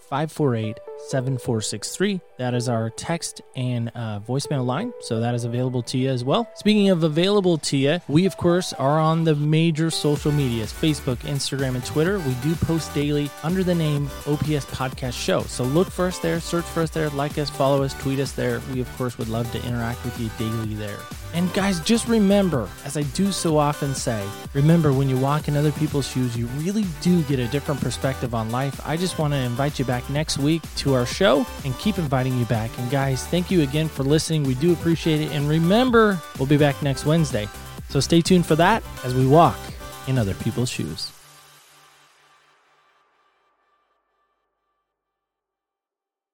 548 0.08 0.78
7463. 1.08 2.20
That 2.38 2.54
is 2.54 2.68
our 2.68 2.90
text 2.90 3.42
and 3.56 3.90
uh, 3.94 4.20
voicemail 4.20 4.64
line. 4.64 4.92
So 5.00 5.20
that 5.20 5.34
is 5.34 5.44
available 5.44 5.82
to 5.84 5.98
you 5.98 6.10
as 6.10 6.24
well. 6.24 6.50
Speaking 6.56 6.90
of 6.90 7.04
available 7.04 7.58
to 7.58 7.76
you, 7.76 8.00
we 8.08 8.26
of 8.26 8.36
course 8.36 8.72
are 8.74 8.98
on 8.98 9.24
the 9.24 9.34
major 9.34 9.90
social 9.90 10.32
medias 10.32 10.72
Facebook, 10.72 11.16
Instagram, 11.18 11.74
and 11.74 11.84
Twitter. 11.84 12.18
We 12.18 12.34
do 12.42 12.54
post 12.54 12.92
daily 12.94 13.30
under 13.42 13.62
the 13.62 13.74
name 13.74 14.06
OPS 14.26 14.66
Podcast 14.66 15.14
Show. 15.14 15.42
So 15.42 15.64
look 15.64 15.90
for 15.90 16.06
us 16.06 16.18
there, 16.18 16.40
search 16.40 16.64
for 16.64 16.82
us 16.82 16.90
there, 16.90 17.10
like 17.10 17.38
us, 17.38 17.50
follow 17.50 17.82
us, 17.82 17.94
tweet 17.94 18.18
us 18.18 18.32
there. 18.32 18.60
We 18.72 18.80
of 18.80 18.96
course 18.96 19.18
would 19.18 19.28
love 19.28 19.50
to 19.52 19.64
interact 19.66 20.04
with 20.04 20.18
you 20.20 20.30
daily 20.38 20.74
there. 20.74 20.98
And 21.34 21.52
guys, 21.54 21.80
just 21.80 22.08
remember, 22.08 22.68
as 22.84 22.96
I 22.96 23.02
do 23.02 23.32
so 23.32 23.56
often 23.56 23.94
say, 23.94 24.26
remember 24.52 24.92
when 24.92 25.08
you 25.08 25.16
walk 25.16 25.48
in 25.48 25.56
other 25.56 25.72
people's 25.72 26.06
shoes, 26.06 26.36
you 26.36 26.46
really 26.58 26.84
do 27.00 27.22
get 27.22 27.38
a 27.38 27.46
different 27.48 27.80
perspective 27.80 28.34
on 28.34 28.50
life. 28.50 28.80
I 28.84 28.98
just 28.98 29.18
want 29.18 29.32
to 29.32 29.38
invite 29.38 29.78
you 29.78 29.86
back 29.86 30.08
next 30.10 30.38
week 30.38 30.62
our 30.94 31.06
show 31.06 31.46
and 31.64 31.78
keep 31.78 31.98
inviting 31.98 32.38
you 32.38 32.44
back. 32.46 32.70
And 32.78 32.90
guys, 32.90 33.26
thank 33.26 33.50
you 33.50 33.62
again 33.62 33.88
for 33.88 34.02
listening. 34.02 34.42
We 34.44 34.54
do 34.54 34.72
appreciate 34.72 35.20
it. 35.20 35.30
And 35.32 35.48
remember, 35.48 36.20
we'll 36.38 36.48
be 36.48 36.56
back 36.56 36.82
next 36.82 37.06
Wednesday. 37.06 37.48
So 37.88 38.00
stay 38.00 38.20
tuned 38.20 38.46
for 38.46 38.56
that 38.56 38.82
as 39.04 39.14
we 39.14 39.26
walk 39.26 39.58
in 40.06 40.18
other 40.18 40.34
people's 40.34 40.70
shoes. 40.70 41.11